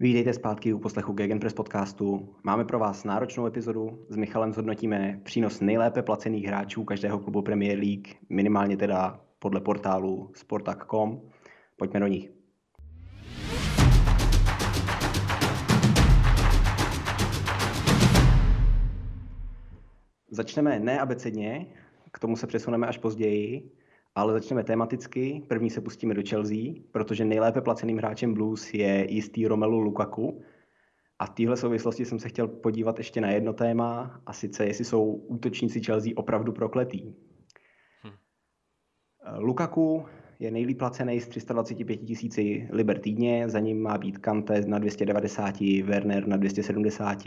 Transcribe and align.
Vítejte 0.00 0.32
zpátky 0.32 0.72
u 0.72 0.78
poslechu 0.78 1.12
Gegenpress 1.12 1.54
podcastu. 1.54 2.34
Máme 2.42 2.64
pro 2.64 2.78
vás 2.78 3.04
náročnou 3.04 3.46
epizodu. 3.46 4.06
S 4.08 4.16
Michalem 4.16 4.52
zhodnotíme 4.52 5.20
přínos 5.24 5.60
nejlépe 5.60 6.02
placených 6.02 6.44
hráčů 6.44 6.84
každého 6.84 7.18
klubu 7.18 7.42
Premier 7.42 7.78
League, 7.78 8.08
minimálně 8.30 8.76
teda 8.76 9.20
podle 9.38 9.60
portálu 9.60 10.30
sportak.com. 10.34 11.20
Pojďme 11.76 12.00
do 12.00 12.06
nich. 12.06 12.30
Začneme 20.30 20.78
ne 20.78 21.00
abecedně, 21.00 21.66
k 22.12 22.18
tomu 22.18 22.36
se 22.36 22.46
přesuneme 22.46 22.86
až 22.86 22.98
později, 22.98 23.70
ale 24.16 24.32
začneme 24.32 24.64
tematicky. 24.64 25.42
První 25.48 25.70
se 25.70 25.80
pustíme 25.80 26.14
do 26.14 26.22
Chelsea, 26.28 26.72
protože 26.92 27.24
nejlépe 27.24 27.60
placeným 27.60 27.98
hráčem 27.98 28.34
Blues 28.34 28.74
je 28.74 29.06
jistý 29.12 29.46
Romelu 29.46 29.78
Lukaku. 29.78 30.42
A 31.18 31.26
v 31.26 31.30
téhle 31.30 31.56
souvislosti 31.56 32.04
jsem 32.04 32.18
se 32.18 32.28
chtěl 32.28 32.48
podívat 32.48 32.98
ještě 32.98 33.20
na 33.20 33.30
jedno 33.30 33.52
téma, 33.52 34.20
a 34.26 34.32
sice 34.32 34.66
jestli 34.66 34.84
jsou 34.84 35.12
útočníci 35.12 35.80
Chelsea 35.80 36.12
opravdu 36.16 36.52
prokletý. 36.52 37.14
Hm. 38.04 38.12
Lukaku 39.38 40.04
je 40.38 40.50
nejlíp 40.50 40.78
placený 40.78 41.20
z 41.20 41.28
325 41.28 41.96
tisíci 41.96 42.68
liber 42.72 42.98
týdně, 42.98 43.48
za 43.48 43.60
ním 43.60 43.82
má 43.82 43.98
být 43.98 44.18
Kante 44.18 44.60
na 44.60 44.78
290, 44.78 45.60
Werner 45.82 46.28
na 46.28 46.36
270, 46.36 47.18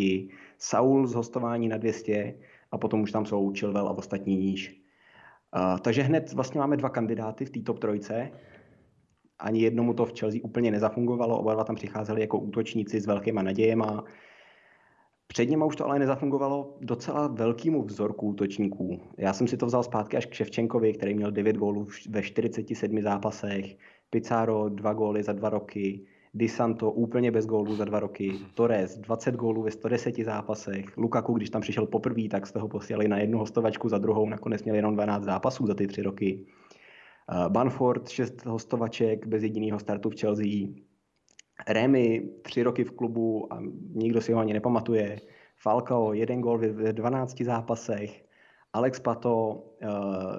Saul 0.57 1.07
z 1.07 1.13
hostování 1.13 1.67
na 1.67 1.77
200 1.77 2.35
a 2.71 2.77
potom 2.77 3.01
už 3.01 3.11
tam 3.11 3.25
jsou 3.25 3.53
Chilwell 3.53 3.87
a 3.87 3.97
ostatní 3.97 4.37
níž. 4.37 4.78
Takže 5.81 6.01
hned 6.01 6.33
vlastně 6.33 6.59
máme 6.59 6.77
dva 6.77 6.89
kandidáty 6.89 7.45
v 7.45 7.49
té 7.49 7.59
top 7.59 7.79
trojce. 7.79 8.31
Ani 9.39 9.61
jednomu 9.61 9.93
to 9.93 10.05
v 10.05 10.19
Chelsea 10.19 10.41
úplně 10.43 10.71
nezafungovalo, 10.71 11.39
oba 11.39 11.53
dva 11.53 11.63
tam 11.63 11.75
přicházeli 11.75 12.21
jako 12.21 12.39
útočníci 12.39 13.01
s 13.01 13.07
velkýma 13.07 13.41
nadějema. 13.41 14.03
Před 15.27 15.49
něma 15.49 15.65
už 15.65 15.75
to 15.75 15.85
ale 15.85 15.99
nezafungovalo 15.99 16.77
docela 16.81 17.27
velkýmu 17.27 17.83
vzorku 17.83 18.27
útočníků. 18.27 19.01
Já 19.17 19.33
jsem 19.33 19.47
si 19.47 19.57
to 19.57 19.65
vzal 19.65 19.83
zpátky 19.83 20.17
až 20.17 20.25
k 20.25 20.33
Ševčenkovi, 20.33 20.93
který 20.93 21.13
měl 21.13 21.31
9 21.31 21.55
gólů 21.55 21.87
ve 22.09 22.21
47 22.23 23.01
zápasech, 23.01 23.77
Pizarro 24.09 24.69
2 24.69 24.93
góly 24.93 25.23
za 25.23 25.33
dva 25.33 25.49
roky, 25.49 26.05
Di 26.33 26.47
Santo 26.47 26.91
úplně 26.91 27.31
bez 27.31 27.45
gólů 27.45 27.75
za 27.75 27.85
dva 27.85 27.99
roky, 27.99 28.33
Torres 28.53 28.97
20 28.97 29.35
gólů 29.35 29.63
ve 29.63 29.71
110 29.71 30.15
zápasech, 30.17 30.97
Lukaku, 30.97 31.33
když 31.33 31.49
tam 31.49 31.61
přišel 31.61 31.85
poprvé, 31.85 32.29
tak 32.29 32.47
z 32.47 32.51
toho 32.51 32.67
posílali 32.67 33.07
na 33.07 33.17
jednu 33.17 33.39
hostovačku 33.39 33.89
za 33.89 33.97
druhou, 33.97 34.29
nakonec 34.29 34.63
měl 34.63 34.75
jenom 34.75 34.93
12 34.93 35.23
zápasů 35.23 35.67
za 35.67 35.73
ty 35.73 35.87
tři 35.87 36.01
roky. 36.01 36.45
Uh, 37.31 37.49
Banford 37.49 38.09
6 38.09 38.45
hostovaček 38.45 39.27
bez 39.27 39.43
jediného 39.43 39.79
startu 39.79 40.09
v 40.09 40.19
Chelsea. 40.19 40.67
Remy 41.67 42.29
3 42.41 42.63
roky 42.63 42.83
v 42.83 42.91
klubu 42.91 43.53
a 43.53 43.59
nikdo 43.93 44.21
si 44.21 44.33
ho 44.33 44.39
ani 44.39 44.53
nepamatuje. 44.53 45.21
Falcao 45.57 46.13
jeden 46.13 46.41
gól 46.41 46.57
ve 46.57 46.93
12 46.93 47.41
zápasech. 47.41 48.28
Alex 48.73 48.99
Pato 48.99 49.47
uh, 49.53 49.89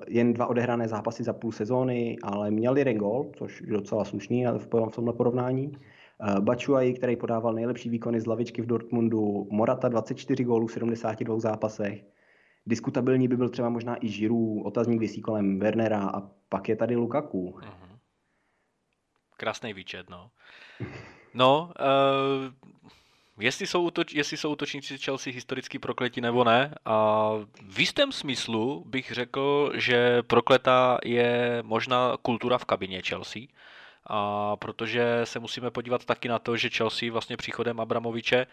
jen 0.09 0.33
dva 0.33 0.47
odehrané 0.47 0.89
zápasy 0.89 1.25
za 1.25 1.33
půl 1.33 1.53
sezóny, 1.53 2.17
ale 2.23 2.51
měl 2.51 2.77
jeden 2.77 2.99
gol, 2.99 3.33
což 3.39 3.61
je 3.61 3.73
docela 3.73 4.05
slušný 4.05 4.47
v 4.59 4.67
tomhle 4.67 5.13
porovnání. 5.13 5.69
Uh, 5.69 6.41
Bačuaj, 6.41 6.95
který 6.95 7.17
podával 7.17 7.53
nejlepší 7.53 7.89
výkony 7.89 8.21
z 8.21 8.27
lavičky 8.27 8.63
v 8.63 8.67
Dortmundu, 8.67 9.49
Morata 9.51 9.89
24 9.89 10.45
gólů 10.45 10.67
v 10.67 10.73
72 10.73 11.41
zápasech. 11.41 12.05
Diskutabilní 12.67 13.29
by 13.29 13.37
byl 13.37 13.49
třeba 13.49 13.69
možná 13.69 14.05
i 14.05 14.09
Žiru, 14.09 14.63
otazník 14.63 15.01
vysí 15.01 15.21
kolem 15.21 15.59
Wernera 15.59 16.11
a 16.15 16.31
pak 16.49 16.69
je 16.69 16.77
tady 16.77 16.97
Lukaku. 16.97 17.51
Uh-huh. 17.51 17.99
Krásný 19.37 19.73
výčet, 19.75 20.11
no. 20.11 20.31
No, 21.35 21.73
uh, 21.81 22.71
jestli 23.41 23.67
jsou, 23.67 23.83
útoč, 23.83 24.15
jestli 24.15 24.37
jsou 24.37 24.53
útočníci 24.53 24.99
Chelsea 24.99 25.33
historicky 25.33 25.79
prokleti 25.79 26.21
nebo 26.21 26.45
ne. 26.45 26.75
A 26.85 27.31
v 27.69 27.81
jistém 27.81 28.13
smyslu 28.13 28.85
bych 28.87 29.11
řekl, 29.13 29.73
že 29.75 30.23
prokletá 30.23 30.99
je 31.05 31.59
možná 31.63 32.17
kultura 32.23 32.59
v 32.59 32.65
kabině 32.65 33.03
Chelsea. 33.03 33.43
A 34.07 34.57
protože 34.57 35.21
se 35.25 35.39
musíme 35.39 35.71
podívat 35.71 36.05
taky 36.05 36.29
na 36.29 36.39
to, 36.39 36.57
že 36.57 36.71
Chelsea 36.71 37.13
vlastně 37.13 37.37
příchodem 37.37 37.81
Abramoviče 37.81 38.47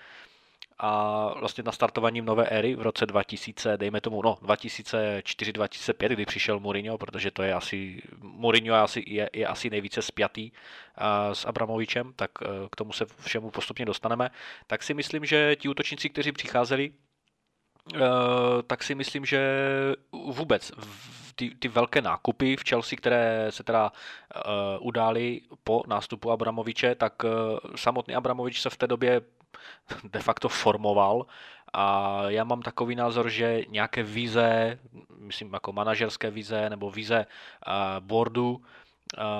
a 0.79 1.33
vlastně 1.39 1.63
nastartováním 1.63 2.25
nové 2.25 2.45
éry 2.45 2.75
v 2.75 2.81
roce 2.81 3.05
2000, 3.05 3.77
dejme 3.77 4.01
tomu, 4.01 4.21
no 4.21 4.37
2004-2005, 4.41 6.07
kdy 6.07 6.25
přišel 6.25 6.59
Mourinho, 6.59 6.97
protože 6.97 7.31
to 7.31 7.43
je 7.43 7.53
asi, 7.53 8.01
Mourinho 8.21 8.75
je 8.75 8.81
asi, 8.81 9.03
je, 9.07 9.29
je 9.33 9.47
asi 9.47 9.69
nejvíce 9.69 10.01
spjatý 10.01 10.51
uh, 10.51 11.33
s 11.33 11.45
Abramovičem, 11.45 12.13
tak 12.15 12.31
uh, 12.41 12.47
k 12.71 12.75
tomu 12.75 12.93
se 12.93 13.05
všemu 13.19 13.49
postupně 13.49 13.85
dostaneme, 13.85 14.29
tak 14.67 14.83
si 14.83 14.93
myslím, 14.93 15.25
že 15.25 15.55
ti 15.55 15.69
útočníci, 15.69 16.09
kteří 16.09 16.31
přicházeli, 16.31 16.91
uh, 17.93 18.01
tak 18.67 18.83
si 18.83 18.95
myslím, 18.95 19.25
že 19.25 19.41
vůbec 20.11 20.71
ty, 21.35 21.55
ty 21.55 21.67
velké 21.67 22.01
nákupy 22.01 22.55
v 22.55 22.69
Chelsea, 22.69 22.97
které 22.97 23.47
se 23.49 23.63
teda 23.63 23.91
uh, 23.91 24.87
udály 24.87 25.41
po 25.63 25.83
nástupu 25.87 26.31
Abramoviče, 26.31 26.95
tak 26.95 27.23
uh, 27.23 27.29
samotný 27.75 28.15
Abramovič 28.15 28.61
se 28.61 28.69
v 28.69 28.77
té 28.77 28.87
době 28.87 29.21
de 30.03 30.19
facto 30.19 30.49
formoval 30.49 31.25
a 31.73 32.21
já 32.27 32.43
mám 32.43 32.61
takový 32.61 32.95
názor, 32.95 33.29
že 33.29 33.61
nějaké 33.67 34.03
vize, 34.03 34.79
myslím 35.17 35.53
jako 35.53 35.73
manažerské 35.73 36.31
vize 36.31 36.69
nebo 36.69 36.91
vize 36.91 37.25
boardu, 37.99 38.61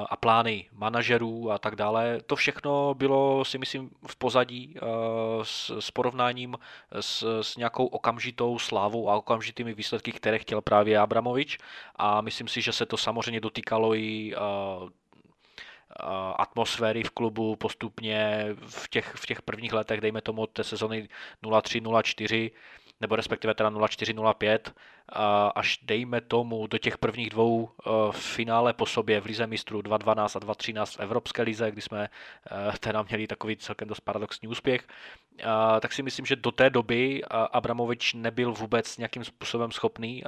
a 0.10 0.16
plány 0.16 0.70
manažerů 0.74 1.52
a 1.52 1.58
tak 1.58 1.76
dále. 1.76 2.22
To 2.26 2.36
všechno 2.36 2.94
bylo, 2.94 3.46
si 3.46 3.58
myslím, 3.58 3.90
v 4.08 4.16
pozadí 4.16 4.76
s, 5.44 5.80
s 5.80 5.92
porovnáním 5.92 6.56
s, 7.00 7.42
s 7.42 7.58
nějakou 7.58 7.86
okamžitou 7.86 8.60
slávou 8.60 9.10
a 9.10 9.16
okamžitými 9.16 9.74
výsledky, 9.74 10.12
které 10.12 10.40
chtěl 10.40 10.62
právě 10.62 11.00
Abramovič. 11.00 11.58
A 11.96 12.22
myslím 12.22 12.48
si, 12.48 12.62
že 12.62 12.74
se 12.74 12.86
to 12.86 12.98
samozřejmě 12.98 13.42
dotýkalo 13.42 13.96
i 13.96 14.36
atmosféry 16.36 17.04
v 17.04 17.10
klubu 17.10 17.56
postupně 17.56 18.48
v 18.68 18.90
těch, 18.90 19.14
v 19.16 19.26
těch 19.26 19.42
prvních 19.42 19.74
letech, 19.74 20.02
dejme 20.02 20.22
tomu 20.22 20.42
od 20.42 20.50
té 20.50 20.64
sezony 20.64 21.10
03-04, 21.44 22.52
nebo 23.02 23.16
respektive 23.16 23.54
teda 23.54 23.70
04-05, 23.70 24.60
až 25.56 25.80
dejme 25.84 26.22
tomu 26.22 26.68
do 26.68 26.78
těch 26.78 26.98
prvních 26.98 27.30
dvou 27.30 27.70
e, 27.70 27.90
finále 28.12 28.74
po 28.74 28.86
sobě 28.86 29.22
v 29.22 29.26
Lize 29.26 29.48
mistrů 29.48 29.82
2-12 29.82 30.24
a 30.24 30.54
2-13 30.54 30.86
v 30.86 31.00
Evropské 31.00 31.42
lize, 31.42 31.72
kdy 31.72 31.82
jsme 31.82 32.10
teda 32.80 33.02
měli 33.02 33.28
takový 33.28 33.58
celkem 33.58 33.88
dost 33.88 34.00
paradoxní 34.00 34.48
úspěch, 34.48 34.88
tak 35.82 35.94
si 35.94 36.04
myslím, 36.04 36.26
že 36.26 36.36
do 36.36 36.52
té 36.52 36.70
doby 36.70 37.24
Abramovič 37.52 38.14
nebyl 38.14 38.54
vůbec 38.54 38.98
nějakým 38.98 39.24
způsobem 39.24 39.72
schopný 39.72 40.24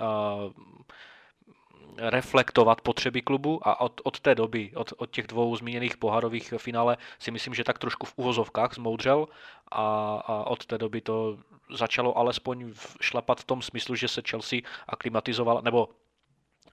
reflektovat 2.02 2.82
potřeby 2.82 3.22
klubu 3.22 3.68
a 3.68 3.82
od, 3.82 4.02
od 4.04 4.20
té 4.20 4.36
doby, 4.36 4.72
od, 4.76 4.94
od 4.98 5.12
těch 5.12 5.28
dvou 5.28 5.56
zmíněných 5.56 5.98
pohárových 5.98 6.54
finále 6.58 6.98
si 7.20 7.32
myslím, 7.32 7.54
že 7.54 7.64
tak 7.64 7.80
trošku 7.80 8.06
v 8.06 8.14
uvozovkách 8.16 8.74
zmoudřel 8.74 9.28
a, 9.72 9.84
a 10.26 10.44
od 10.44 10.66
té 10.66 10.78
doby 10.78 11.02
to 11.02 11.38
začalo 11.74 12.18
alespoň 12.18 12.74
šlapat 13.02 13.40
v 13.40 13.44
tom 13.44 13.62
smyslu, 13.62 13.96
že 13.96 14.08
se 14.08 14.22
Chelsea 14.30 14.60
aklimatizovala, 14.88 15.62
nebo 15.62 15.90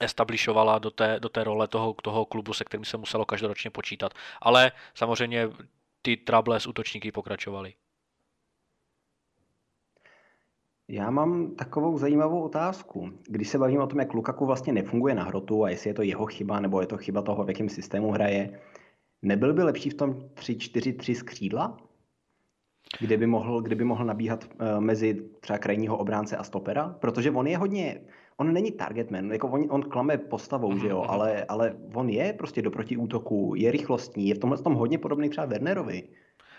establishovala 0.00 0.78
do 0.78 0.90
té, 0.90 1.20
do 1.20 1.28
té 1.28 1.44
role 1.44 1.68
toho, 1.68 1.94
toho 2.02 2.24
klubu, 2.24 2.52
se 2.52 2.64
kterým 2.64 2.84
se 2.84 2.96
muselo 2.96 3.24
každoročně 3.24 3.70
počítat. 3.70 4.14
Ale 4.40 4.72
samozřejmě 4.94 5.48
ty 6.02 6.16
trable 6.16 6.60
s 6.60 6.66
útočníky 6.66 7.12
pokračovaly. 7.12 7.74
Já 10.88 11.10
mám 11.10 11.54
takovou 11.54 11.98
zajímavou 11.98 12.42
otázku. 12.42 13.10
Když 13.28 13.48
se 13.48 13.58
bavím 13.58 13.80
o 13.80 13.86
tom, 13.86 13.98
jak 13.98 14.14
Lukaku 14.14 14.46
vlastně 14.46 14.72
nefunguje 14.72 15.14
na 15.14 15.24
hrotu 15.24 15.64
a 15.64 15.70
jestli 15.70 15.90
je 15.90 15.94
to 15.94 16.02
jeho 16.02 16.26
chyba 16.26 16.60
nebo 16.60 16.80
je 16.80 16.86
to 16.86 16.96
chyba 16.96 17.22
toho, 17.22 17.44
v 17.44 17.48
jakém 17.48 17.68
systému 17.68 18.10
hraje, 18.10 18.60
nebyl 19.22 19.54
by 19.54 19.62
lepší 19.62 19.90
v 19.90 19.94
tom 19.94 20.14
3-4-3 20.34 21.14
skřídla? 21.14 21.76
Kde 23.00 23.16
by 23.16 23.26
mohl, 23.26 23.62
kde 23.62 23.74
by 23.74 23.84
mohl 23.84 24.04
nabíhat 24.04 24.44
uh, 24.44 24.80
mezi 24.80 25.30
třeba 25.40 25.58
krajního 25.58 25.98
obránce 25.98 26.36
a 26.36 26.44
stopera? 26.44 26.88
Protože 27.00 27.30
on 27.30 27.46
je 27.46 27.58
hodně, 27.58 28.00
on 28.36 28.52
není 28.52 28.72
targetman, 28.72 29.32
jako 29.32 29.48
on, 29.48 29.66
on 29.68 29.82
klame 29.82 30.18
postavou, 30.18 30.72
mm-hmm. 30.72 30.80
že 30.80 30.88
jo, 30.88 30.98
mhm, 30.98 31.04
mhm. 31.06 31.14
ale, 31.14 31.44
ale 31.44 31.76
on 31.94 32.08
je 32.08 32.32
prostě 32.32 32.62
do 32.62 32.70
protiútoku, 32.70 33.54
je 33.56 33.70
rychlostní, 33.70 34.28
je 34.28 34.34
v 34.34 34.38
tomhle 34.38 34.58
tom 34.58 34.74
hodně 34.74 34.98
podobný 34.98 35.28
třeba 35.28 35.46
Wernerovi. 35.46 36.08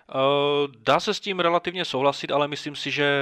Eh, 0.10 0.68
dá 0.80 1.00
se 1.00 1.14
s 1.14 1.20
tím 1.20 1.40
relativně 1.40 1.86
souhlasit, 1.86 2.32
ale 2.32 2.48
myslím 2.48 2.76
si, 2.76 2.92
že 2.92 3.22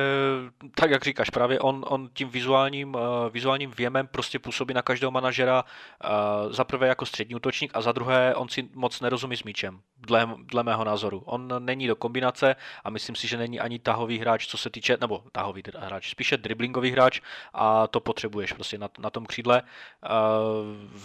tak 0.75 0.91
jak 0.91 1.03
říkáš, 1.03 1.29
právě 1.29 1.59
on, 1.59 1.85
on 1.87 2.09
tím 2.13 2.29
vizuálním, 2.29 2.95
eh, 2.95 3.29
vizuálním 3.29 3.71
věmem 3.71 4.07
prostě 4.07 4.39
působí 4.39 4.73
na 4.73 4.81
každého 4.81 5.11
manažera 5.11 5.63
eh, 6.03 6.07
za 6.49 6.63
prvé 6.63 6.87
jako 6.87 7.05
střední 7.05 7.35
útočník 7.35 7.71
a 7.73 7.81
za 7.81 7.91
druhé 7.91 8.35
on 8.35 8.49
si 8.49 8.69
moc 8.73 9.01
nerozumí 9.01 9.37
s 9.37 9.43
míčem, 9.43 9.79
dle, 9.97 10.29
dle 10.37 10.63
mého 10.63 10.83
názoru. 10.83 11.23
On 11.25 11.53
není 11.59 11.87
do 11.87 11.95
kombinace 11.95 12.55
a 12.83 12.89
myslím 12.89 13.15
si, 13.15 13.27
že 13.27 13.37
není 13.37 13.59
ani 13.59 13.79
tahový 13.79 14.19
hráč, 14.19 14.47
co 14.47 14.57
se 14.57 14.69
týče, 14.69 14.97
nebo 15.01 15.23
tahový 15.31 15.63
hráč, 15.77 16.09
spíše 16.09 16.37
driblingový 16.37 16.91
hráč 16.91 17.21
a 17.53 17.87
to 17.87 17.99
potřebuješ 17.99 18.53
prostě 18.53 18.77
na, 18.77 18.89
na 18.99 19.09
tom 19.09 19.25
křídle. 19.25 19.61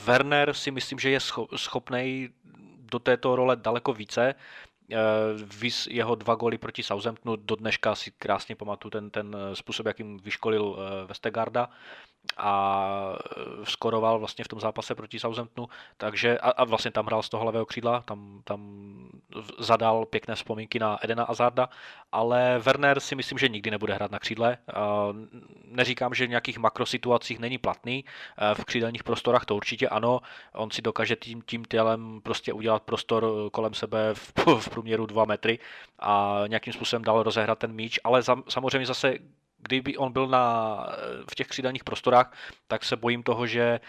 Werner 0.05 0.55
si 0.55 0.71
myslím, 0.71 0.99
že 0.99 1.11
je 1.11 1.21
schopný 1.57 2.29
do 2.91 2.99
této 2.99 3.37
role 3.37 3.57
daleko 3.57 3.93
více, 3.93 4.35
Vys 5.61 5.87
jeho 5.87 6.15
dva 6.15 6.35
góly 6.35 6.59
proti 6.59 6.83
Southamptonu, 6.83 7.37
do 7.37 7.57
dneška 7.57 7.95
si 7.95 8.11
krásně 8.11 8.57
pamatuju 8.57 8.91
ten, 8.91 9.11
ten 9.11 9.37
způsob, 9.55 9.87
jakým 9.87 10.19
vyškolil 10.19 10.79
Vestegarda 11.07 11.69
a 12.37 13.19
skoroval 13.65 14.19
vlastně 14.19 14.45
v 14.45 14.49
tom 14.49 14.61
zápase 14.61 14.95
proti 14.95 15.19
Southamptonu, 15.19 15.69
takže 15.97 16.39
a, 16.39 16.51
a 16.51 16.65
vlastně 16.65 16.91
tam 16.91 17.07
hrál 17.07 17.23
z 17.23 17.29
toho 17.29 17.45
levého 17.45 17.67
křídla, 17.67 18.01
tam, 18.01 18.41
tam 18.45 18.61
zadal 19.59 20.07
pěkné 20.07 20.35
vzpomínky 20.35 20.79
na 20.79 21.05
Edena 21.05 21.25
Azarda, 21.25 21.69
ale 22.13 22.59
Werner 22.59 23.01
si 23.01 23.15
myslím, 23.15 23.39
že 23.39 23.49
nikdy 23.49 23.71
nebude 23.71 23.95
hrát 23.95 24.11
na 24.11 24.19
křídle. 24.19 24.59
Neříkám, 25.65 26.15
že 26.15 26.27
v 26.27 26.29
nějakých 26.29 26.59
makrosituacích 26.59 27.39
není 27.39 27.59
platný, 27.59 28.05
v 28.55 28.65
křídelních 28.65 29.05
prostorách 29.05 29.45
to 29.45 29.57
určitě 29.57 29.89
ano, 29.89 30.21
on 30.55 30.71
si 30.71 30.83
dokáže 30.83 31.17
tím, 31.17 31.43
tím 31.43 31.65
tělem 31.65 32.21
prostě 32.23 32.53
udělat 32.53 32.83
prostor 32.83 33.27
kolem 33.53 33.75
sebe 33.75 34.15
v, 34.15 34.33
v 34.61 34.69
průměru 34.69 35.07
2 35.07 35.25
metry 35.25 35.59
a 35.99 36.43
nějakým 36.47 36.73
způsobem 36.73 37.03
dál 37.05 37.23
rozehrát 37.23 37.59
ten 37.59 37.73
míč, 37.73 38.01
ale 38.05 38.23
za, 38.23 38.37
samozřejmě 38.49 38.87
zase 38.87 39.19
kdyby 39.63 39.97
on 39.97 40.13
byl 40.13 40.27
na, 40.27 40.87
v 41.31 41.35
těch 41.35 41.47
křídelních 41.47 41.85
prostorách, 41.85 42.33
tak 42.69 42.85
se 42.85 42.97
bojím 42.97 43.23
toho, 43.23 43.47
že 43.47 43.81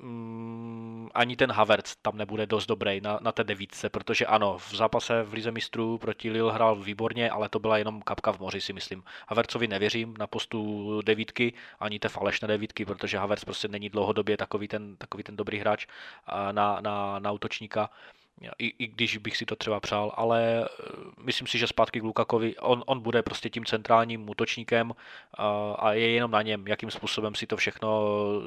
mm, 0.00 1.08
ani 1.14 1.36
ten 1.36 1.52
Havertz 1.52 1.96
tam 1.96 2.16
nebude 2.16 2.46
dost 2.46 2.66
dobrý 2.66 3.00
na, 3.00 3.18
na 3.22 3.32
té 3.32 3.44
devítce, 3.44 3.88
protože 3.88 4.26
ano, 4.26 4.58
v 4.58 4.74
zápase 4.74 5.22
v 5.22 5.32
Lize 5.32 5.50
mistrů 5.50 5.98
proti 5.98 6.30
Lille 6.30 6.52
hrál 6.52 6.76
výborně, 6.76 7.30
ale 7.30 7.48
to 7.48 7.58
byla 7.58 7.78
jenom 7.78 8.02
kapka 8.02 8.32
v 8.32 8.38
moři, 8.40 8.60
si 8.60 8.72
myslím. 8.72 9.02
Havertzovi 9.28 9.68
nevěřím 9.68 10.14
na 10.18 10.26
postu 10.26 11.00
devítky, 11.02 11.52
ani 11.80 11.98
té 11.98 12.08
falešné 12.08 12.48
devítky, 12.48 12.84
protože 12.84 13.18
Havertz 13.18 13.44
prostě 13.44 13.68
není 13.68 13.88
dlouhodobě 13.88 14.36
takový 14.36 14.68
ten, 14.68 14.96
takový 14.96 15.22
ten 15.22 15.36
dobrý 15.36 15.58
hráč 15.58 15.86
na, 16.52 16.80
na, 16.80 17.18
na 17.18 17.32
útočníka 17.32 17.90
i, 18.58 18.66
i 18.78 18.86
když 18.86 19.16
bych 19.16 19.36
si 19.36 19.46
to 19.46 19.56
třeba 19.56 19.80
přál, 19.80 20.12
ale 20.16 20.64
eh, 20.64 20.68
myslím 21.22 21.46
si, 21.46 21.58
že 21.58 21.66
zpátky 21.66 22.00
k 22.00 22.02
Lukakovi, 22.02 22.56
on, 22.56 22.82
on 22.86 23.00
bude 23.00 23.22
prostě 23.22 23.50
tím 23.50 23.64
centrálním 23.64 24.30
útočníkem 24.30 24.92
a, 25.34 25.72
a 25.78 25.92
je 25.92 26.10
jenom 26.10 26.30
na 26.30 26.42
něm, 26.42 26.66
jakým 26.66 26.90
způsobem 26.90 27.34
si 27.34 27.46
to 27.46 27.56
všechno 27.56 27.90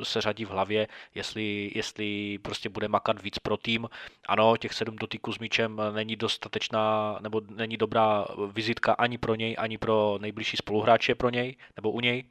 seřadí 0.04 0.46
v 0.46 0.50
hlavě, 0.50 0.88
jestli, 1.16 1.72
jestli 1.76 2.38
prostě 2.38 2.70
bude 2.70 2.88
makat 2.88 3.22
víc 3.22 3.40
pro 3.40 3.58
tým. 3.58 3.90
Ano, 4.28 4.58
těch 4.58 4.74
sedm 4.74 4.96
dotyků 4.96 5.34
s 5.34 5.40
míčem 5.40 5.82
není 5.92 6.16
dostatečná, 6.16 7.18
nebo 7.22 7.42
není 7.50 7.78
dobrá 7.78 8.26
vizitka 8.52 8.94
ani 8.94 9.18
pro 9.18 9.36
něj, 9.36 9.56
ani 9.60 9.78
pro 9.78 10.18
nejbližší 10.22 10.58
spoluhráče 10.58 11.16
pro 11.16 11.30
něj, 11.30 11.56
nebo 11.76 11.92
u 11.92 12.00
něj, 12.00 12.24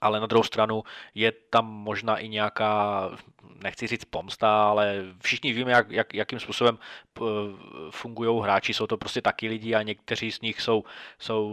ale 0.00 0.20
na 0.20 0.26
druhou 0.26 0.42
stranu 0.42 0.82
je 1.14 1.32
tam 1.32 1.66
možná 1.66 2.18
i 2.18 2.28
nějaká, 2.28 3.10
nechci 3.62 3.86
říct 3.86 4.04
pomsta, 4.04 4.64
ale 4.68 5.04
všichni 5.22 5.52
víme, 5.52 5.72
jak, 5.72 5.90
jak, 5.90 6.14
jakým 6.14 6.40
způsobem 6.40 6.78
fungují 7.90 8.42
hráči, 8.42 8.74
jsou 8.74 8.86
to 8.86 8.96
prostě 8.96 9.22
taky 9.22 9.48
lidi 9.48 9.74
a 9.74 9.82
někteří 9.82 10.32
z 10.32 10.40
nich 10.40 10.60
jsou, 10.60 10.84
jsou 11.18 11.50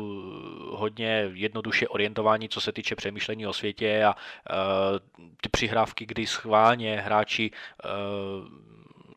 hodně 0.69 1.29
jednoduše 1.33 1.87
orientováni, 1.87 2.49
co 2.49 2.61
se 2.61 2.71
týče 2.71 2.95
přemýšlení 2.95 3.47
o 3.47 3.53
světě 3.53 4.03
a 4.03 4.15
uh, 4.15 4.99
ty 5.41 5.49
přihrávky, 5.49 6.05
kdy 6.05 6.27
schválně 6.27 7.01
hráči 7.01 7.51
uh, 7.51 8.67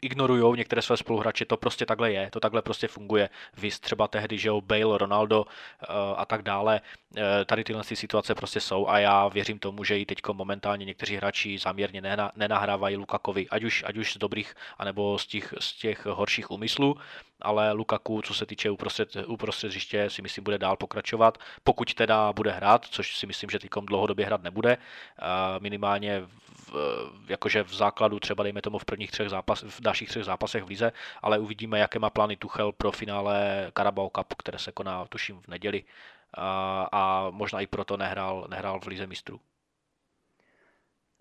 ignorují 0.02 0.56
některé 0.56 0.82
své 0.82 0.96
spoluhráče, 0.96 1.44
to 1.44 1.56
prostě 1.56 1.86
takhle 1.86 2.12
je, 2.12 2.30
to 2.30 2.40
takhle 2.40 2.62
prostě 2.62 2.88
funguje. 2.88 3.28
Vy 3.56 3.70
třeba 3.70 4.08
tehdy, 4.08 4.38
že 4.38 4.48
jo, 4.48 4.60
Bale, 4.60 4.98
Ronaldo 4.98 5.44
eh, 5.82 5.86
a 6.16 6.24
tak 6.24 6.42
dále, 6.42 6.80
eh, 7.16 7.44
tady 7.44 7.64
tyhle 7.64 7.84
situace 7.84 8.34
prostě 8.34 8.60
jsou 8.60 8.88
a 8.88 8.98
já 8.98 9.28
věřím 9.28 9.58
tomu, 9.58 9.84
že 9.84 9.98
i 9.98 10.06
teď 10.06 10.18
momentálně 10.32 10.84
někteří 10.84 11.16
hráči 11.16 11.58
záměrně 11.58 12.02
nenahrávají 12.36 12.96
Lukakovi, 12.96 13.48
ať 13.48 13.64
už, 13.64 13.84
ať 13.86 13.96
už 13.96 14.12
z 14.12 14.18
dobrých, 14.18 14.54
anebo 14.78 15.18
z 15.18 15.26
těch, 15.26 15.54
z 15.60 15.72
těch 15.72 16.06
horších 16.06 16.50
úmyslů, 16.50 16.96
ale 17.42 17.72
Lukaku, 17.72 18.22
co 18.22 18.34
se 18.34 18.46
týče 18.46 18.70
uprostřed, 18.70 19.16
uprostřed 19.26 19.68
hřiště, 19.68 20.10
si 20.10 20.22
myslím, 20.22 20.44
bude 20.44 20.58
dál 20.58 20.76
pokračovat, 20.76 21.38
pokud 21.64 21.94
teda 21.94 22.32
bude 22.32 22.50
hrát, 22.50 22.84
což 22.84 23.16
si 23.16 23.26
myslím, 23.26 23.50
že 23.50 23.58
teď 23.58 23.70
dlouhodobě 23.82 24.26
hrát 24.26 24.42
nebude, 24.42 24.78
minimálně 25.60 26.22
v, 26.72 27.10
jakože 27.28 27.62
v 27.62 27.74
základu 27.74 28.20
třeba 28.20 28.44
dejme 28.44 28.62
tomu 28.62 28.78
v 28.78 28.84
prvních 28.84 29.10
třech 29.10 29.28
zápas, 29.28 29.62
v 29.62 29.80
dalších 29.80 30.08
třech 30.08 30.24
zápasech 30.24 30.64
v 30.64 30.68
lize, 30.68 30.92
ale 31.22 31.38
uvidíme, 31.38 31.78
jaké 31.78 31.98
má 31.98 32.10
plány 32.10 32.36
Tuchel 32.36 32.72
pro 32.72 32.92
finále 32.92 33.66
Carabao 33.76 34.10
Cup, 34.10 34.34
které 34.34 34.58
se 34.58 34.72
koná, 34.72 35.04
tuším, 35.04 35.40
v 35.40 35.48
neděli 35.48 35.84
a, 36.34 36.88
a 36.92 37.30
možná 37.30 37.60
i 37.60 37.66
proto 37.66 37.96
nehrál, 37.96 38.46
nehrál 38.50 38.80
v 38.80 38.86
lize 38.86 39.06
mistrů. 39.06 39.40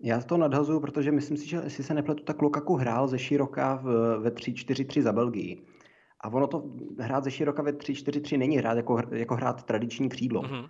Já 0.02 0.20
to 0.20 0.36
nadhazuju, 0.36 0.80
protože 0.80 1.12
myslím 1.12 1.36
si, 1.36 1.48
že 1.48 1.56
jestli 1.56 1.84
se 1.84 1.94
nepletu, 1.94 2.22
tak 2.24 2.42
Lukaku 2.42 2.76
hrál 2.76 3.08
ze 3.08 3.18
široka 3.18 3.74
v, 3.74 4.18
ve 4.18 4.30
3-4-3 4.30 5.02
za 5.02 5.12
Belgii. 5.12 5.66
A 6.20 6.28
ono 6.28 6.46
to 6.46 6.64
hrát 6.98 7.24
ze 7.24 7.30
široka 7.30 7.62
ve 7.62 7.72
3-4-3 7.72 8.38
není 8.38 8.56
hrát 8.56 8.76
jako, 8.76 9.02
jako 9.12 9.34
hrát 9.34 9.62
tradiční 9.62 10.08
křídlo. 10.08 10.42
Mm-hmm. 10.42 10.68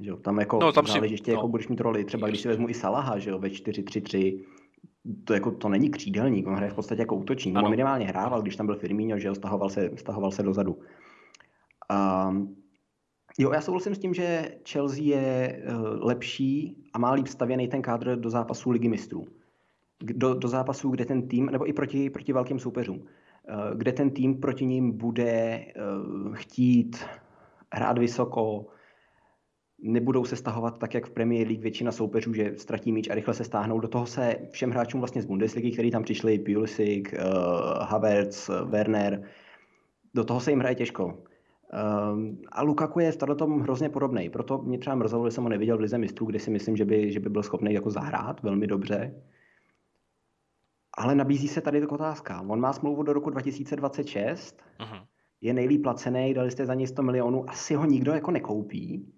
Že 0.00 0.10
jo? 0.10 0.16
Tam 0.16 0.38
jako 0.38 0.58
no, 0.60 0.72
tam 0.72 0.86
záleží 0.86 1.08
si, 1.08 1.14
ještě, 1.14 1.30
no. 1.30 1.36
jako 1.36 1.48
budeš 1.48 1.68
mít 1.68 1.80
roli. 1.80 2.04
Třeba 2.04 2.28
když 2.28 2.40
si 2.40 2.48
vezmu 2.48 2.68
i 2.68 2.74
Salaha, 2.74 3.18
že 3.18 3.30
jo, 3.30 3.38
ve 3.38 3.48
4-3-3, 3.48 4.40
to, 5.24 5.34
jako, 5.34 5.50
to 5.50 5.68
není 5.68 5.90
křídelník, 5.90 6.46
on 6.46 6.54
hraje 6.54 6.72
v 6.72 6.74
podstatě 6.74 7.02
jako 7.02 7.16
útočník. 7.16 7.56
On 7.56 7.70
minimálně 7.70 8.06
hrával, 8.06 8.42
když 8.42 8.56
tam 8.56 8.66
byl 8.66 8.76
Firmino, 8.76 9.18
že 9.18 9.28
jo, 9.28 9.34
stahoval 9.34 9.68
se, 9.68 9.90
stahoval 9.96 10.30
se 10.30 10.42
dozadu. 10.42 10.78
Um, 12.28 12.56
jo, 13.38 13.52
já 13.52 13.60
souhlasím 13.60 13.94
s 13.94 13.98
tím, 13.98 14.14
že 14.14 14.54
Chelsea 14.70 15.04
je 15.04 15.62
uh, 15.68 16.06
lepší 16.06 16.76
a 16.92 16.98
má 16.98 17.12
líp 17.12 17.26
stavěný 17.26 17.68
ten 17.68 17.82
kádr 17.82 18.16
do 18.16 18.30
zápasů 18.30 18.70
ligy 18.70 18.88
mistrů. 18.88 19.26
Do, 20.02 20.34
do 20.34 20.48
zápasů, 20.48 20.90
kde 20.90 21.04
ten 21.04 21.28
tým, 21.28 21.46
nebo 21.46 21.68
i 21.68 21.72
proti, 21.72 22.10
proti 22.10 22.32
velkým 22.32 22.58
soupeřům, 22.58 23.06
kde 23.74 23.92
ten 23.92 24.10
tým 24.10 24.40
proti 24.40 24.66
ním 24.66 24.92
bude 24.98 25.60
uh, 25.60 26.34
chtít 26.34 27.04
hrát 27.74 27.98
vysoko, 27.98 28.66
nebudou 29.82 30.24
se 30.24 30.36
stahovat 30.36 30.78
tak, 30.78 30.94
jak 30.94 31.06
v 31.06 31.10
Premier 31.10 31.46
League 31.46 31.62
většina 31.62 31.92
soupeřů, 31.92 32.34
že 32.34 32.52
ztratí 32.56 32.92
míč 32.92 33.08
a 33.10 33.14
rychle 33.14 33.34
se 33.34 33.44
stáhnou. 33.44 33.80
Do 33.80 33.88
toho 33.88 34.06
se 34.06 34.36
všem 34.50 34.70
hráčům 34.70 35.00
vlastně 35.00 35.22
z 35.22 35.26
Bundesligy, 35.26 35.70
kteří 35.70 35.90
tam 35.90 36.02
přišli, 36.02 36.38
Pulisic, 36.38 37.04
uh, 37.12 37.18
Havertz, 37.82 38.50
Werner, 38.64 39.22
do 40.14 40.24
toho 40.24 40.40
se 40.40 40.50
jim 40.50 40.60
hraje 40.60 40.74
těžko. 40.74 41.22
A 42.52 42.62
Lukaku 42.62 43.00
je 43.00 43.12
v 43.12 43.16
tom 43.16 43.60
hrozně 43.60 43.88
podobný. 43.88 44.30
Proto 44.30 44.58
mě 44.58 44.78
třeba 44.78 44.96
mrzelo, 44.96 45.26
že 45.26 45.30
jsem 45.30 45.44
ho 45.44 45.50
neviděl 45.50 45.76
v 45.76 45.80
Lize 45.80 45.98
mistrů, 45.98 46.26
kde 46.26 46.38
si 46.38 46.50
myslím, 46.50 46.76
že 46.76 46.84
by, 46.84 47.12
že 47.12 47.20
by 47.20 47.30
byl 47.30 47.42
schopný 47.42 47.74
jako 47.74 47.90
zahrát 47.90 48.42
velmi 48.42 48.66
dobře. 48.66 49.14
Ale 50.96 51.14
nabízí 51.14 51.48
se 51.48 51.60
tady 51.60 51.80
taková 51.80 52.06
otázka. 52.06 52.40
On 52.48 52.60
má 52.60 52.72
smlouvu 52.72 53.02
do 53.02 53.12
roku 53.12 53.30
2026, 53.30 54.62
uh-huh. 54.78 55.06
je 55.40 55.54
nejlíp 55.54 55.82
placený, 55.82 56.34
dali 56.34 56.50
jste 56.50 56.66
za 56.66 56.74
něj 56.74 56.86
100 56.86 57.02
milionů, 57.02 57.50
asi 57.50 57.74
ho 57.74 57.84
nikdo 57.84 58.12
jako 58.12 58.30
nekoupí. 58.30 59.12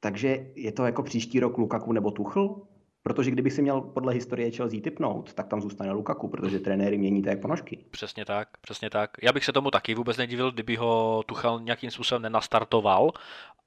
Takže 0.00 0.46
je 0.54 0.72
to 0.72 0.86
jako 0.86 1.02
příští 1.02 1.40
rok 1.40 1.58
Lukaku 1.58 1.92
nebo 1.92 2.10
Tuchl? 2.10 2.66
Protože 3.02 3.30
kdybych 3.30 3.52
si 3.52 3.62
měl 3.62 3.80
podle 3.80 4.12
historie 4.12 4.50
Chelsea 4.50 4.80
typnout, 4.80 5.32
tak 5.32 5.48
tam 5.48 5.60
zůstane 5.60 5.92
Lukaku, 5.92 6.28
protože 6.28 6.60
trenéry 6.60 6.98
mění 6.98 7.22
tak 7.22 7.40
ponožky. 7.40 7.84
Přesně 7.90 8.24
tak, 8.24 8.48
přesně 8.60 8.90
tak. 8.90 9.10
Já 9.22 9.32
bych 9.32 9.44
se 9.44 9.52
tomu 9.52 9.70
taky 9.70 9.94
vůbec 9.94 10.16
nedivil, 10.16 10.52
kdyby 10.52 10.76
ho 10.76 11.22
Tuchel 11.26 11.60
nějakým 11.60 11.90
způsobem 11.90 12.22
nenastartoval 12.22 13.10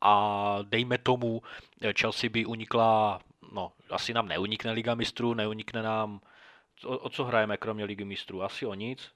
a 0.01 0.57
dejme 0.61 0.97
tomu, 0.97 1.41
Chelsea 1.99 2.29
by 2.29 2.45
unikla, 2.45 3.19
no 3.53 3.71
asi 3.89 4.13
nám 4.13 4.27
neunikne 4.27 4.71
Liga 4.71 4.95
mistrů, 4.95 5.33
neunikne 5.33 5.83
nám 5.83 6.19
o, 6.85 6.97
o 6.97 7.09
co 7.09 7.23
hrajeme 7.23 7.57
kromě 7.57 7.85
ligy 7.85 8.05
mistrů? 8.05 8.43
Asi 8.43 8.65
o 8.65 8.73
nic. 8.73 9.11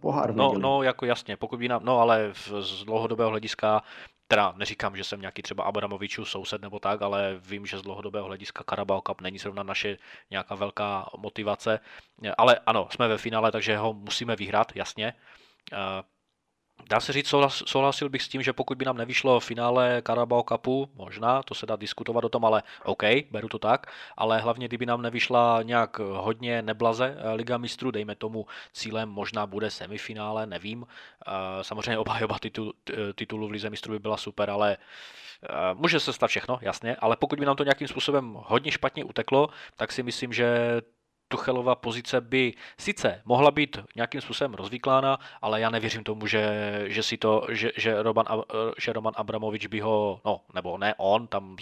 Pohár 0.00 0.34
no, 0.34 0.54
no, 0.58 0.82
jako 0.82 1.06
jasně, 1.06 1.36
pokud 1.36 1.58
by 1.58 1.68
nám, 1.68 1.84
no 1.84 2.00
ale 2.00 2.32
z 2.60 2.84
dlouhodobého 2.84 3.30
hlediska 3.30 3.82
Teda 4.28 4.52
neříkám, 4.56 4.96
že 4.96 5.04
jsem 5.04 5.20
nějaký 5.20 5.42
třeba 5.42 5.64
Abramovičův 5.64 6.30
soused 6.30 6.62
nebo 6.62 6.78
tak, 6.78 7.02
ale 7.02 7.36
vím, 7.40 7.66
že 7.66 7.78
z 7.78 7.82
dlouhodobého 7.82 8.26
hlediska 8.26 8.64
Carabao 8.70 9.00
Cup 9.00 9.20
není 9.20 9.38
zrovna 9.38 9.62
naše 9.62 9.98
nějaká 10.30 10.54
velká 10.54 11.10
motivace. 11.18 11.80
Ale 12.38 12.60
ano, 12.66 12.88
jsme 12.90 13.08
ve 13.08 13.18
finále, 13.18 13.52
takže 13.52 13.76
ho 13.76 13.92
musíme 13.92 14.36
vyhrát, 14.36 14.76
jasně. 14.76 15.14
Dá 16.88 17.00
se 17.00 17.12
říct, 17.12 17.34
souhlasil 17.48 18.08
bych 18.08 18.22
s 18.22 18.28
tím, 18.28 18.42
že 18.42 18.52
pokud 18.52 18.78
by 18.78 18.84
nám 18.84 18.96
nevyšlo 18.96 19.40
finále 19.40 20.02
Carabao 20.06 20.42
Cupu, 20.42 20.88
možná, 20.94 21.42
to 21.42 21.54
se 21.54 21.66
dá 21.66 21.76
diskutovat 21.76 22.24
o 22.24 22.28
tom, 22.28 22.44
ale 22.44 22.62
OK, 22.84 23.02
beru 23.30 23.48
to 23.48 23.58
tak, 23.58 23.86
ale 24.16 24.40
hlavně 24.40 24.68
kdyby 24.68 24.86
nám 24.86 25.02
nevyšla 25.02 25.62
nějak 25.62 25.98
hodně 25.98 26.62
neblaze 26.62 27.16
eh, 27.18 27.32
Liga 27.32 27.58
mistrů, 27.58 27.90
dejme 27.90 28.14
tomu 28.14 28.46
cílem 28.72 29.08
možná 29.08 29.46
bude 29.46 29.70
semifinále, 29.70 30.46
nevím. 30.46 30.86
Eh, 31.26 31.30
samozřejmě 31.64 31.98
obhajoba 31.98 32.38
titul, 32.38 32.72
titulu 33.14 33.48
v 33.48 33.50
Lize 33.50 33.70
mistrů 33.70 33.92
by 33.92 33.98
byla 33.98 34.16
super, 34.16 34.50
ale 34.50 34.76
eh, 34.76 35.48
může 35.74 36.00
se 36.00 36.12
stát 36.12 36.26
všechno, 36.26 36.58
jasně, 36.60 36.96
ale 36.96 37.16
pokud 37.16 37.40
by 37.40 37.46
nám 37.46 37.56
to 37.56 37.64
nějakým 37.64 37.88
způsobem 37.88 38.36
hodně 38.38 38.72
špatně 38.72 39.04
uteklo, 39.04 39.48
tak 39.76 39.92
si 39.92 40.02
myslím, 40.02 40.32
že 40.32 40.80
Tuchelova 41.32 41.74
pozice 41.74 42.20
by 42.20 42.52
sice 42.78 43.22
mohla 43.24 43.50
být 43.50 43.78
nějakým 43.96 44.20
způsobem 44.20 44.54
rozvyklána, 44.54 45.18
ale 45.42 45.60
já 45.60 45.70
nevěřím 45.70 46.04
tomu, 46.04 46.26
že, 46.26 46.44
že, 46.86 47.02
si 47.02 47.16
to, 47.16 47.46
že, 47.48 47.72
že, 47.76 48.02
Roman, 48.02 48.26
že 48.78 48.92
Roman 48.92 49.14
Abramovič 49.16 49.66
by 49.66 49.80
ho, 49.80 50.20
no 50.24 50.40
nebo 50.54 50.78
ne 50.78 50.94
on, 50.98 51.26
tam 51.26 51.56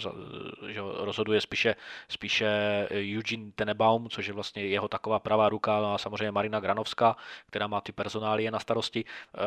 že 0.67 0.79
rozhoduje 0.97 1.41
spíše, 1.41 1.75
spíše 2.09 2.47
Eugene 2.91 3.51
Tenebaum, 3.55 4.09
což 4.09 4.27
je 4.27 4.33
vlastně 4.33 4.65
jeho 4.65 4.87
taková 4.87 5.19
pravá 5.19 5.49
ruka, 5.49 5.79
no 5.79 5.93
a 5.93 5.97
samozřejmě 5.97 6.31
Marina 6.31 6.59
Granovská, 6.59 7.15
která 7.47 7.67
má 7.67 7.81
ty 7.81 7.91
personálie 7.91 8.51
na 8.51 8.59
starosti. 8.59 9.05
Eh, 9.07 9.39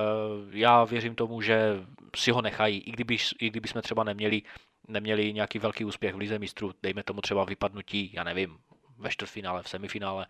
já 0.50 0.84
věřím 0.84 1.14
tomu, 1.14 1.40
že 1.40 1.84
si 2.16 2.30
ho 2.30 2.42
nechají, 2.42 2.78
i 2.78 2.90
kdyby, 2.90 3.16
i 3.40 3.50
kdyby 3.50 3.68
jsme 3.68 3.82
třeba 3.82 4.04
neměli 4.04 4.42
neměli 4.88 5.32
nějaký 5.32 5.58
velký 5.58 5.84
úspěch 5.84 6.14
v 6.14 6.18
Lize 6.18 6.38
mistrů, 6.38 6.72
dejme 6.82 7.02
tomu 7.02 7.20
třeba 7.20 7.44
vypadnutí, 7.44 8.10
já 8.12 8.24
nevím, 8.24 8.58
ve 9.04 9.10
čtvrtfinále, 9.10 9.62
v 9.62 9.68
semifinále. 9.68 10.26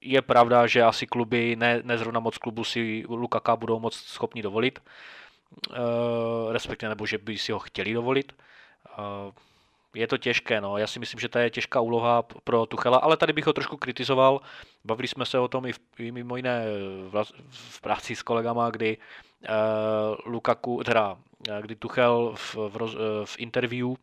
Je 0.00 0.22
pravda, 0.22 0.66
že 0.66 0.82
asi 0.82 1.06
kluby, 1.06 1.56
ne, 1.56 1.80
ne 1.82 1.98
zrovna 1.98 2.20
moc 2.20 2.38
klubu 2.38 2.64
si 2.64 3.04
Lukaka 3.08 3.56
budou 3.56 3.80
moc 3.80 3.94
schopni 3.94 4.42
dovolit, 4.42 4.78
e, 4.78 4.82
respektive 6.52 6.88
nebo 6.88 7.06
že 7.06 7.18
by 7.18 7.38
si 7.38 7.52
ho 7.52 7.58
chtěli 7.58 7.94
dovolit. 7.94 8.32
Je 9.94 10.06
to 10.06 10.18
těžké, 10.18 10.60
no. 10.60 10.78
Já 10.78 10.86
si 10.86 10.98
myslím, 10.98 11.20
že 11.20 11.28
to 11.28 11.38
je 11.38 11.50
těžká 11.50 11.80
úloha 11.80 12.22
pro 12.22 12.66
Tuchela, 12.66 12.98
ale 12.98 13.16
tady 13.16 13.32
bych 13.32 13.46
ho 13.46 13.52
trošku 13.52 13.76
kritizoval. 13.76 14.40
Bavili 14.84 15.08
jsme 15.08 15.26
se 15.26 15.38
o 15.38 15.48
tom 15.48 15.66
i, 15.66 15.72
v, 15.72 15.80
i 15.98 16.12
mimo 16.12 16.36
jiné 16.36 16.64
v, 17.10 17.24
v 17.50 17.80
práci 17.80 18.16
s 18.16 18.22
kolegama, 18.22 18.70
kdy 18.70 18.96
uh, 18.96 20.32
Lukaku, 20.32 20.84
teda 20.84 21.16
kdy 21.60 21.76
Tuchel 21.76 22.34
v, 22.36 22.54
v, 22.54 22.94
v 23.24 23.34
interview 23.38 23.94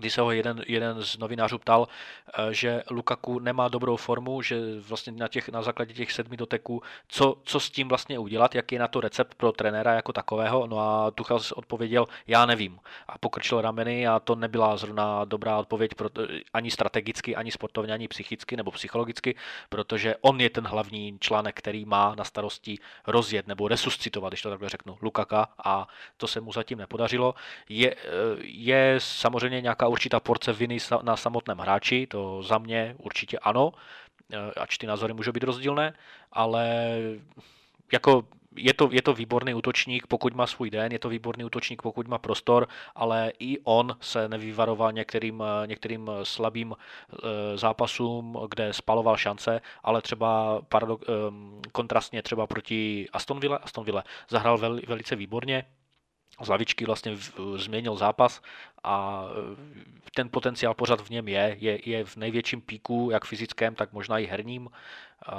kdy 0.00 0.10
se 0.10 0.20
ho 0.20 0.30
jeden, 0.30 0.62
jeden 0.66 1.02
z 1.02 1.18
novinářů 1.18 1.58
ptal, 1.58 1.88
eh, 1.88 2.54
že 2.54 2.82
Lukaku 2.90 3.38
nemá 3.38 3.68
dobrou 3.68 3.96
formu, 3.96 4.42
že 4.42 4.56
vlastně 4.88 5.12
na, 5.12 5.28
těch, 5.28 5.48
na 5.48 5.62
základě 5.62 5.94
těch 5.94 6.12
sedmi 6.12 6.36
doteků, 6.36 6.82
co, 7.08 7.36
co 7.44 7.60
s 7.60 7.70
tím 7.70 7.88
vlastně 7.88 8.18
udělat, 8.18 8.54
jaký 8.54 8.74
je 8.74 8.78
na 8.78 8.88
to 8.88 9.00
recept 9.00 9.34
pro 9.34 9.52
trenéra 9.52 9.94
jako 9.94 10.12
takového. 10.12 10.66
No 10.66 10.78
a 10.78 11.10
Tuchel 11.10 11.38
odpověděl, 11.54 12.06
já 12.26 12.46
nevím. 12.46 12.78
A 13.08 13.18
pokrčil 13.18 13.60
rameny 13.60 14.06
a 14.06 14.20
to 14.20 14.34
nebyla 14.34 14.76
zrovna 14.76 15.24
dobrá 15.24 15.58
odpověď 15.58 15.94
pro, 15.94 16.08
ani 16.54 16.70
strategicky, 16.70 17.36
ani 17.36 17.50
sportovně, 17.50 17.92
ani 17.92 18.08
psychicky 18.08 18.56
nebo 18.56 18.70
psychologicky, 18.70 19.34
protože 19.68 20.16
on 20.20 20.40
je 20.40 20.50
ten 20.50 20.66
hlavní 20.66 21.18
článek, 21.20 21.58
který 21.58 21.84
má 21.84 22.14
na 22.14 22.24
starosti 22.24 22.78
rozjet 23.06 23.46
nebo 23.46 23.68
resuscitovat, 23.68 24.32
když 24.32 24.42
to 24.42 24.50
takhle 24.50 24.68
řeknu, 24.68 24.98
Lukaka 25.02 25.48
a 25.64 25.88
to 26.16 26.26
se 26.26 26.40
mu 26.40 26.52
zatím 26.52 26.78
nepodařilo. 26.78 27.34
Je, 27.68 27.94
eh, 27.94 27.96
je 28.42 28.94
samozřejmě 28.98 29.60
nějaká 29.60 29.88
určitá 29.90 30.20
porce 30.20 30.52
viny 30.52 30.78
na 31.02 31.16
samotném 31.16 31.58
hráči, 31.58 32.06
to 32.06 32.42
za 32.42 32.58
mě 32.58 32.94
určitě 32.98 33.38
ano, 33.38 33.72
e, 34.32 34.52
ač 34.60 34.78
ty 34.78 34.86
názory 34.86 35.12
můžou 35.12 35.32
být 35.32 35.42
rozdílné, 35.42 35.94
ale 36.32 36.96
jako 37.92 38.24
je 38.56 38.74
to, 38.74 38.88
je 38.92 39.02
to 39.02 39.14
výborný 39.14 39.54
útočník, 39.54 40.06
pokud 40.06 40.34
má 40.34 40.46
svůj 40.46 40.70
den, 40.70 40.92
je 40.92 40.98
to 40.98 41.08
výborný 41.08 41.44
útočník, 41.44 41.82
pokud 41.82 42.08
má 42.08 42.18
prostor, 42.18 42.68
ale 42.94 43.32
i 43.38 43.58
on 43.64 43.96
se 44.00 44.28
nevyvaroval 44.28 44.92
některým, 44.92 45.44
některým 45.66 46.10
slabým 46.22 46.74
e, 46.74 47.58
zápasům, 47.58 48.38
kde 48.48 48.72
spaloval 48.72 49.16
šance, 49.16 49.60
ale 49.82 50.02
třeba 50.02 50.60
paradok, 50.68 51.02
e, 51.02 51.06
kontrastně 51.72 52.22
třeba 52.22 52.46
proti 52.46 53.08
Aston 53.12 53.40
Ville, 53.40 53.58
Aston 53.58 53.84
Ville 53.84 54.02
zahrál 54.28 54.58
vel, 54.58 54.80
velice 54.86 55.16
výborně, 55.16 55.64
z 56.40 56.48
lavičky 56.48 56.84
vlastně 56.84 57.16
změnil 57.56 57.96
zápas 57.96 58.42
a 58.84 59.24
e, 59.24 60.10
ten 60.14 60.28
potenciál 60.30 60.74
pořád 60.74 61.00
v 61.00 61.10
něm 61.10 61.28
je, 61.28 61.56
je, 61.60 61.90
je 61.90 62.04
v 62.04 62.16
největším 62.16 62.60
píku, 62.60 63.08
jak 63.12 63.24
fyzickém, 63.24 63.74
tak 63.74 63.92
možná 63.92 64.18
i 64.18 64.26
herním. 64.26 64.68
E, 64.68 65.32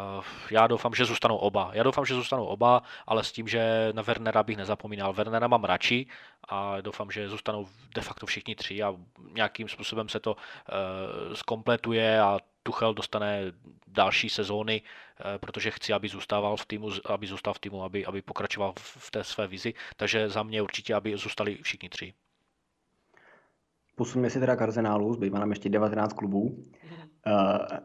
já 0.51 0.67
doufám, 0.67 0.93
že 0.93 1.05
zůstanou 1.05 1.37
oba. 1.37 1.69
Já 1.73 1.83
doufám, 1.83 2.05
že 2.05 2.13
zůstanou 2.13 2.45
oba, 2.45 2.83
ale 3.07 3.23
s 3.23 3.31
tím, 3.31 3.47
že 3.47 3.89
na 3.91 4.01
Wernera 4.01 4.43
bych 4.43 4.57
nezapomínal. 4.57 5.13
Wernera 5.13 5.47
mám 5.47 5.63
radši 5.63 6.05
a 6.49 6.81
doufám, 6.81 7.11
že 7.11 7.29
zůstanou 7.29 7.67
de 7.95 8.01
facto 8.01 8.25
všichni 8.25 8.55
tři 8.55 8.83
a 8.83 8.95
nějakým 9.33 9.69
způsobem 9.69 10.09
se 10.09 10.19
to 10.19 10.35
zkompletuje 11.33 12.21
a 12.21 12.39
Tuchel 12.63 12.93
dostane 12.93 13.51
další 13.87 14.29
sezóny, 14.29 14.81
eh, 14.81 15.37
protože 15.37 15.71
chci, 15.71 15.93
aby 15.93 16.07
zůstával 16.07 16.57
v 16.57 16.65
týmu, 16.65 16.89
aby 17.05 17.27
zůstal 17.27 17.53
v 17.53 17.59
týmu, 17.59 17.83
aby, 17.83 18.05
aby 18.05 18.21
pokračoval 18.21 18.73
v 18.77 19.11
té 19.11 19.23
své 19.23 19.47
vizi. 19.47 19.73
Takže 19.97 20.29
za 20.29 20.43
mě 20.43 20.61
určitě, 20.61 20.95
aby 20.95 21.17
zůstali 21.17 21.57
všichni 21.61 21.89
tři. 21.89 22.13
Posuneme 23.95 24.29
se 24.29 24.39
teda 24.39 24.55
k 24.55 24.61
Arsenálu, 24.61 25.13
zbývá 25.13 25.39
nám 25.39 25.49
ještě 25.49 25.69
19 25.69 26.13
klubů. 26.13 26.39
Uh, 26.41 27.77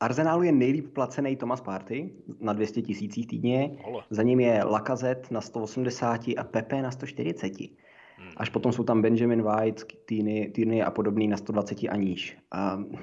Arsenálu 0.00 0.42
je 0.42 0.52
nejlíp 0.52 0.94
placený 0.94 1.36
Thomas 1.36 1.60
Party 1.60 2.10
na 2.40 2.52
200 2.52 2.82
tisících 2.82 3.26
týdně, 3.26 3.70
Ole. 3.84 4.02
za 4.10 4.22
ním 4.22 4.40
je 4.40 4.64
Lacazette 4.64 5.34
na 5.34 5.40
180 5.40 6.20
a 6.36 6.44
Pepe 6.44 6.82
na 6.82 6.90
140. 6.90 7.60
Hmm. 7.60 8.28
Až 8.36 8.48
potom 8.48 8.72
jsou 8.72 8.84
tam 8.84 9.02
Benjamin 9.02 9.42
White, 9.42 9.84
Týny, 10.04 10.50
Týny 10.54 10.82
a 10.82 10.90
podobný 10.90 11.28
na 11.28 11.36
120 11.36 11.78
a 11.88 11.96
níž. 11.96 12.38
Uh, 12.54 12.98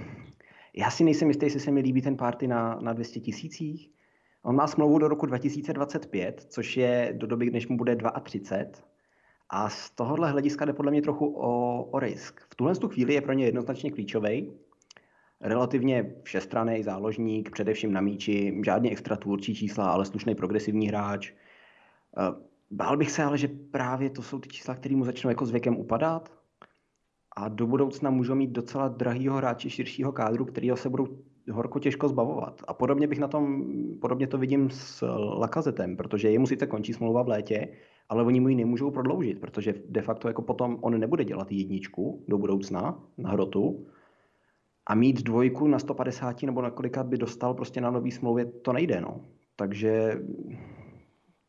já 0.78 0.92
si 0.92 1.04
nejsem 1.04 1.28
jistý, 1.28 1.46
jestli 1.46 1.60
se 1.60 1.72
mi 1.72 1.82
líbí 1.82 2.02
ten 2.02 2.18
party 2.18 2.48
na, 2.48 2.80
na 2.82 2.94
200 2.94 3.20
tisících. 3.20 3.92
On 4.44 4.56
má 4.56 4.68
smlouvu 4.68 5.00
do 5.00 5.08
roku 5.08 5.26
2025, 5.26 6.46
což 6.50 6.78
je 6.78 7.14
do 7.18 7.28
doby, 7.28 7.52
než 7.52 7.68
mu 7.68 7.78
bude 7.78 7.98
32. 8.24 8.88
A 9.50 9.70
z 9.70 9.90
tohohle 9.90 10.32
hlediska 10.32 10.66
jde 10.66 10.74
podle 10.74 10.92
mě 10.92 11.02
trochu 11.02 11.28
o, 11.28 11.84
o 11.84 12.00
risk. 12.00 12.42
V 12.50 12.56
tuhle 12.56 12.74
chvíli 12.88 13.14
je 13.14 13.22
pro 13.22 13.34
ně 13.34 13.46
jednoznačně 13.46 13.92
klíčový. 13.92 14.52
Relativně 15.42 16.16
všestraný 16.24 16.84
záložník, 16.84 17.52
především 17.52 17.94
na 17.94 18.02
míči, 18.02 18.62
žádný 18.66 18.92
extra 18.92 19.16
tvůrčí 19.16 19.56
čísla, 19.56 19.92
ale 19.92 20.06
slušný 20.06 20.36
progresivní 20.36 20.88
hráč. 20.88 21.32
Eh, 21.32 22.36
bál 22.72 22.98
bych 22.98 23.12
se 23.12 23.24
ale, 23.24 23.38
že 23.38 23.48
právě 23.48 24.10
to 24.10 24.22
jsou 24.22 24.40
ty 24.40 24.50
čísla, 24.50 24.76
které 24.76 24.96
mu 24.96 25.06
začnou 25.06 25.30
jako 25.30 25.46
s 25.46 25.52
věkem 25.52 25.78
upadat 25.78 26.45
a 27.36 27.50
do 27.50 27.68
budoucna 27.68 28.10
můžou 28.10 28.36
mít 28.36 28.50
docela 28.50 28.88
drahýho 28.88 29.36
hráče 29.36 29.70
širšího 29.70 30.12
kádru, 30.12 30.46
kterýho 30.46 30.78
se 30.78 30.90
budou 30.90 31.08
horko 31.52 31.80
těžko 31.80 32.08
zbavovat. 32.08 32.62
A 32.68 32.74
podobně 32.74 33.08
bych 33.08 33.20
na 33.20 33.28
tom, 33.28 33.66
podobně 34.02 34.28
to 34.28 34.38
vidím 34.38 34.70
s 34.70 35.06
Lakazetem, 35.40 35.98
protože 35.98 36.32
jemu 36.32 36.48
sice 36.48 36.68
končí 36.68 36.94
smlouva 36.94 37.24
v 37.24 37.28
létě, 37.28 37.68
ale 38.10 38.24
oni 38.24 38.40
mu 38.40 38.48
ji 38.48 38.56
nemůžou 38.56 38.92
prodloužit, 38.92 39.40
protože 39.40 39.74
de 39.90 40.02
facto 40.02 40.28
jako 40.28 40.42
potom 40.42 40.78
on 40.82 41.00
nebude 41.00 41.24
dělat 41.24 41.52
jedničku 41.52 42.24
do 42.28 42.38
budoucna 42.38 43.00
na 43.18 43.30
hrotu 43.30 43.86
a 44.88 44.96
mít 44.96 45.24
dvojku 45.24 45.68
na 45.68 45.80
150 45.80 46.44
nebo 46.44 46.62
na 46.62 46.72
kolika 46.72 47.04
by 47.04 47.18
dostal 47.18 47.54
prostě 47.54 47.82
na 47.82 47.92
nový 47.92 48.12
smlouvě, 48.12 48.46
to 48.46 48.74
nejde. 48.74 49.02
No. 49.02 49.22
Takže 49.56 50.22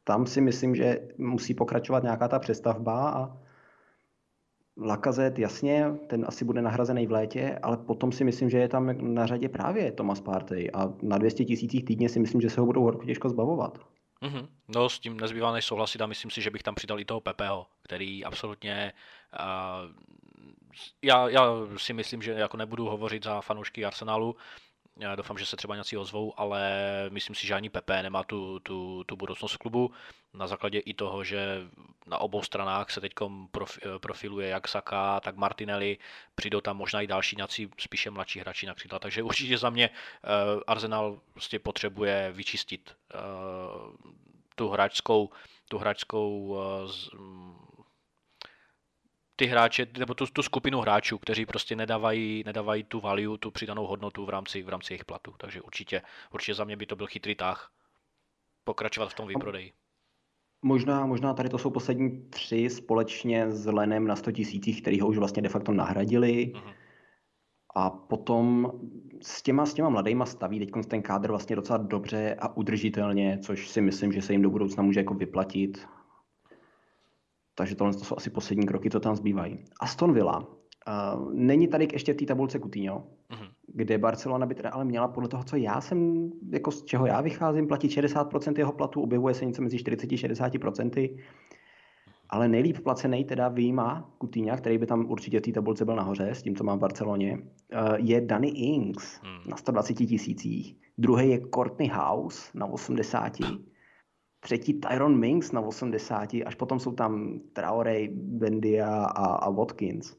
tam 0.05 0.27
si 0.27 0.41
myslím, 0.41 0.75
že 0.75 1.09
musí 1.19 1.55
pokračovat 1.55 2.03
nějaká 2.03 2.29
ta 2.29 2.39
přestavba 2.39 3.11
a 3.11 3.37
Lakazet, 4.81 5.39
jasně, 5.39 5.87
ten 6.07 6.25
asi 6.29 6.45
bude 6.45 6.63
nahrazený 6.63 7.07
v 7.07 7.13
létě, 7.13 7.59
ale 7.63 7.77
potom 7.77 8.13
si 8.13 8.25
myslím, 8.25 8.51
že 8.51 8.59
je 8.59 8.69
tam 8.69 9.15
na 9.15 9.27
řadě 9.27 9.49
právě 9.49 9.93
Thomas 9.93 10.21
Partey 10.21 10.71
a 10.75 10.93
na 11.03 11.19
200 11.19 11.45
tisících 11.45 11.85
týdně 11.85 12.09
si 12.09 12.21
myslím, 12.21 12.41
že 12.41 12.51
se 12.51 12.61
ho 12.61 12.67
budou 12.67 12.83
horko 12.83 13.05
těžko 13.05 13.29
zbavovat. 13.29 13.79
Mm-hmm. 14.23 14.49
No 14.69 14.89
s 14.89 14.99
tím 14.99 15.21
nezbývá 15.21 15.53
než 15.53 15.65
souhlasit 15.65 16.01
a 16.01 16.07
myslím 16.07 16.31
si, 16.31 16.43
že 16.43 16.51
bych 16.51 16.63
tam 16.63 16.75
přidal 16.75 17.01
i 17.01 17.05
toho 17.05 17.21
Pepeho, 17.21 17.67
který 17.83 18.25
absolutně 18.25 18.93
uh, 19.41 19.91
já, 21.03 21.29
já 21.29 21.47
si 21.77 21.93
myslím, 21.93 22.23
že 22.23 22.33
jako 22.33 22.57
nebudu 22.57 22.85
hovořit 22.85 23.25
za 23.25 23.41
fanoušky 23.41 23.85
Arsenalu, 23.85 24.37
já 24.99 25.15
doufám, 25.15 25.39
že 25.39 25.47
se 25.47 25.57
třeba 25.57 25.75
nějací 25.75 25.97
ozvou, 25.97 26.41
ale 26.41 26.71
myslím 27.11 27.37
si, 27.37 27.47
že 27.47 27.55
ani 27.55 27.71
Pepe 27.71 28.03
nemá 28.03 28.25
tu, 28.25 28.61
tu, 28.61 29.05
tu 29.05 29.17
budoucnost 29.17 29.53
v 29.53 29.59
klubu. 29.59 29.93
Na 30.35 30.47
základě 30.47 30.79
i 30.79 30.95
toho, 30.95 31.25
že 31.25 31.61
na 32.07 32.19
obou 32.19 32.43
stranách 32.43 32.91
se 32.91 33.01
teď 33.01 33.13
profiluje 33.99 34.49
jak 34.49 34.69
Saka, 34.69 35.21
tak 35.21 35.37
Martinelli. 35.37 35.99
Přijdou 36.35 36.61
tam 36.61 36.77
možná 36.77 37.01
i 37.01 37.07
další 37.07 37.37
nějací 37.37 37.71
spíše 37.79 38.11
mladší 38.11 38.41
hráči 38.41 38.67
na 38.67 38.75
křídla. 38.75 38.99
Takže 38.99 39.23
určitě 39.23 39.59
za 39.59 39.71
mě 39.71 39.91
uh, 39.91 40.63
Arsenal 40.67 41.21
prostě 41.33 41.59
potřebuje 41.59 42.33
vyčistit 42.33 42.97
uh, 43.15 44.13
tu 44.55 44.69
hráčskou, 44.69 45.31
tu 45.69 45.79
hráčskou 45.79 46.39
uh, 46.39 46.59
ty 49.37 49.47
hráče, 49.47 49.87
nebo 49.99 50.15
tu, 50.15 50.27
tu 50.27 50.43
skupinu 50.43 50.81
hráčů, 50.81 51.19
kteří 51.19 51.47
prostě 51.47 51.77
nedávají, 51.77 52.43
nedávají 52.47 52.85
tu 52.85 53.01
value, 53.01 53.39
tu 53.39 53.51
přidanou 53.51 53.87
hodnotu 53.87 54.25
v 54.25 54.29
rámci, 54.29 54.63
v 54.63 54.69
rámci 54.69 54.93
jejich 54.93 55.05
platu. 55.05 55.35
Takže 55.39 55.63
určitě, 55.63 56.03
určitě 56.35 56.55
za 56.55 56.65
mě 56.65 56.77
by 56.77 56.87
to 56.87 56.97
byl 56.97 57.07
chytrý 57.07 57.35
tah 57.35 57.73
pokračovat 58.65 59.09
v 59.09 59.15
tom 59.15 59.29
výprodeji. 59.29 59.73
Možná, 60.63 61.07
možná 61.07 61.35
tady 61.35 61.49
to 61.49 61.59
jsou 61.59 61.71
poslední 61.71 62.31
tři 62.31 62.71
společně 62.71 63.51
s 63.51 63.67
Lenem 63.67 64.07
na 64.07 64.17
100 64.17 64.33
tisících, 64.33 64.83
který 64.83 65.01
ho 65.01 65.09
už 65.09 65.19
vlastně 65.19 65.43
de 65.43 65.49
facto 65.49 65.73
nahradili. 65.73 66.53
Uh-huh. 66.55 66.75
A 67.75 67.91
potom 67.91 68.73
s 69.23 69.43
těma, 69.43 69.67
s 69.67 69.75
těma 69.75 69.89
mladýma 69.89 70.27
staví 70.27 70.59
teď 70.59 70.71
ten 70.89 71.03
kádr 71.03 71.29
vlastně 71.29 71.57
docela 71.57 71.77
dobře 71.77 72.37
a 72.39 72.57
udržitelně, 72.57 73.39
což 73.43 73.69
si 73.69 73.81
myslím, 73.81 74.13
že 74.13 74.23
se 74.23 74.33
jim 74.33 74.43
do 74.43 74.51
budoucna 74.51 74.83
může 74.83 75.01
jako 75.01 75.15
vyplatit. 75.15 75.89
Takže 77.59 77.75
tohle 77.75 77.93
to 77.95 78.05
jsou 78.05 78.15
asi 78.17 78.31
poslední 78.31 78.67
kroky, 78.67 78.91
co 78.91 79.01
tam 79.01 79.17
zbývají. 79.17 79.59
Aston 79.81 80.13
Villa. 80.13 80.39
Uh, 80.39 81.33
není 81.35 81.69
tady 81.69 81.89
ještě 81.93 82.13
v 82.13 82.17
té 82.17 82.27
tabulce 82.27 82.59
Coutinho, 82.59 83.07
uh-huh. 83.31 83.49
kde 83.67 83.99
Barcelona 83.99 84.47
by 84.47 84.55
teda 84.55 84.71
ale 84.71 84.85
měla 84.85 85.09
podle 85.09 85.29
toho, 85.29 85.45
co 85.45 85.57
já 85.57 85.81
jsem, 85.81 86.31
jako 86.51 86.71
z 86.71 86.85
čeho 86.85 87.07
já 87.07 87.21
vycházím, 87.21 87.67
platit 87.67 87.89
60% 87.89 88.59
jeho 88.59 88.73
platu, 88.73 89.03
objevuje 89.03 89.35
se 89.35 89.45
něco 89.45 89.63
mezi 89.63 89.77
40-60%, 89.77 91.19
ale 92.29 92.49
nejlíp 92.49 92.79
placený 92.79 93.25
teda 93.25 93.49
výjima 93.49 94.11
Coutinho, 94.21 94.57
který 94.57 94.79
by 94.79 94.87
tam 94.87 95.11
určitě 95.11 95.39
v 95.39 95.43
té 95.43 95.53
tabulce 95.53 95.85
byl 95.85 95.97
nahoře, 95.97 96.29
s 96.29 96.43
tím, 96.43 96.57
co 96.57 96.65
má 96.65 96.75
v 96.75 96.79
Barceloně, 96.79 97.39
uh, 97.39 97.95
je 97.97 98.21
Danny 98.21 98.49
Ings 98.49 99.21
uh-huh. 99.21 99.51
na 99.51 99.57
120 99.57 99.95
tisících. 99.95 100.77
Druhý 100.99 101.29
je 101.29 101.41
Courtney 101.55 101.89
House 101.89 102.51
na 102.55 102.67
80 102.67 103.33
třetí 104.41 104.75
Tyron 104.75 105.19
Minks 105.19 105.53
na 105.53 105.61
80, 105.61 106.29
až 106.47 106.55
potom 106.55 106.81
jsou 106.81 106.93
tam 106.93 107.41
Traore, 107.53 108.09
Bendia 108.13 109.05
a, 109.05 109.25
a 109.35 109.51
Watkins. 109.51 110.17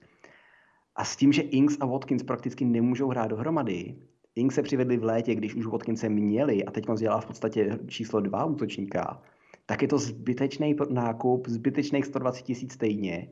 A 0.95 1.03
s 1.05 1.15
tím, 1.15 1.33
že 1.33 1.41
Inks 1.41 1.77
a 1.79 1.85
Watkins 1.85 2.23
prakticky 2.23 2.65
nemůžou 2.65 3.09
hrát 3.09 3.27
dohromady, 3.27 3.95
Inks 4.37 4.55
se 4.55 4.63
přivedli 4.63 4.97
v 4.97 5.03
létě, 5.03 5.35
když 5.35 5.55
už 5.55 5.65
Watkinse 5.65 6.09
měli 6.09 6.65
a 6.65 6.71
teď 6.71 6.85
dělá 6.99 7.21
v 7.21 7.25
podstatě 7.25 7.79
číslo 7.87 8.19
dva 8.19 8.45
útočníka, 8.45 9.21
tak 9.65 9.81
je 9.81 9.87
to 9.87 9.97
zbytečný 9.97 10.75
nákup, 10.89 11.47
zbytečných 11.47 12.05
120 12.05 12.41
tisíc 12.41 12.73
stejně. 12.73 13.29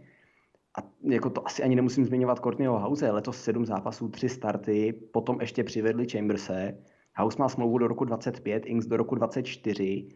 A 0.77 0.84
jako 1.04 1.30
to 1.30 1.48
asi 1.48 1.63
ani 1.63 1.75
nemusím 1.75 2.06
zmiňovat 2.06 2.39
Courtneyho 2.39 2.80
House, 2.80 3.12
letos 3.12 3.42
sedm 3.42 3.65
zápasů, 3.65 4.10
tři 4.10 4.30
starty, 4.30 4.94
potom 4.94 5.42
ještě 5.42 5.63
přivedli 5.63 6.08
Chamberse. 6.10 6.77
House 7.15 7.38
má 7.39 7.50
smlouvu 7.50 7.77
do 7.77 7.88
roku 7.88 8.06
25, 8.06 8.65
Inks 8.65 8.86
do 8.86 8.98
roku 8.98 9.15
24, 9.15 10.10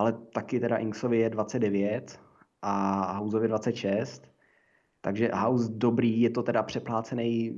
ale 0.00 0.12
taky 0.12 0.60
teda 0.60 0.76
Inksovi 0.76 1.18
je 1.18 1.30
29 1.30 2.20
a 2.62 3.12
Houseovi 3.12 3.48
26. 3.48 4.30
Takže 5.00 5.30
House 5.34 5.72
dobrý, 5.72 6.20
je 6.20 6.30
to 6.30 6.42
teda 6.42 6.62
přeplácený 6.62 7.54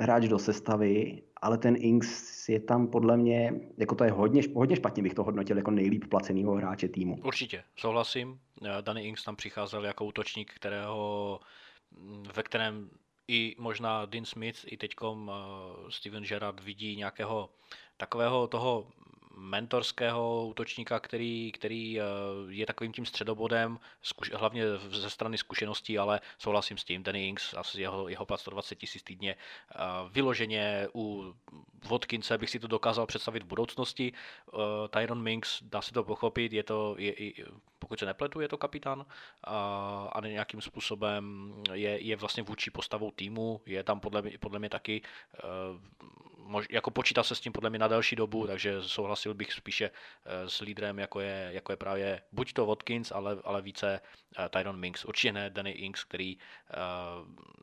hráč 0.00 0.28
do 0.28 0.38
sestavy, 0.38 1.22
ale 1.42 1.58
ten 1.58 1.76
Inks 1.78 2.48
je 2.48 2.60
tam 2.60 2.86
podle 2.86 3.16
mě, 3.16 3.52
jako 3.78 3.94
to 3.94 4.04
je 4.04 4.10
hodně, 4.10 4.42
hodně 4.54 4.76
špatně 4.76 5.02
bych 5.02 5.14
to 5.14 5.24
hodnotil 5.24 5.56
jako 5.56 5.70
nejlíp 5.70 6.04
placenýho 6.10 6.54
hráče 6.54 6.88
týmu. 6.88 7.16
Určitě, 7.24 7.64
souhlasím. 7.76 8.40
Danny 8.80 9.04
Inks 9.04 9.24
tam 9.24 9.36
přicházel 9.36 9.84
jako 9.84 10.04
útočník, 10.04 10.52
kterého, 10.54 11.40
ve 12.36 12.42
kterém 12.42 12.90
i 13.28 13.56
možná 13.58 14.06
Dean 14.06 14.24
Smith, 14.24 14.58
i 14.66 14.76
teďkom 14.76 15.28
uh, 15.28 15.88
Steven 15.88 16.24
Gerrard 16.24 16.60
vidí 16.60 16.96
nějakého 16.96 17.50
takového 17.96 18.46
toho 18.46 18.86
mentorského 19.36 20.46
útočníka, 20.46 21.00
který, 21.00 21.52
který 21.52 22.00
eh, 22.00 22.04
je 22.48 22.66
takovým 22.66 22.92
tím 22.92 23.06
středobodem, 23.06 23.78
zkuš, 24.02 24.32
hlavně 24.32 24.64
ze 24.76 25.10
strany 25.10 25.38
zkušeností, 25.38 25.98
ale 25.98 26.20
souhlasím 26.38 26.78
s 26.78 26.84
tím, 26.84 27.02
Danny 27.02 27.28
Ings, 27.28 27.54
asi 27.54 27.80
jeho, 27.80 28.08
jeho 28.08 28.26
plat 28.26 28.40
120 28.40 28.74
tisíc 28.74 29.02
týdně, 29.02 29.36
eh, 29.74 29.78
vyloženě 30.10 30.88
u 30.94 31.34
Vodkince 31.84 32.38
bych 32.38 32.50
si 32.50 32.58
to 32.58 32.66
dokázal 32.66 33.06
představit 33.06 33.42
v 33.42 33.46
budoucnosti. 33.46 34.12
Eh, 34.12 34.56
Tyron 34.88 35.22
Minks, 35.22 35.62
dá 35.62 35.82
se 35.82 35.92
to 35.92 36.04
pochopit, 36.04 36.52
je 36.52 36.62
to, 36.62 36.94
je, 36.98 37.14
pokud 37.78 37.98
se 37.98 38.06
nepletu, 38.06 38.40
je 38.40 38.48
to 38.48 38.58
kapitán 38.58 39.06
a, 39.44 39.56
a 40.12 40.26
nějakým 40.26 40.60
způsobem 40.60 41.54
je, 41.72 42.00
je 42.00 42.16
vlastně 42.16 42.42
vůči 42.42 42.70
postavou 42.70 43.10
týmu, 43.10 43.60
je 43.66 43.84
tam 43.84 44.00
podle, 44.00 44.22
podle 44.40 44.58
mě 44.58 44.68
taky 44.68 45.02
mož, 46.44 46.66
jako 46.70 46.90
počítá 46.90 47.22
se 47.22 47.34
s 47.34 47.40
tím 47.40 47.52
podle 47.52 47.70
mě 47.70 47.78
na 47.78 47.88
další 47.88 48.16
dobu, 48.16 48.46
takže 48.46 48.82
souhlasil 48.82 49.34
bych 49.34 49.52
spíše 49.52 49.90
eh, 49.90 50.48
s 50.48 50.60
lídrem, 50.60 50.98
jako 50.98 51.20
je, 51.20 51.48
jako 51.52 51.72
je 51.72 51.76
právě 51.76 52.22
buď 52.32 52.52
to 52.52 52.66
Watkins, 52.66 53.12
ale, 53.12 53.38
ale 53.44 53.62
více 53.62 54.00
uh, 54.38 54.48
Tyron 54.48 54.80
Minks. 54.80 55.04
Určitě 55.04 55.32
ne 55.32 55.50
Danny 55.50 55.70
Inks, 55.70 56.04
který 56.04 56.36
uh, 56.36 56.42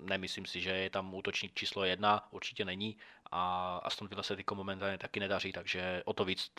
nemyslím 0.09 0.45
si, 0.45 0.61
že 0.61 0.71
je 0.71 0.89
tam 0.89 1.13
útočník 1.13 1.53
číslo 1.53 1.83
jedna, 1.83 2.27
určitě 2.31 2.65
není 2.65 2.97
a 3.31 3.77
Aston 3.77 4.07
Villa 4.07 4.23
se 4.23 4.35
tyko 4.35 4.55
momentálně 4.55 4.97
taky 4.97 5.19
nedaří, 5.19 5.51
takže 5.51 6.01
o 6.05 6.13
to 6.13 6.25
víc 6.25 6.51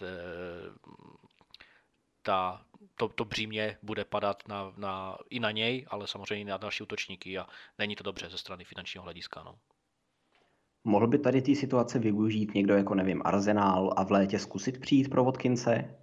ta, 2.22 2.64
to, 2.94 3.08
to 3.08 3.24
břímě 3.24 3.78
bude 3.82 4.04
padat 4.04 4.48
na, 4.48 4.72
na, 4.76 5.18
i 5.30 5.40
na 5.40 5.50
něj, 5.50 5.86
ale 5.88 6.06
samozřejmě 6.06 6.50
na 6.50 6.56
další 6.56 6.82
útočníky 6.82 7.38
a 7.38 7.46
není 7.78 7.96
to 7.96 8.04
dobře 8.04 8.30
ze 8.30 8.38
strany 8.38 8.64
finančního 8.64 9.04
hlediska. 9.04 9.42
No. 9.42 9.58
Mohl 10.84 11.06
by 11.06 11.18
tady 11.18 11.42
té 11.42 11.54
situace 11.54 11.98
využít 11.98 12.54
někdo 12.54 12.74
jako, 12.74 12.94
nevím, 12.94 13.22
Arsenal 13.24 13.94
a 13.96 14.04
v 14.04 14.10
létě 14.10 14.38
zkusit 14.38 14.80
přijít 14.80 15.10
pro 15.10 15.24
Watkinse? 15.24 15.96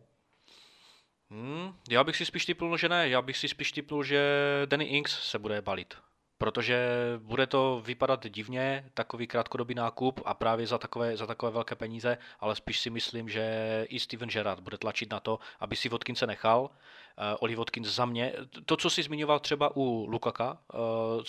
Hmm, 1.30 1.74
já 1.90 2.04
bych 2.04 2.16
si 2.16 2.26
spíš 2.26 2.46
typnul, 2.46 2.78
že 2.78 2.90
ne. 2.90 3.10
Já 3.10 3.22
bych 3.22 3.38
si 3.38 3.48
spíš 3.48 3.72
typnul, 3.72 4.04
že 4.04 4.22
Danny 4.66 4.86
Ings 4.86 5.12
se 5.12 5.40
bude 5.40 5.62
balit 5.62 5.94
protože 6.40 6.90
bude 7.18 7.48
to 7.48 7.82
vypadat 7.86 8.28
divně, 8.28 8.90
takový 8.94 9.28
krátkodobý 9.28 9.76
nákup 9.76 10.22
a 10.26 10.34
právě 10.34 10.68
za 10.68 10.78
takové, 10.78 11.18
za 11.18 11.28
takové 11.28 11.52
velké 11.52 11.76
peníze, 11.76 12.18
ale 12.40 12.56
spíš 12.56 12.80
si 12.80 12.90
myslím, 12.90 13.30
že 13.30 13.86
i 13.90 14.00
Steven 14.00 14.30
Gerrard 14.30 14.60
bude 14.60 14.78
tlačit 14.78 15.12
na 15.12 15.20
to, 15.20 15.40
aby 15.60 15.76
si 15.76 15.90
Vodkince 15.90 16.28
nechal. 16.28 16.70
Uh, 17.20 17.38
Oli 17.40 17.56
Watkins 17.56 17.88
za 17.88 18.06
mě, 18.06 18.34
to, 18.66 18.78
co 18.78 18.90
si 18.90 19.04
zmiňoval 19.04 19.40
třeba 19.40 19.76
u 19.76 20.06
Lukaka, 20.10 20.58
uh, 20.74 20.80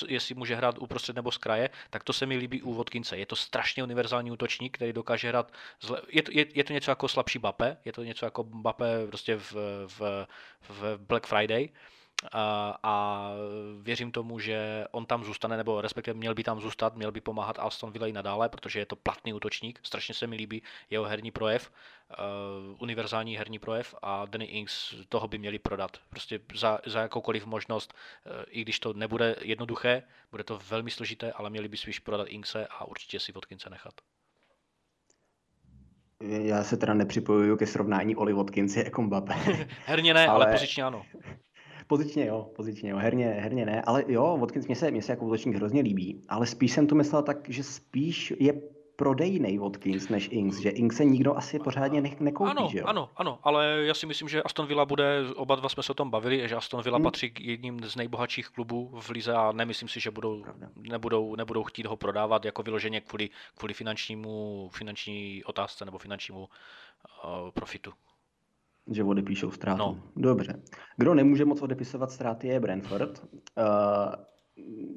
jestli 0.09 0.35
může 0.35 0.55
hrát 0.55 0.79
uprostřed 0.79 1.16
nebo 1.16 1.33
z 1.33 1.38
kraje, 1.38 1.70
tak 1.90 2.05
to 2.05 2.12
se 2.12 2.26
mi 2.26 2.37
líbí 2.37 2.62
u 2.62 2.74
Vodkince. 2.74 3.16
Je 3.18 3.26
to 3.26 3.37
strašně 3.37 3.85
univerzální 3.85 4.31
útočník, 4.31 4.76
který 4.76 4.92
dokáže 4.92 5.29
hrát, 5.29 5.53
zle... 5.81 6.03
je, 6.09 6.22
to, 6.22 6.31
je, 6.35 6.46
je 6.55 6.64
to 6.64 6.72
něco 6.72 6.90
jako 6.90 7.09
slabší 7.09 7.38
Bape, 7.38 7.76
je 7.85 7.92
to 7.92 8.03
něco 8.03 8.24
jako 8.24 8.44
Bape 8.44 9.07
prostě 9.07 9.37
v, 9.37 9.53
v, 9.87 10.26
v 10.68 10.98
Black 10.98 11.26
Friday, 11.26 11.68
a, 11.68 12.00
a 12.83 13.27
věřím 13.83 14.13
tomu, 14.13 14.39
že 14.39 14.85
on 14.91 15.07
tam 15.07 15.25
zůstane, 15.25 15.57
nebo 15.57 15.81
respektive 15.81 16.19
měl 16.19 16.35
by 16.35 16.43
tam 16.43 16.61
zůstat, 16.61 16.97
měl 16.97 17.13
by 17.13 17.21
pomáhat 17.21 17.59
Alston 17.59 17.93
Villa 17.93 18.07
i 18.07 18.13
nadále, 18.13 18.49
protože 18.49 18.79
je 18.79 18.87
to 18.87 18.97
platný 18.97 19.33
útočník, 19.33 19.81
strašně 19.83 20.15
se 20.15 20.27
mi 20.27 20.37
líbí 20.37 20.63
jeho 20.91 21.05
herní 21.05 21.31
projev, 21.31 21.71
uh, 21.71 22.77
univerzální 22.83 23.37
herní 23.37 23.59
projev 23.59 23.95
a 24.03 24.27
Danny 24.27 24.45
Ings 24.45 24.95
toho 25.09 25.29
by 25.29 25.39
měli 25.39 25.59
prodat. 25.59 25.91
Prostě 26.11 26.41
za, 26.55 26.79
za 26.87 27.01
jakoukoliv 27.01 27.47
možnost, 27.47 27.95
uh, 28.27 28.33
i 28.49 28.63
když 28.63 28.81
to 28.81 28.93
nebude 28.93 29.37
jednoduché, 29.41 30.03
bude 30.31 30.45
to 30.45 30.59
velmi 30.69 30.91
složité, 30.91 31.33
ale 31.33 31.51
měli 31.51 31.69
by 31.69 31.77
spíš 31.77 31.99
prodat 31.99 32.29
Ingse 32.29 32.67
a 32.67 32.85
určitě 32.85 33.21
si 33.21 33.33
Vodkince 33.33 33.71
nechat. 33.71 33.95
Já 36.23 36.65
se 36.65 36.77
teda 36.77 36.95
nepřipojuju 36.95 37.57
ke 37.57 37.67
srovnání 37.67 38.17
Oli 38.17 38.33
Watkins 38.33 38.77
jako 38.77 39.03
Mbappé. 39.03 39.35
Herně 39.87 40.15
ne, 40.15 40.27
ale, 40.27 40.45
ale 40.45 40.53
pozičně 40.53 40.85
ano. 40.85 41.03
Pozičně 41.90 42.26
jo, 42.26 42.50
pozičně 42.57 42.90
jo, 42.90 42.96
herně, 42.96 43.26
herně 43.26 43.66
ne, 43.66 43.83
ale 43.83 44.05
jo, 44.09 44.38
Watkins 44.40 44.66
mě 44.66 44.76
se, 44.76 44.90
mě 44.90 45.03
se 45.03 45.12
jako 45.12 45.24
útočník 45.24 45.57
hrozně 45.57 45.83
líbí, 45.83 46.22
ale 46.29 46.46
spíš 46.46 46.72
jsem 46.72 46.87
to 46.87 46.94
myslel 46.94 47.22
tak, 47.22 47.48
že 47.48 47.62
spíš 47.62 48.33
je 48.38 48.53
prodejný 48.96 49.59
Watkins 49.59 50.09
než 50.09 50.29
Inks, 50.33 50.59
že 50.59 50.70
Inks 50.70 50.96
se 50.96 51.05
nikdo 51.05 51.37
asi 51.37 51.59
pořádně 51.59 52.00
ne- 52.00 52.16
nekoupí, 52.20 52.50
ano, 52.50 52.68
že 52.72 52.79
jo? 52.79 52.85
Ano, 52.87 53.11
ano, 53.16 53.38
ale 53.42 53.83
já 53.85 53.94
si 53.94 54.07
myslím, 54.07 54.29
že 54.29 54.42
Aston 54.42 54.66
Villa 54.66 54.85
bude, 54.85 55.20
oba 55.37 55.55
dva 55.55 55.68
jsme 55.68 55.83
se 55.83 55.92
o 55.92 55.94
tom 55.94 56.11
bavili, 56.11 56.48
že 56.48 56.57
Aston 56.57 56.83
Villa 56.83 56.96
hmm. 56.96 57.05
patří 57.05 57.31
k 57.31 57.40
jedním 57.40 57.81
z 57.85 57.96
nejbohatších 57.96 58.48
klubů 58.48 58.90
v 59.00 59.11
lize 59.11 59.35
a 59.35 59.53
nemyslím 59.53 59.88
si, 59.88 60.00
že 60.00 60.11
budou, 60.11 60.44
nebudou, 60.76 61.37
nebudou 61.37 61.62
chtít 61.64 61.87
ho 61.87 61.96
prodávat 61.96 62.44
jako 62.44 62.62
vyloženě 62.62 63.00
kvůli, 63.00 63.31
kvůli 63.55 63.74
finančnímu, 63.74 64.68
finanční 64.72 65.44
otázce 65.44 65.85
nebo 65.85 65.98
finančnímu 65.98 66.40
uh, 66.40 67.50
profitu. 67.50 67.92
Že 68.90 69.05
odepíšou 69.05 69.50
ztrátu. 69.50 69.79
No. 69.79 70.03
Dobře. 70.16 70.62
Kdo 70.96 71.14
nemůže 71.14 71.44
moc 71.44 71.62
odepisovat 71.62 72.11
ztráty 72.11 72.48
je 72.48 72.61
Brentford. 72.61 73.24
Uh, 73.24 74.14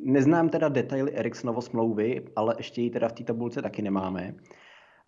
neznám 0.03 0.49
teda 0.49 0.69
detaily 0.69 1.11
Eriksonovo 1.11 1.61
smlouvy, 1.61 2.25
ale 2.35 2.55
ještě 2.57 2.81
ji 2.81 2.89
teda 2.89 3.07
v 3.07 3.11
té 3.11 3.23
tabulce 3.23 3.61
taky 3.61 3.81
nemáme. 3.81 4.35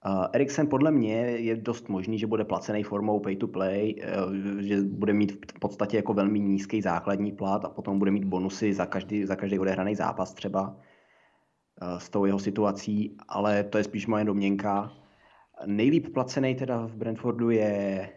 Uh, 0.05 0.25
Eriksen 0.33 0.67
podle 0.67 0.91
mě 0.91 1.15
je 1.15 1.55
dost 1.55 1.89
možný, 1.89 2.19
že 2.19 2.27
bude 2.27 2.45
placený 2.45 2.83
formou 2.83 3.19
pay 3.19 3.35
to 3.35 3.47
play, 3.47 3.95
uh, 3.95 4.33
že 4.61 4.81
bude 4.81 5.13
mít 5.13 5.31
v 5.31 5.59
podstatě 5.59 5.97
jako 5.97 6.13
velmi 6.13 6.39
nízký 6.39 6.81
základní 6.81 7.31
plat 7.31 7.65
a 7.65 7.69
potom 7.69 7.99
bude 7.99 8.11
mít 8.11 8.25
bonusy 8.25 8.73
za 8.73 8.85
každý, 8.85 9.25
za 9.25 9.35
každý 9.35 9.59
odehraný 9.59 9.95
zápas 9.95 10.33
třeba 10.33 10.69
uh, 10.69 11.97
s 11.97 12.09
tou 12.09 12.25
jeho 12.25 12.39
situací, 12.39 13.17
ale 13.27 13.63
to 13.63 13.77
je 13.77 13.83
spíš 13.83 14.07
moje 14.07 14.25
domněnka. 14.25 14.91
Nejlíp 15.65 16.13
placený 16.13 16.55
teda 16.55 16.85
v 16.85 16.95
Brentfordu 16.95 17.49
je 17.49 18.09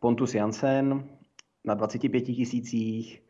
Pontus 0.00 0.34
Jansen 0.34 1.08
na 1.64 1.74
25 1.74 2.20
tisících, 2.20 3.22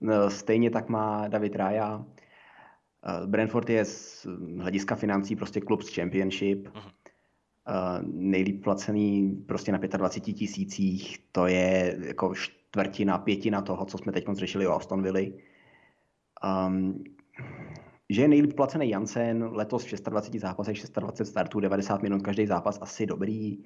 uh, 0.00 0.28
stejně 0.28 0.70
tak 0.70 0.88
má 0.88 1.28
David 1.28 1.56
Raya. 1.56 1.96
Uh, 1.96 3.26
Brentford 3.26 3.70
je 3.70 3.84
z 3.84 4.26
hlediska 4.58 4.94
financí 4.94 5.36
prostě 5.36 5.60
klub 5.60 5.82
z 5.82 5.94
Championship. 5.94 6.66
Uh-huh. 6.66 6.90
Uh, 7.68 8.08
nejlíp 8.12 8.64
placený 8.64 9.42
prostě 9.46 9.72
na 9.72 9.78
25 9.78 10.32
tisících, 10.32 11.18
to 11.32 11.46
je 11.46 11.96
jako 12.06 12.34
čtvrtina, 12.34 13.18
pětina 13.18 13.62
toho, 13.62 13.84
co 13.84 13.98
jsme 13.98 14.12
teď 14.12 14.24
řešili 14.32 14.66
o 14.66 14.72
Aston 14.72 15.02
Villa. 15.02 15.20
Um, 16.66 17.04
že 18.10 18.22
je 18.22 18.28
nejlíp 18.28 18.52
placený 18.52 18.90
Jansen, 18.90 19.44
letos 19.44 19.84
v 19.84 20.02
26 20.10 20.42
zápasech, 20.42 20.76
26 20.96 21.28
startů, 21.28 21.60
90 21.60 22.02
minut 22.02 22.22
každý 22.22 22.46
zápas, 22.46 22.78
asi 22.82 23.06
dobrý. 23.06 23.58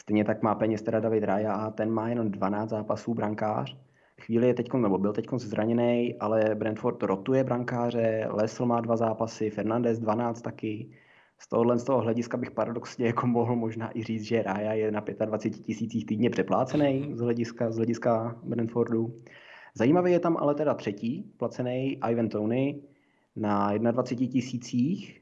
Stejně 0.00 0.24
tak 0.24 0.42
má 0.42 0.54
peněz 0.54 0.82
teda 0.82 1.00
David 1.00 1.24
Raya 1.24 1.52
a 1.52 1.70
ten 1.70 1.90
má 1.90 2.08
jenom 2.08 2.30
12 2.30 2.70
zápasů 2.70 3.14
brankář, 3.14 3.76
chvíli 4.20 4.46
je 4.46 4.54
teď, 4.54 4.72
nebo 4.72 4.98
byl 4.98 5.12
teď 5.12 5.26
zraněný, 5.36 6.14
ale 6.20 6.54
Brentford 6.54 7.02
rotuje 7.02 7.44
brankáře, 7.44 8.28
Lesl 8.30 8.66
má 8.66 8.80
dva 8.80 8.96
zápasy, 8.96 9.50
Fernandez 9.50 9.98
12 9.98 10.42
taky. 10.42 10.90
Z 11.38 11.48
tohohle 11.48 11.78
z 11.78 11.84
toho 11.84 12.00
hlediska 12.00 12.36
bych 12.36 12.50
paradoxně 12.50 13.06
jako 13.06 13.26
mohl 13.26 13.56
možná 13.56 13.98
i 13.98 14.02
říct, 14.02 14.22
že 14.22 14.42
Raya 14.42 14.72
je 14.72 14.92
na 14.92 15.04
25 15.24 15.62
tisících 15.62 16.06
týdně 16.06 16.30
přeplácený 16.30 17.10
z 17.14 17.20
hlediska, 17.20 17.70
z 17.70 17.76
hlediska 17.76 18.40
Brentfordu. 18.42 19.14
Zajímavý 19.74 20.12
je 20.12 20.20
tam 20.20 20.36
ale 20.36 20.54
teda 20.54 20.74
třetí 20.74 21.32
placený 21.36 21.98
Ivan 22.10 22.28
Tony 22.28 22.82
na 23.36 23.78
21 23.78 24.32
tisících, 24.32 25.21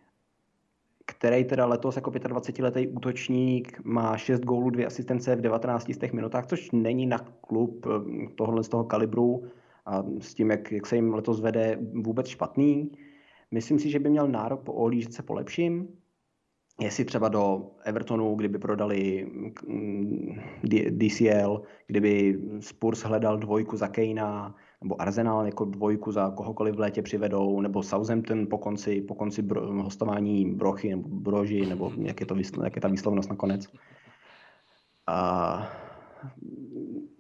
který 1.11 1.45
teda 1.45 1.67
letos 1.67 1.97
jako 1.97 2.11
25-letý 2.11 2.89
útočník 2.89 3.81
má 3.85 4.17
6 4.17 4.41
gólů, 4.41 4.71
2 4.71 4.87
asistence 4.87 5.37
v 5.37 5.41
19 5.41 5.93
z 5.93 5.99
těch 5.99 6.13
minutách, 6.13 6.47
což 6.47 6.71
není 6.71 7.07
na 7.07 7.19
klub 7.19 7.87
eh, 7.87 8.29
tohohle 8.35 8.65
z 8.65 8.69
toho 8.69 8.85
kalibru 8.85 9.43
a 9.87 10.03
s 10.21 10.35
tím, 10.35 10.51
jak, 10.51 10.73
jak 10.73 10.87
se 10.87 10.97
jim 10.97 11.15
letos 11.15 11.41
vede, 11.41 11.79
vůbec 12.05 12.29
špatný. 12.29 12.93
Myslím 13.51 13.79
si, 13.79 13.91
že 13.91 13.99
by 13.99 14.11
měl 14.11 14.29
nárok 14.29 14.63
po 14.63 14.73
ohlížet 14.73 15.13
se 15.13 15.23
po 15.23 15.35
lepším. 15.35 15.89
Jestli 16.81 17.05
třeba 17.05 17.29
do 17.29 17.71
Evertonu, 17.85 18.35
kdyby 18.35 18.59
prodali 18.59 19.27
mm, 19.67 20.41
DCL, 20.91 21.63
kdyby 21.87 22.41
Spurs 22.61 23.03
hledal 23.03 23.39
dvojku 23.39 23.77
za 23.77 23.89
Kejna, 23.89 24.55
nebo 24.83 25.01
Arsenal 25.03 25.47
jako 25.47 25.65
dvojku 25.65 26.13
za 26.13 26.31
kohokoliv 26.31 26.75
v 26.75 26.81
létě 26.81 27.03
přivedou, 27.03 27.61
nebo 27.61 27.83
Southampton 27.83 28.47
po 28.47 28.59
konci, 28.59 29.03
po 29.03 29.15
konci 29.15 29.43
bro, 29.43 29.83
hostování 29.83 30.55
Brochy 30.55 30.91
nebo 30.91 31.09
Broži, 31.09 31.67
nebo 31.67 31.93
jak 31.99 32.21
je, 32.21 32.27
to, 32.27 32.35
jak 32.65 32.77
je 32.77 32.83
ta 32.83 32.89
výslovnost 32.89 33.31
nakonec. 33.31 33.69
A 35.07 35.69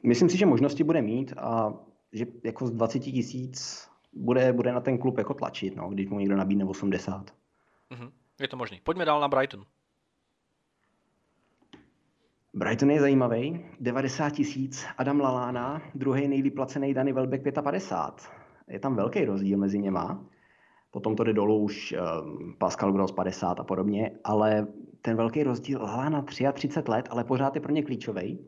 myslím 0.02 0.28
si, 0.28 0.38
že 0.38 0.46
možnosti 0.46 0.84
bude 0.84 1.02
mít 1.02 1.32
a 1.38 1.74
že 2.12 2.26
jako 2.44 2.66
z 2.66 2.70
20 2.70 2.98
tisíc 2.98 3.88
bude, 4.12 4.52
bude 4.52 4.72
na 4.72 4.80
ten 4.80 4.98
klub 4.98 5.18
jako 5.18 5.34
tlačit, 5.34 5.76
no, 5.76 5.88
když 5.88 6.08
mu 6.08 6.18
někdo 6.18 6.36
nabídne 6.36 6.64
80. 6.64 7.30
Mm-hmm. 7.90 8.10
Je 8.40 8.48
to 8.48 8.56
možný. 8.56 8.80
Pojďme 8.84 9.04
dál 9.04 9.20
na 9.20 9.28
Brighton. 9.28 9.64
Brighton 12.54 12.90
je 12.90 13.00
zajímavý. 13.00 13.66
90 13.80 14.30
tisíc 14.30 14.86
Adam 14.98 15.20
Lalána, 15.20 15.82
druhý 15.94 16.28
nejlíp 16.28 16.54
placený 16.54 16.94
Danny 16.94 17.12
Welbeck 17.12 17.44
55. 17.62 18.30
Je 18.68 18.78
tam 18.78 18.96
velký 18.96 19.24
rozdíl 19.24 19.58
mezi 19.58 19.78
něma. 19.78 20.24
Potom 20.90 21.16
to 21.16 21.24
jde 21.24 21.32
dolů 21.32 21.58
už 21.58 21.94
um, 21.94 22.54
Pascal 22.58 22.92
Gross 22.92 23.12
50 23.12 23.60
a 23.60 23.64
podobně, 23.64 24.10
ale 24.24 24.66
ten 25.02 25.16
velký 25.16 25.42
rozdíl 25.42 25.82
Lalana 25.82 26.22
33 26.22 26.68
let, 26.88 27.08
ale 27.10 27.24
pořád 27.24 27.54
je 27.54 27.60
pro 27.60 27.72
ně 27.72 27.82
klíčový. 27.82 28.38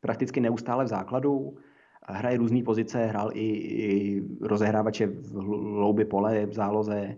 Prakticky 0.00 0.40
neustále 0.40 0.84
v 0.84 0.88
základu, 0.88 1.56
hraje 2.06 2.36
různé 2.38 2.62
pozice, 2.62 3.06
hrál 3.06 3.30
i, 3.32 3.46
i 3.46 4.22
rozehrávače 4.40 5.06
v 5.06 5.32
hloubi 5.32 6.04
pole, 6.04 6.46
v 6.46 6.52
záloze, 6.52 7.16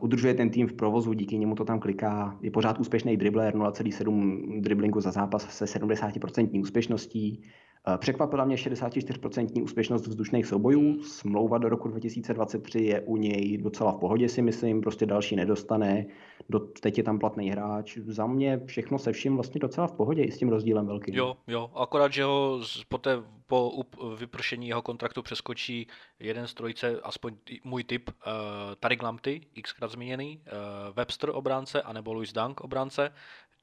udržuje 0.00 0.34
ten 0.34 0.50
tým 0.50 0.66
v 0.66 0.72
provozu, 0.72 1.12
díky 1.12 1.38
němu 1.38 1.54
to 1.54 1.64
tam 1.64 1.80
kliká, 1.80 2.38
je 2.42 2.50
pořád 2.50 2.80
úspěšný 2.80 3.16
dribler, 3.16 3.54
0,7 3.54 4.60
driblingu 4.60 5.00
za 5.00 5.10
zápas 5.10 5.56
se 5.56 5.64
70% 5.64 6.60
úspěšností, 6.60 7.42
Eh, 7.42 7.71
překvapila 7.96 8.44
mě 8.44 8.56
64% 8.56 9.62
úspěšnost 9.62 10.06
vzdušných 10.06 10.46
soubojů. 10.46 11.02
Smlouva 11.02 11.58
do 11.58 11.68
roku 11.68 11.88
2023 11.88 12.80
je 12.80 13.00
u 13.00 13.16
něj 13.16 13.58
docela 13.58 13.92
v 13.92 13.98
pohodě, 13.98 14.28
si 14.28 14.42
myslím. 14.42 14.80
Prostě 14.80 15.06
další 15.06 15.36
nedostane. 15.36 16.06
Do, 16.48 16.58
teď 16.60 16.98
je 16.98 17.04
tam 17.04 17.18
platný 17.18 17.50
hráč. 17.50 17.98
Za 17.98 18.26
mě 18.26 18.60
všechno 18.66 18.98
se 18.98 19.12
vším 19.12 19.34
vlastně 19.34 19.58
docela 19.58 19.86
v 19.86 19.92
pohodě 19.92 20.22
i 20.22 20.32
s 20.32 20.38
tím 20.38 20.48
rozdílem 20.48 20.86
velkým. 20.86 21.14
Jo, 21.14 21.36
jo. 21.46 21.70
Akorát, 21.74 22.12
že 22.12 22.24
ho 22.24 22.60
poté, 22.88 23.22
po 23.46 23.84
vypršení 24.16 24.68
jeho 24.68 24.82
kontraktu 24.82 25.22
přeskočí 25.22 25.86
jeden 26.18 26.46
z 26.46 26.54
trojice, 26.54 27.00
aspoň 27.02 27.36
můj 27.64 27.84
typ, 27.84 28.10
uh, 28.10 28.32
Tarik 28.80 29.02
Lampty, 29.02 29.40
xkrát 29.62 29.90
zmíněný, 29.90 30.40
uh, 30.46 30.52
Webster 30.96 31.30
obránce, 31.30 31.82
anebo 31.82 32.12
Louis 32.12 32.32
Dunk 32.32 32.60
obránce. 32.60 33.12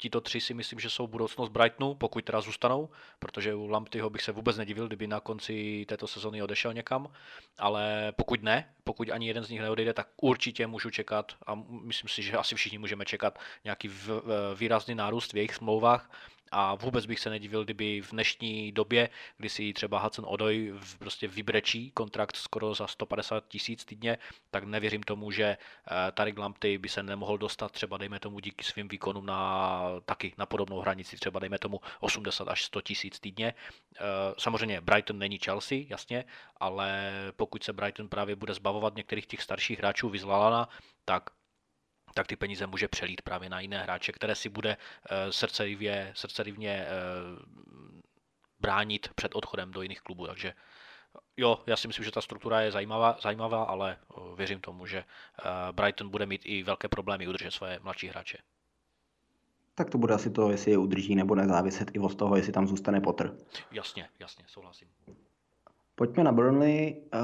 Tito 0.01 0.21
tři 0.21 0.41
si 0.41 0.53
myslím, 0.53 0.79
že 0.79 0.89
jsou 0.89 1.07
budoucnost 1.07 1.49
Brightonu, 1.49 1.95
pokud 1.95 2.25
teda 2.25 2.41
zůstanou, 2.41 2.89
protože 3.19 3.55
u 3.55 3.67
Lamptyho 3.67 4.09
bych 4.09 4.21
se 4.21 4.31
vůbec 4.31 4.57
nedivil, 4.57 4.87
kdyby 4.87 5.07
na 5.07 5.19
konci 5.19 5.85
této 5.89 6.07
sezony 6.07 6.43
odešel 6.43 6.73
někam, 6.73 7.11
ale 7.57 8.13
pokud 8.15 8.43
ne, 8.43 8.73
pokud 8.83 9.09
ani 9.09 9.27
jeden 9.27 9.43
z 9.43 9.49
nich 9.49 9.61
neodejde, 9.61 9.93
tak 9.93 10.07
určitě 10.21 10.67
můžu 10.67 10.89
čekat 10.89 11.35
a 11.45 11.55
myslím 11.81 12.09
si, 12.09 12.23
že 12.23 12.37
asi 12.37 12.55
všichni 12.55 12.77
můžeme 12.77 13.05
čekat 13.05 13.39
nějaký 13.63 13.89
výrazný 14.55 14.95
nárůst 14.95 15.33
v 15.33 15.37
jejich 15.37 15.55
smlouvách 15.55 16.09
a 16.51 16.75
vůbec 16.75 17.05
bych 17.05 17.19
se 17.19 17.29
nedivil, 17.29 17.63
kdyby 17.63 18.01
v 18.01 18.11
dnešní 18.11 18.71
době, 18.71 19.09
kdy 19.37 19.49
si 19.49 19.73
třeba 19.73 19.99
Hudson 19.99 20.25
Odoj 20.27 20.73
prostě 20.99 21.27
vybrečí 21.27 21.91
kontrakt 21.91 22.35
skoro 22.35 22.73
za 22.73 22.87
150 22.87 23.47
tisíc 23.47 23.85
týdně, 23.85 24.17
tak 24.51 24.63
nevěřím 24.63 25.03
tomu, 25.03 25.31
že 25.31 25.43
eh, 25.45 26.11
Tarik 26.11 26.37
Lampty 26.37 26.77
by 26.77 26.89
se 26.89 27.03
nemohl 27.03 27.37
dostat 27.37 27.71
třeba 27.71 27.97
dejme 27.97 28.19
tomu 28.19 28.39
díky 28.39 28.63
svým 28.63 28.87
výkonům 28.87 29.25
na 29.25 29.81
taky 30.05 30.33
na 30.37 30.45
podobnou 30.45 30.79
hranici, 30.79 31.15
třeba 31.15 31.39
dejme 31.39 31.59
tomu 31.59 31.79
80 31.99 32.47
až 32.47 32.63
100 32.63 32.81
tisíc 32.81 33.19
týdně. 33.19 33.53
Eh, 33.95 34.01
samozřejmě 34.37 34.81
Brighton 34.81 35.17
není 35.17 35.37
Chelsea, 35.37 35.77
jasně, 35.89 36.25
ale 36.57 37.11
pokud 37.35 37.63
se 37.63 37.73
Brighton 37.73 38.09
právě 38.09 38.35
bude 38.35 38.53
zbavovat 38.53 38.95
některých 38.95 39.25
těch 39.25 39.41
starších 39.41 39.79
hráčů 39.79 40.09
vyzlalana, 40.09 40.69
tak 41.05 41.29
tak 42.13 42.27
ty 42.27 42.35
peníze 42.35 42.67
může 42.67 42.87
přelít 42.87 43.21
právě 43.21 43.49
na 43.49 43.59
jiné 43.59 43.83
hráče, 43.83 44.11
které 44.11 44.35
si 44.35 44.49
bude 44.49 44.77
uh, 44.77 45.31
srdcerivně, 45.31 46.11
srdcerivně 46.15 46.85
uh, 46.85 47.45
bránit 48.59 49.09
před 49.15 49.35
odchodem 49.35 49.71
do 49.71 49.81
jiných 49.81 50.01
klubů. 50.01 50.27
Takže 50.27 50.53
jo, 51.37 51.59
já 51.67 51.75
si 51.75 51.87
myslím, 51.87 52.05
že 52.05 52.11
ta 52.11 52.21
struktura 52.21 52.61
je 52.61 52.71
zajímavá, 52.71 53.17
zajímavá 53.21 53.63
ale 53.63 53.97
věřím 54.35 54.59
tomu, 54.59 54.85
že 54.85 55.03
Brighton 55.71 56.09
bude 56.09 56.25
mít 56.25 56.41
i 56.45 56.63
velké 56.63 56.87
problémy 56.87 57.27
udržet 57.27 57.51
své 57.51 57.79
mladší 57.79 58.07
hráče. 58.07 58.37
Tak 59.75 59.89
to 59.89 59.97
bude 59.97 60.13
asi 60.13 60.29
to, 60.29 60.51
jestli 60.51 60.71
je 60.71 60.77
udrží 60.77 61.15
nebo 61.15 61.35
nezáviset 61.35 61.95
i 61.95 61.99
od 61.99 62.15
toho, 62.15 62.35
jestli 62.35 62.51
tam 62.51 62.67
zůstane 62.67 63.01
Potter. 63.01 63.37
Jasně, 63.71 64.09
jasně, 64.19 64.45
souhlasím. 64.47 64.87
Pojďme 65.99 66.23
na 66.23 66.31
Burnley. 66.31 66.95
Eh, 67.13 67.19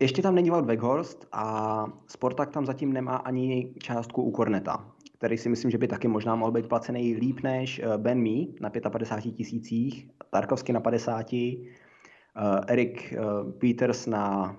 ještě 0.00 0.22
tam 0.22 0.34
není 0.34 0.50
Wout 0.50 0.64
Weghorst 0.64 1.26
a 1.32 1.86
Sportak 2.06 2.50
tam 2.50 2.66
zatím 2.66 2.92
nemá 2.92 3.16
ani 3.16 3.74
částku 3.82 4.22
u 4.22 4.30
Korneta, 4.30 4.92
který 5.18 5.38
si 5.38 5.48
myslím, 5.48 5.70
že 5.70 5.78
by 5.78 5.88
taky 5.88 6.08
možná 6.08 6.36
mohl 6.36 6.52
být 6.52 6.68
placený 6.68 7.14
líp 7.14 7.40
než 7.42 7.78
eh, 7.78 7.98
Ben 7.98 8.18
Mee 8.18 8.46
na 8.60 8.70
55 8.90 9.32
tisících, 9.32 10.10
Tarkovsky 10.30 10.72
na 10.72 10.80
50, 10.80 11.32
eh, 11.32 12.60
Erik 12.66 13.14
Peters 13.58 14.06
na 14.06 14.56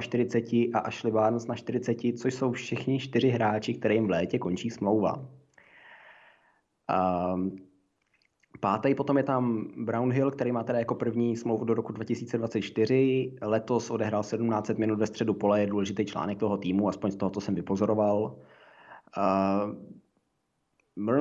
48 0.00 0.70
a 0.74 0.78
Ashley 0.78 1.12
Barnes 1.12 1.46
na 1.46 1.54
40, 1.54 2.18
což 2.18 2.34
jsou 2.34 2.52
všichni 2.52 2.98
čtyři 2.98 3.28
hráči, 3.28 3.74
kterým 3.74 4.06
v 4.06 4.10
létě 4.10 4.38
končí 4.38 4.70
smlouva. 4.70 5.28
Pátý 8.60 8.94
potom 8.94 9.16
je 9.16 9.22
tam 9.22 9.66
Brownhill, 9.76 10.30
který 10.30 10.52
má 10.52 10.64
teda 10.64 10.78
jako 10.78 10.94
první 10.94 11.36
smlouvu 11.36 11.64
do 11.64 11.74
roku 11.74 11.92
2024. 11.92 13.32
Letos 13.42 13.90
odehrál 13.90 14.22
17 14.22 14.70
minut 14.70 14.98
ve 14.98 15.06
středu 15.06 15.34
pole, 15.34 15.60
je 15.60 15.66
důležitý 15.66 16.04
článek 16.04 16.38
toho 16.38 16.56
týmu, 16.56 16.88
aspoň 16.88 17.10
z 17.10 17.16
toho, 17.16 17.30
co 17.30 17.40
jsem 17.40 17.54
vypozoroval. 17.54 18.36
Uh, 19.16 19.74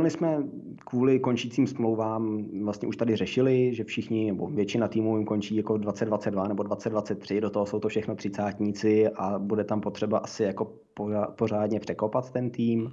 jsme 0.09 0.43
kvůli 0.85 1.19
končícím 1.19 1.67
smlouvám 1.67 2.45
vlastně 2.63 2.87
už 2.87 2.97
tady 2.97 3.15
řešili, 3.15 3.73
že 3.73 3.83
všichni, 3.83 4.31
nebo 4.31 4.47
většina 4.47 4.87
týmů 4.87 5.17
jim 5.17 5.25
končí 5.25 5.55
jako 5.55 5.77
2022 5.77 6.47
nebo 6.47 6.63
2023, 6.63 7.41
do 7.41 7.49
toho 7.49 7.65
jsou 7.65 7.79
to 7.79 7.87
všechno 7.89 8.15
třicátníci 8.15 9.09
a 9.09 9.39
bude 9.39 9.63
tam 9.63 9.81
potřeba 9.81 10.17
asi 10.17 10.43
jako 10.43 10.73
pořádně 11.35 11.79
překopat 11.79 12.31
ten 12.31 12.49
tým. 12.49 12.91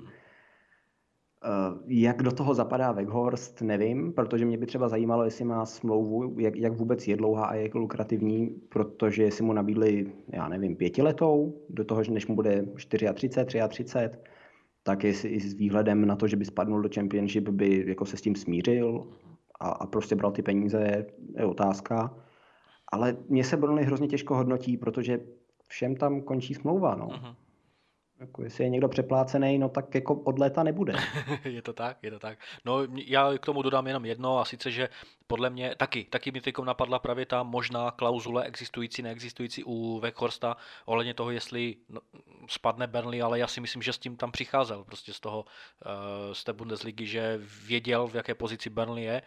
Eh, 1.47 1.79
jak 1.87 2.23
do 2.23 2.33
toho 2.33 2.55
zapadá 2.55 2.93
Weghorst, 2.93 3.63
nevím, 3.63 4.13
protože 4.13 4.45
mě 4.45 4.59
by 4.59 4.67
třeba 4.67 4.89
zajímalo, 4.89 5.25
jestli 5.25 5.45
má 5.45 5.67
smlouvu, 5.67 6.41
jak, 6.41 6.57
jak 6.57 6.73
vůbec 6.73 7.09
je 7.09 7.17
dlouhá 7.17 7.47
a 7.47 7.55
jak 7.55 7.75
lukrativní, 7.75 8.61
protože 8.69 9.23
jestli 9.23 9.45
mu 9.45 9.53
nabídli, 9.53 10.13
já 10.29 10.49
nevím, 10.49 10.77
pětiletou, 10.77 11.61
do 11.69 11.85
toho, 11.85 12.03
než 12.11 12.27
mu 12.27 12.35
bude 12.35 12.67
34, 12.75 13.07
33, 13.69 14.11
tak 14.83 15.05
jestli 15.05 15.29
i 15.29 15.41
s 15.41 15.55
výhledem 15.55 16.07
na 16.07 16.17
to, 16.17 16.29
že 16.29 16.37
by 16.37 16.45
spadnul 16.45 16.83
do 16.83 16.89
Championship, 16.95 17.49
by 17.49 17.85
jako 17.87 18.05
se 18.05 18.17
s 18.17 18.21
tím 18.21 18.35
smířil 18.35 19.07
a, 19.61 19.69
a 19.69 19.87
prostě 19.87 20.15
bral 20.15 20.33
ty 20.33 20.43
peníze, 20.43 21.07
je 21.37 21.45
otázka. 21.45 22.17
Ale 22.93 23.17
mě 23.29 23.45
se 23.45 23.57
Burnley 23.57 23.85
hrozně 23.85 24.09
těžko 24.09 24.37
hodnotí, 24.37 24.77
protože 24.77 25.21
všem 25.67 25.97
tam 25.97 26.23
končí 26.23 26.55
smlouva. 26.55 26.95
No. 26.95 27.07
Uh-huh. 27.07 27.35
Jako 28.21 28.43
jestli 28.43 28.65
je 28.65 28.71
někdo 28.71 28.89
přeplácený, 28.89 29.59
no 29.59 29.69
tak 29.69 29.95
jako 29.95 30.15
od 30.15 30.39
léta 30.39 30.63
nebude. 30.63 30.95
je 31.45 31.63
to 31.63 31.73
tak, 31.73 31.99
je 32.03 32.11
to 32.11 32.19
tak. 32.19 32.39
No 32.65 32.79
já 33.07 33.39
k 33.39 33.47
tomu 33.47 33.63
dodám 33.63 33.87
jenom 33.87 34.05
jedno 34.05 34.39
a 34.39 34.45
sice, 34.45 34.71
že 34.71 34.89
podle 35.27 35.51
mě 35.51 35.75
taky, 35.77 36.05
taky 36.05 36.33
mi 36.33 36.41
teď 36.41 36.59
napadla 36.59 36.99
právě 36.99 37.27
ta 37.27 37.43
možná 37.43 37.91
klauzule 37.91 38.45
existující, 38.45 39.03
neexistující 39.03 39.65
u 39.65 40.01
Weghorsta 40.01 40.57
ohledně 40.85 41.15
toho, 41.15 41.31
jestli 41.31 41.77
no, 41.89 42.01
spadne 42.49 42.87
Burnley, 42.87 43.23
ale 43.23 43.39
já 43.39 43.47
si 43.47 43.61
myslím, 43.61 43.83
že 43.83 43.93
s 43.93 43.99
tím 43.99 44.17
tam 44.17 44.33
přicházel 44.33 44.85
prostě 44.85 45.13
z 45.13 45.21
toho, 45.21 45.45
uh, 45.45 46.33
z 46.33 46.45
té 46.45 46.53
Bundesligy, 46.53 47.07
že 47.07 47.41
věděl, 47.67 48.07
v 48.07 48.15
jaké 48.15 48.35
pozici 48.35 48.71
Burnley 48.71 49.05
je 49.05 49.23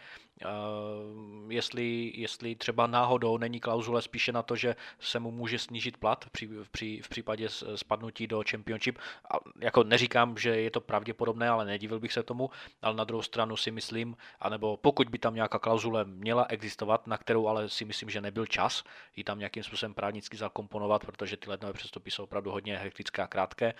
jestli, 1.48 2.12
jestli 2.14 2.54
třeba 2.54 2.86
náhodou 2.86 3.38
není 3.38 3.60
klauzule 3.60 4.02
spíše 4.02 4.32
na 4.32 4.42
to, 4.42 4.56
že 4.56 4.76
se 5.00 5.18
mu 5.18 5.30
může 5.30 5.58
snížit 5.58 5.96
plat 5.96 6.24
při, 6.32 6.48
při, 6.70 7.00
v 7.02 7.08
případě 7.08 7.48
spadnutí 7.74 8.26
do 8.26 8.42
Championship. 8.50 8.98
A 9.30 9.36
jako 9.60 9.84
neříkám, 9.84 10.38
že 10.38 10.50
je 10.60 10.70
to 10.70 10.80
pravděpodobné, 10.80 11.48
ale 11.48 11.64
nedivil 11.64 12.00
bych 12.00 12.12
se 12.12 12.22
tomu, 12.22 12.50
ale 12.82 12.94
na 12.94 13.04
druhou 13.04 13.22
stranu 13.22 13.56
si 13.56 13.70
myslím, 13.70 14.16
anebo 14.40 14.76
pokud 14.76 15.08
by 15.08 15.18
tam 15.18 15.34
nějaká 15.34 15.58
klauzule 15.58 16.04
měla 16.04 16.46
existovat, 16.48 17.06
na 17.06 17.18
kterou 17.18 17.46
ale 17.46 17.68
si 17.68 17.84
myslím, 17.84 18.10
že 18.10 18.20
nebyl 18.20 18.46
čas 18.46 18.84
ji 19.16 19.24
tam 19.24 19.38
nějakým 19.38 19.62
způsobem 19.62 19.94
právnicky 19.94 20.36
zakomponovat, 20.36 21.06
protože 21.06 21.36
ty 21.36 21.50
lednové 21.50 21.72
přestupy 21.72 22.10
jsou 22.10 22.24
opravdu 22.24 22.50
hodně 22.50 22.78
hektické 22.78 23.22
a 23.22 23.26
krátké, 23.26 23.74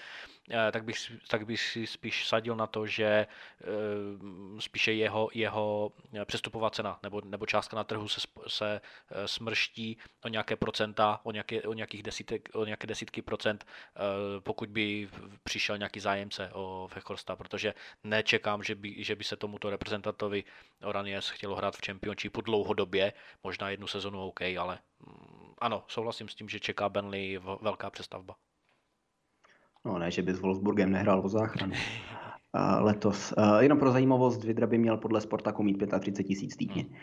eh, 0.51 0.73
tak 0.73 0.85
bych, 0.85 1.13
tak 1.29 1.47
bych 1.47 1.61
si 1.61 1.87
spíš 1.87 2.29
sadil 2.29 2.57
na 2.57 2.67
to, 2.67 2.87
že 2.87 3.07
eh, 3.07 3.27
spíše 4.59 4.93
jeho, 4.93 5.29
jeho 5.35 5.93
přestupová 6.49 6.71
cena 6.71 6.99
nebo, 7.03 7.21
nebo 7.25 7.47
částka 7.47 7.77
na 7.77 7.85
trhu 7.85 8.09
se, 8.09 8.21
se 8.47 8.81
eh, 9.11 9.29
smrští 9.29 9.99
o 10.25 10.29
nějaké 10.29 10.57
procenta, 10.57 11.21
o 11.23 11.33
nějaké, 11.33 11.63
o 11.63 11.73
nějakých 11.73 12.03
desítek, 12.03 12.49
o 12.55 12.65
nějaké 12.65 12.87
desítky 12.87 13.23
procent, 13.23 13.67
pokud 14.41 14.69
by 14.69 15.09
přišel 15.45 15.79
nějaký 15.79 16.01
zájemce 16.01 16.51
o 16.53 16.89
Fechorsta, 16.91 17.37
protože 17.37 17.75
nečekám, 18.05 18.63
že 18.63 18.75
by, 18.75 19.05
že 19.05 19.17
by 19.17 19.25
se 19.25 19.37
tomuto 19.37 19.71
reprezentantovi 19.71 20.45
Oranies 20.85 21.29
chtělo 21.29 21.57
hrát 21.57 21.77
v 21.77 21.87
Championshipu 21.87 22.41
dlouhodobě, 22.41 23.13
možná 23.45 23.71
jednu 23.71 23.87
sezonu 23.87 24.21
OK, 24.21 24.41
ale 24.41 24.79
mm, 25.01 25.55
ano, 25.59 25.85
souhlasím 25.89 26.29
s 26.29 26.35
tím, 26.35 26.49
že 26.49 26.61
čeká 26.61 26.89
Benley 26.89 27.39
velká 27.63 27.91
přestavba. 27.91 28.35
No 29.85 29.99
ne, 29.99 30.11
že 30.11 30.23
by 30.23 30.35
s 30.35 30.41
Wolfsburgem 30.41 30.91
nehrál 30.91 31.21
o 31.25 31.29
záchranu. 31.29 31.73
Uh, 32.57 32.85
letos. 32.85 33.35
Uh, 33.39 33.59
jenom 33.59 33.79
pro 33.79 33.93
zajímavost, 33.93 34.45
Vidra 34.45 34.67
by 34.67 34.79
měl 34.79 34.97
podle 34.97 35.21
Sportaku 35.21 35.63
mít 35.63 35.83
35 36.01 36.25
tisíc 36.25 36.57
týdně. 36.57 36.83
Hmm. 36.83 36.95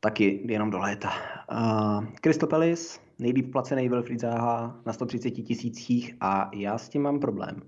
Taky 0.00 0.46
jenom 0.48 0.70
do 0.70 0.78
léta. 0.78 1.12
Crystal 2.20 2.48
Palace, 2.48 3.00
nejlíp 3.18 3.52
placený 3.52 3.88
Wilfried 3.88 4.20
Zaha 4.20 4.80
na 4.86 4.92
130 4.92 5.30
tisících 5.30 6.16
a 6.20 6.50
já 6.54 6.78
s 6.78 6.88
tím 6.88 7.02
mám 7.02 7.20
problém. 7.20 7.62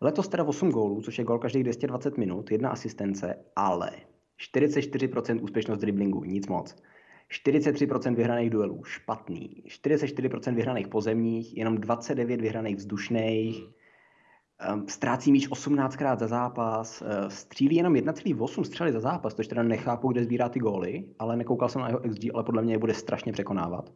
Letos 0.00 0.28
teda 0.28 0.44
8 0.44 0.70
gólů, 0.70 1.02
což 1.02 1.18
je 1.18 1.24
gól 1.24 1.38
každých 1.38 1.62
220 1.62 2.18
minut, 2.18 2.50
jedna 2.50 2.70
asistence, 2.70 3.34
ale 3.56 3.90
44% 4.54 5.42
úspěšnost 5.42 5.78
driblingu, 5.78 6.24
nic 6.24 6.46
moc. 6.46 6.76
43% 7.46 8.14
vyhraných 8.14 8.50
duelů, 8.50 8.84
špatný. 8.84 9.62
44% 9.68 10.54
vyhraných 10.54 10.88
pozemních, 10.88 11.56
jenom 11.56 11.78
29 11.78 12.40
vyhraných 12.40 12.76
vzdušných. 12.76 13.79
Ehm, 14.62 14.88
ztrácí 14.88 15.32
míč 15.32 15.48
18krát 15.48 16.18
za 16.18 16.26
zápas, 16.26 17.02
ehm, 17.02 17.30
střílí 17.30 17.76
jenom 17.76 17.96
1,8 17.96 18.64
střely 18.64 18.92
za 18.92 19.00
zápas, 19.00 19.34
tož 19.34 19.48
teda 19.48 19.62
nechápu, 19.62 20.08
kde 20.08 20.24
sbírá 20.24 20.48
ty 20.48 20.58
góly, 20.58 21.04
ale 21.18 21.36
nekoukal 21.36 21.68
jsem 21.68 21.80
na 21.80 21.88
jeho 21.88 22.00
XG, 22.00 22.24
ale 22.34 22.44
podle 22.44 22.62
mě 22.62 22.74
je 22.74 22.78
bude 22.78 22.94
strašně 22.94 23.32
překonávat. 23.32 23.92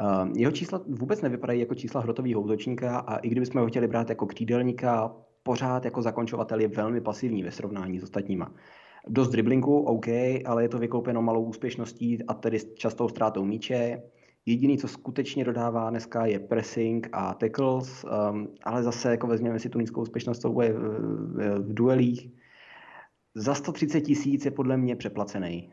Ehm, 0.00 0.32
jeho 0.36 0.52
čísla 0.52 0.80
vůbec 0.88 1.22
nevypadají 1.22 1.60
jako 1.60 1.74
čísla 1.74 2.00
hrotového 2.00 2.40
útočníka 2.40 2.98
a 2.98 3.16
i 3.16 3.28
kdybychom 3.28 3.60
ho 3.60 3.68
chtěli 3.68 3.88
brát 3.88 4.08
jako 4.08 4.26
křídelníka, 4.26 5.12
pořád 5.42 5.84
jako 5.84 6.02
zakončovatel 6.02 6.60
je 6.60 6.68
velmi 6.68 7.00
pasivní 7.00 7.42
ve 7.42 7.50
srovnání 7.50 8.00
s 8.00 8.02
ostatníma. 8.02 8.52
Dost 9.08 9.28
driblinku, 9.28 9.78
OK, 9.78 10.08
ale 10.44 10.62
je 10.62 10.68
to 10.68 10.78
vykoupeno 10.78 11.22
malou 11.22 11.44
úspěšností 11.44 12.18
a 12.28 12.34
tedy 12.34 12.58
častou 12.74 13.08
ztrátou 13.08 13.44
míče. 13.44 14.02
Jediný, 14.46 14.78
co 14.78 14.88
skutečně 14.88 15.44
dodává 15.44 15.90
dneska, 15.90 16.26
je 16.26 16.38
pressing 16.38 17.08
a 17.12 17.34
tackles, 17.34 18.04
um, 18.04 18.48
ale 18.62 18.82
zase 18.82 19.10
jako 19.10 19.26
vezměme 19.26 19.58
si 19.58 19.68
tu 19.68 19.80
nízkou 19.80 20.02
úspěšnost 20.02 20.44
v, 20.44 20.48
v, 20.48 21.58
v 21.58 21.74
duelích. 21.74 22.30
Za 23.34 23.54
130 23.54 24.00
tisíc 24.00 24.44
je 24.44 24.50
podle 24.50 24.76
mě 24.76 24.96
přeplacený. 24.96 25.72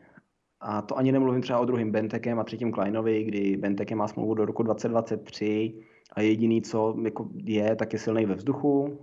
A 0.60 0.82
to 0.82 0.98
ani 0.98 1.12
nemluvím 1.12 1.42
třeba 1.42 1.58
o 1.58 1.64
druhém 1.64 1.92
Bentekem 1.92 2.38
a 2.38 2.44
třetím 2.44 2.72
Kleinovi, 2.72 3.24
kdy 3.24 3.56
Bentekem 3.56 3.98
má 3.98 4.08
smlouvu 4.08 4.34
do 4.34 4.44
roku 4.44 4.62
2023 4.62 5.74
a 6.12 6.20
jediný, 6.20 6.62
co 6.62 6.96
jako 7.04 7.28
je, 7.44 7.76
tak 7.76 7.92
je 7.92 7.98
silný 7.98 8.26
ve 8.26 8.34
vzduchu, 8.34 8.98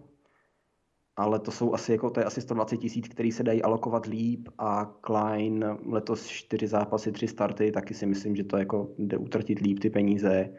ale 1.17 1.39
to 1.39 1.51
jsou 1.51 1.73
asi, 1.73 1.91
jako, 1.91 2.09
to 2.09 2.19
je 2.19 2.25
asi 2.25 2.41
120 2.41 2.77
tisíc, 2.77 3.07
který 3.07 3.31
se 3.31 3.43
dají 3.43 3.63
alokovat 3.63 4.05
líp 4.05 4.49
a 4.57 4.85
Klein 4.85 5.77
letos 5.85 6.27
čtyři 6.27 6.67
zápasy, 6.67 7.11
tři 7.11 7.27
starty, 7.27 7.71
taky 7.71 7.93
si 7.93 8.05
myslím, 8.05 8.35
že 8.35 8.43
to 8.43 8.57
jako 8.57 8.89
jde 8.97 9.17
utratit 9.17 9.59
líp 9.59 9.79
ty 9.79 9.89
peníze. 9.89 10.49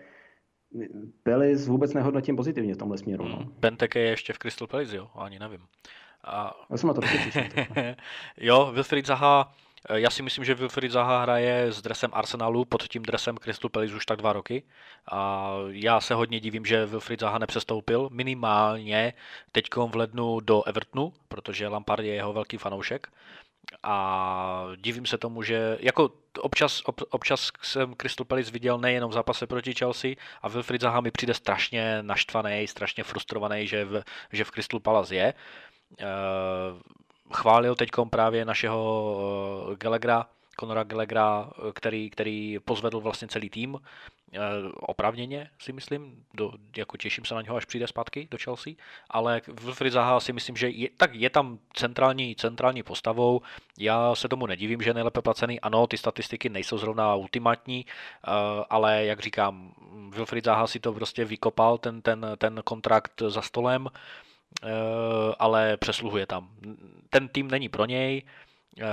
Pelis 1.23 1.67
vůbec 1.67 1.95
nehodnotím 1.95 2.37
pozitivně 2.37 2.75
v 2.75 2.79
tomhle 2.79 2.99
směru. 2.99 3.29
No. 3.29 3.37
Hmm. 3.37 3.55
Bentek 3.59 3.95
je 3.95 4.03
ještě 4.03 4.33
v 4.33 4.39
Crystal 4.39 4.69
Palace, 4.69 4.97
jo? 4.97 5.09
Ani 5.15 5.39
nevím. 5.39 5.61
A... 6.25 6.67
Já 6.71 6.77
jsem 6.77 6.89
na 6.89 6.95
to 6.95 7.01
Jo, 8.37 8.73
Wilfried 8.75 9.07
Zaha 9.07 9.55
já 9.91 10.11
si 10.11 10.23
myslím, 10.23 10.45
že 10.45 10.55
Wilfried 10.55 10.93
Zaha 10.93 11.23
hraje 11.23 11.73
s 11.73 11.83
dresem 11.83 12.11
Arsenalu 12.15 12.65
pod 12.65 12.83
tím 12.89 13.03
dresem 13.03 13.37
Crystal 13.37 13.71
Palace 13.71 13.95
už 13.95 14.07
tak 14.07 14.19
dva 14.19 14.33
roky. 14.33 14.63
A 15.11 15.51
já 15.69 16.01
se 16.01 16.15
hodně 16.15 16.41
divím, 16.41 16.65
že 16.65 16.87
Wilfried 16.87 17.21
Zaha 17.21 17.39
nepřestoupil 17.39 18.09
minimálně 18.13 19.13
teď 19.53 19.65
v 19.87 19.97
lednu 19.97 20.41
do 20.41 20.63
Evertonu, 20.63 21.13
protože 21.29 21.69
Lampard 21.69 22.05
je 22.05 22.15
jeho 22.15 22.33
velký 22.33 22.57
fanoušek. 22.57 23.09
A 23.83 24.67
divím 24.77 25.07
se 25.07 25.19
tomu, 25.19 25.43
že 25.43 25.79
jako 25.81 26.11
občas, 26.39 26.83
ob, 26.85 27.01
občas 27.11 27.51
jsem 27.63 27.95
Crystal 27.95 28.25
Palace 28.25 28.51
viděl 28.51 28.79
nejenom 28.79 29.11
v 29.11 29.15
zápase 29.15 29.47
proti 29.47 29.75
Chelsea 29.75 30.11
a 30.43 30.49
Wilfried 30.49 30.81
Zaha 30.81 31.01
mi 31.01 31.11
přijde 31.11 31.35
strašně 31.35 32.03
naštvaný, 32.03 32.67
strašně 32.69 33.05
frustrovaný, 33.05 33.67
že 33.67 33.85
v, 33.85 34.03
že 34.33 34.45
v 34.45 34.51
Crystal 34.51 34.81
Palace 34.81 35.15
je. 35.15 35.35
Chválil 37.33 37.75
teď 37.75 37.91
právě 38.11 38.45
našeho 38.45 39.19
eh, 39.73 39.77
Gelegra, 39.77 40.27
Conora 40.61 40.85
Gelegra, 40.85 41.51
eh, 41.51 41.73
který, 41.73 42.11
který 42.11 42.59
pozvedl 42.65 43.01
vlastně 43.01 43.29
celý 43.29 43.51
tým, 43.51 43.79
eh, 44.33 44.39
opravněně 44.73 45.51
si 45.59 45.73
myslím, 45.73 46.25
do, 46.35 46.53
jako 46.77 46.97
těším 46.97 47.25
se 47.25 47.35
na 47.35 47.43
něho, 47.43 47.57
až 47.57 47.65
přijde 47.65 47.87
zpátky 47.87 48.29
do 48.31 48.39
Chelsea, 48.45 48.73
ale 49.11 49.41
Wilfried 49.63 49.93
Zaha 49.93 50.21
si 50.21 50.33
myslím, 50.33 50.57
že 50.57 50.69
je, 50.69 50.89
tak 50.97 51.15
je 51.15 51.31
tam 51.31 51.59
centrální, 51.75 52.37
centrální 52.37 52.83
postavou, 52.83 53.41
já 53.79 54.15
se 54.15 54.29
tomu 54.29 54.47
nedivím, 54.47 54.83
že 54.83 54.91
je 54.91 54.95
nejlépe 54.95 55.23
placený, 55.23 55.61
ano, 55.61 55.87
ty 55.87 55.99
statistiky 55.99 56.49
nejsou 56.49 56.79
zrovna 56.79 57.15
ultimátní, 57.15 57.87
ale 58.71 59.05
jak 59.05 59.21
říkám, 59.21 59.73
Wilfried 60.09 60.45
Zaha 60.45 60.67
si 60.67 60.81
to 60.81 60.93
prostě 60.93 61.25
vykopal, 61.25 61.79
ten, 61.79 62.03
ten, 62.03 62.27
ten 62.39 62.61
kontrakt 62.65 63.23
za 63.29 63.43
stolem, 63.43 63.89
ale 65.39 65.77
přesluhuje 65.77 66.27
tam. 66.27 66.49
Ten 67.11 67.29
tým 67.29 67.51
není 67.51 67.69
pro 67.69 67.85
něj. 67.85 68.23
Eh, 68.81 68.85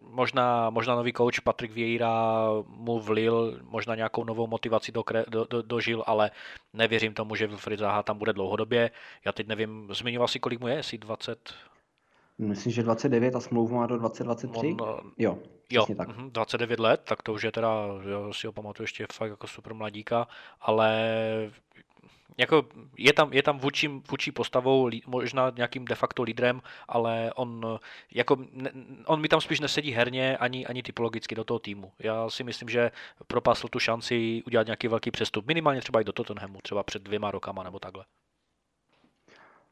možná, 0.00 0.70
možná 0.70 0.94
nový 0.94 1.12
coach 1.12 1.40
Patrick 1.40 1.74
Vieira 1.74 2.46
mu 2.66 3.00
vlil 3.00 3.60
možná 3.62 3.94
nějakou 3.94 4.24
novou 4.24 4.46
motivaci 4.46 4.92
do, 4.92 5.04
do, 5.28 5.44
do, 5.44 5.62
dožil, 5.62 6.04
ale 6.06 6.30
nevěřím 6.72 7.14
tomu, 7.14 7.34
že 7.34 7.46
Wilfried 7.46 7.80
Zaha 7.80 8.02
tam 8.02 8.18
bude 8.18 8.32
dlouhodobě. 8.32 8.90
Já 9.24 9.32
teď 9.32 9.46
nevím, 9.46 9.88
zmiňoval 9.92 10.28
si, 10.28 10.40
kolik 10.40 10.60
mu 10.60 10.68
je, 10.68 10.74
jestli 10.74 10.98
20... 10.98 11.54
Myslím, 12.38 12.72
že 12.72 12.82
29 12.82 13.34
a 13.34 13.40
smlouvu 13.40 13.74
má 13.74 13.86
do 13.86 13.98
2023? 13.98 14.76
On, 14.80 15.12
jo, 15.18 15.38
jo 15.70 15.86
tak. 15.96 16.08
29 16.08 16.78
mhm, 16.78 16.84
let, 16.84 17.00
tak 17.04 17.22
to 17.22 17.32
už 17.32 17.42
je 17.42 17.52
teda, 17.52 17.70
já 18.10 18.32
si 18.32 18.46
ho 18.46 18.52
pamatuju 18.52 18.84
ještě 18.84 19.06
fakt 19.12 19.30
jako 19.30 19.46
super 19.46 19.74
mladíka, 19.74 20.26
ale 20.60 20.90
jako 22.38 22.66
je 22.98 23.12
tam, 23.12 23.32
je 23.32 23.42
tam 23.42 23.58
vůči, 23.58 23.88
vůči 24.10 24.32
postavou, 24.32 24.90
možná 25.06 25.52
nějakým 25.56 25.84
de 25.84 25.94
facto 25.94 26.22
lídrem, 26.22 26.62
ale 26.88 27.32
on, 27.36 27.78
jako, 28.14 28.36
on 29.06 29.20
mi 29.20 29.28
tam 29.28 29.40
spíš 29.40 29.60
nesedí 29.60 29.90
herně 29.90 30.36
ani, 30.36 30.66
ani 30.66 30.82
typologicky 30.82 31.34
do 31.34 31.44
toho 31.44 31.58
týmu. 31.58 31.92
Já 31.98 32.30
si 32.30 32.44
myslím, 32.44 32.68
že 32.68 32.90
propásl 33.26 33.68
tu 33.68 33.78
šanci 33.78 34.42
udělat 34.46 34.66
nějaký 34.66 34.88
velký 34.88 35.10
přestup, 35.10 35.46
minimálně 35.46 35.80
třeba 35.80 36.00
i 36.00 36.04
do 36.04 36.12
Tottenhamu, 36.12 36.58
třeba 36.62 36.82
před 36.82 37.02
dvěma 37.02 37.30
rokama 37.30 37.62
nebo 37.62 37.78
takhle. 37.78 38.04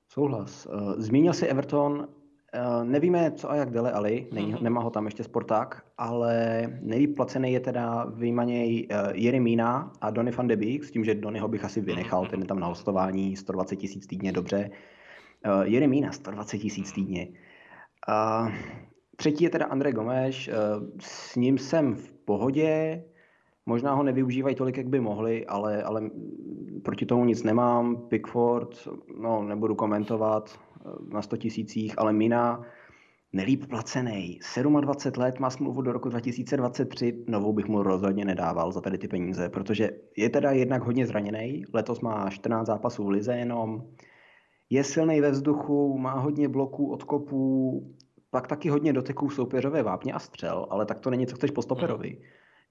Souhlas. 0.09 0.67
Eh, 0.67 1.03
zmínil 1.03 1.33
si 1.33 1.47
Everton, 1.47 2.09
Eh, 2.53 2.85
nevíme, 2.85 3.33
co 3.33 3.51
a 3.51 3.57
jak 3.57 3.71
Dele 3.71 3.93
Ali, 3.93 4.27
není, 4.33 4.55
mm-hmm. 4.55 4.63
nemá 4.63 4.81
ho 4.81 4.91
tam 4.91 5.05
ještě 5.05 5.25
Sporták, 5.25 5.85
ale 5.99 6.63
nejlíp 6.83 7.17
placený 7.17 7.53
je 7.53 7.61
teda 7.61 8.05
vyjmaněj 8.05 8.89
uh, 8.91 8.97
Jeremína 9.15 9.93
a 10.01 10.11
Donny 10.11 10.31
van 10.31 10.47
de 10.47 10.57
Beek, 10.57 10.85
s 10.85 10.91
tím, 10.91 11.05
že 11.05 11.15
Donnyho 11.15 11.49
bych 11.49 11.65
asi 11.65 11.81
vynechal, 11.81 12.27
ten 12.27 12.41
je 12.41 12.47
tam 12.47 12.61
na 12.61 12.67
hostování, 12.67 13.37
120 13.37 13.77
tisíc 13.77 14.07
týdně, 14.07 14.33
dobře. 14.33 14.71
Uh, 15.47 15.63
Jeremína, 15.63 16.13
120 16.13 16.59
tisíc 16.59 16.93
týdně. 16.93 17.29
Uh, 18.09 18.53
třetí 19.17 19.45
je 19.45 19.51
teda 19.51 19.67
Andrej 19.67 19.93
Gomeš, 19.93 20.49
uh, 20.49 20.55
s 21.01 21.37
ním 21.37 21.59
jsem 21.59 21.95
v 21.95 22.13
pohodě, 22.13 23.05
možná 23.67 23.95
ho 23.95 24.03
nevyužívají 24.03 24.55
tolik, 24.55 24.77
jak 24.77 24.89
by 24.89 25.01
mohli, 25.01 25.47
ale, 25.47 25.83
ale 25.83 26.11
proti 26.83 27.07
tomu 27.07 27.25
nic 27.25 27.43
nemám. 27.43 27.97
Pickford, 27.97 28.89
no 29.21 29.43
nebudu 29.43 29.75
komentovat, 29.75 30.59
na 31.09 31.23
100 31.23 31.37
tisících, 31.37 31.99
ale 31.99 32.13
Mina 32.13 32.63
nelíp 33.33 33.67
placený. 33.67 34.41
27 34.81 35.23
let 35.23 35.41
má 35.41 35.51
smlouvu 35.51 35.83
do 35.83 35.93
roku 35.93 36.09
2023, 36.09 37.25
novou 37.29 37.53
bych 37.53 37.67
mu 37.67 37.83
rozhodně 37.83 38.25
nedával 38.25 38.73
za 38.73 38.81
tady 38.81 38.99
ty 38.99 39.09
peníze, 39.09 39.49
protože 39.49 39.91
je 40.17 40.31
teda 40.31 40.51
jednak 40.51 40.83
hodně 40.83 41.07
zraněný, 41.07 41.65
letos 41.73 42.01
má 42.01 42.31
14 42.31 42.67
zápasů 42.67 43.05
v 43.05 43.09
lize 43.09 43.37
jenom, 43.37 43.85
je 44.71 44.85
silný 44.85 45.21
ve 45.21 45.31
vzduchu, 45.31 45.99
má 45.99 46.15
hodně 46.15 46.49
bloků, 46.49 46.93
odkopů, 46.93 47.83
pak 48.31 48.47
taky 48.47 48.69
hodně 48.69 48.93
doteků 48.93 49.31
soupeřové 49.31 49.83
vápně 49.83 50.13
a 50.13 50.19
střel, 50.19 50.67
ale 50.71 50.87
tak 50.87 51.01
to 51.01 51.11
není, 51.11 51.27
co 51.27 51.37
chceš 51.37 51.51
po 51.51 51.63
stoperovi. 51.63 52.11
Mm. 52.11 52.25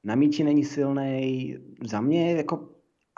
Na 0.03 0.15
míči 0.15 0.43
není 0.43 0.65
silný. 0.65 1.57
Za 1.83 2.01
mě 2.01 2.33
jako 2.33 2.69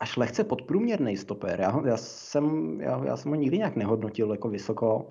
až 0.02 0.18
lehce 0.18 0.44
podprůměrný 0.44 1.18
stoper. 1.18 1.62
Já, 1.62 1.82
já, 1.86 1.98
jsem, 1.98 2.78
já, 2.82 3.02
já 3.06 3.18
jsem 3.18 3.32
ho 3.32 3.36
nikdy 3.36 3.58
nějak 3.58 3.76
nehodnotil 3.76 4.32
jako 4.32 4.50
vysoko. 4.50 5.08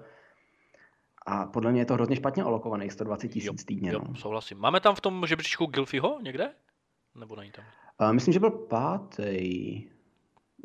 A 1.26 1.46
podle 1.46 1.72
mě 1.72 1.80
je 1.80 1.84
to 1.84 1.94
hrozně 1.94 2.16
špatně 2.16 2.42
alokovaný, 2.42 2.90
120 2.90 3.28
tisíc 3.28 3.64
týdně. 3.64 3.92
Jo, 3.92 4.00
no. 4.08 4.14
souhlasím. 4.14 4.58
Máme 4.58 4.80
tam 4.80 4.94
v 4.94 5.00
tom 5.00 5.26
žebříčku 5.26 5.66
Gilfyho 5.66 6.18
někde? 6.22 6.50
Nebo 7.14 7.36
není 7.36 7.50
tam? 7.50 7.64
Uh, 8.00 8.12
myslím, 8.12 8.32
že 8.32 8.40
byl 8.40 8.50
pátý. 8.50 9.84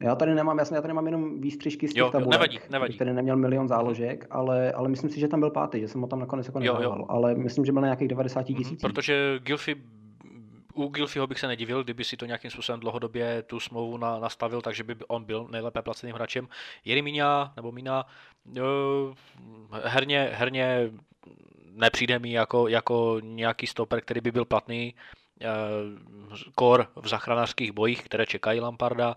Já 0.02 0.16
tady 0.16 0.36
nemám, 0.36 0.58
jasně, 0.58 0.76
já 0.76 0.82
tady 0.82 0.94
mám 0.94 1.06
jenom 1.06 1.42
výstřižky 1.42 1.88
z 1.88 1.94
těch 1.94 2.00
jo, 2.00 2.12
tabulek. 2.12 2.26
Jo, 2.26 2.32
nevadí, 2.32 2.60
nevadí. 2.70 2.98
Tady 2.98 3.14
neměl 3.14 3.38
milion 3.38 3.68
záložek, 3.68 4.28
ale, 4.30 4.72
ale 4.72 4.90
myslím 4.90 5.10
si, 5.10 5.20
že 5.20 5.28
tam 5.28 5.40
byl 5.40 5.50
pátý, 5.50 5.80
že 5.80 5.88
jsem 5.88 6.02
ho 6.02 6.08
tam 6.08 6.20
nakonec 6.20 6.48
jako 6.48 6.60
nedával, 6.60 7.06
ale 7.10 7.36
myslím, 7.36 7.66
že 7.66 7.72
byl 7.72 7.82
na 7.82 7.88
nějakých 7.88 8.08
90 8.08 8.50
mhm, 8.50 8.58
tisíc. 8.58 8.82
Protože 8.82 9.40
Gilfy 9.44 9.76
u 10.76 10.88
Gilfyho 10.88 11.28
bych 11.28 11.40
se 11.40 11.48
nedivil, 11.48 11.84
kdyby 11.84 12.04
si 12.04 12.18
to 12.18 12.26
nějakým 12.26 12.52
způsobem 12.52 12.80
dlouhodobě 12.80 13.42
tu 13.42 13.60
smlouvu 13.60 13.98
na, 13.98 14.20
nastavil, 14.20 14.62
takže 14.62 14.84
by 14.84 14.96
on 15.08 15.24
byl 15.24 15.48
nejlépe 15.52 15.82
placeným 15.82 16.16
hráčem. 16.16 16.48
Jeremína 16.86 17.54
nebo 17.56 17.72
Mina 17.72 18.06
herně, 19.84 20.30
herně 20.34 20.92
nepřijde 21.72 22.20
mi 22.20 22.32
jako, 22.32 22.68
jako 22.68 23.20
nějaký 23.24 23.68
stoper, 23.68 24.02
který 24.02 24.22
by 24.22 24.32
byl 24.32 24.46
platný 24.46 24.96
kor 26.56 26.88
v 26.96 27.08
zachranářských 27.08 27.72
bojích, 27.72 28.04
které 28.04 28.26
čekají 28.26 28.60
Lamparda, 28.60 29.16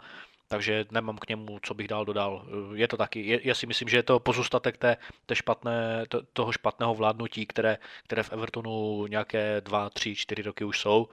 takže 0.49 0.85
nemám 0.90 1.18
k 1.18 1.29
němu, 1.29 1.59
co 1.62 1.75
bych 1.75 1.88
dál 1.88 2.05
dodal. 2.05 2.47
Je 2.75 2.88
to 2.88 2.97
taky, 2.97 3.27
je, 3.27 3.40
já 3.44 3.55
si 3.55 3.66
myslím, 3.66 3.88
že 3.88 3.97
je 3.97 4.03
to 4.03 4.21
pozůstatek 4.21 4.77
té, 4.77 4.97
té 5.27 5.35
špatné, 5.35 6.05
to, 6.09 6.23
toho 6.33 6.53
špatného 6.53 6.94
vládnutí, 6.94 7.47
které, 7.47 7.79
které 8.05 8.23
v 8.23 8.33
Evertonu 8.33 9.07
nějaké 9.07 9.61
dva, 9.61 9.90
tři, 9.90 10.14
čtyři 10.14 10.42
roky 10.42 10.64
už 10.64 10.81
jsou. 10.81 11.09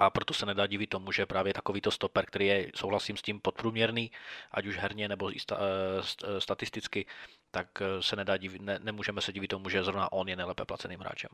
A 0.00 0.10
proto 0.10 0.34
se 0.34 0.46
nedá 0.46 0.66
divit 0.66 0.90
tomu, 0.90 1.12
že 1.12 1.26
právě 1.26 1.54
takovýto 1.54 1.90
stoper, 1.90 2.26
který 2.26 2.46
je, 2.46 2.70
souhlasím 2.74 3.16
s 3.16 3.22
tím, 3.22 3.40
podprůměrný, 3.40 4.10
ať 4.50 4.66
už 4.66 4.76
herně 4.76 5.08
nebo 5.08 5.36
i 5.36 5.38
sta, 5.38 5.58
eh, 5.60 6.02
eh, 6.24 6.40
statisticky, 6.40 7.06
tak 7.50 7.82
eh, 7.82 8.02
se 8.02 8.16
nedá 8.16 8.36
divit, 8.36 8.62
ne, 8.62 8.78
nemůžeme 8.82 9.20
se 9.20 9.32
divit 9.32 9.48
tomu, 9.48 9.68
že 9.68 9.84
zrovna 9.84 10.12
on 10.12 10.28
je 10.28 10.36
nejlépe 10.36 10.64
placeným 10.64 11.00
hráčem. 11.00 11.30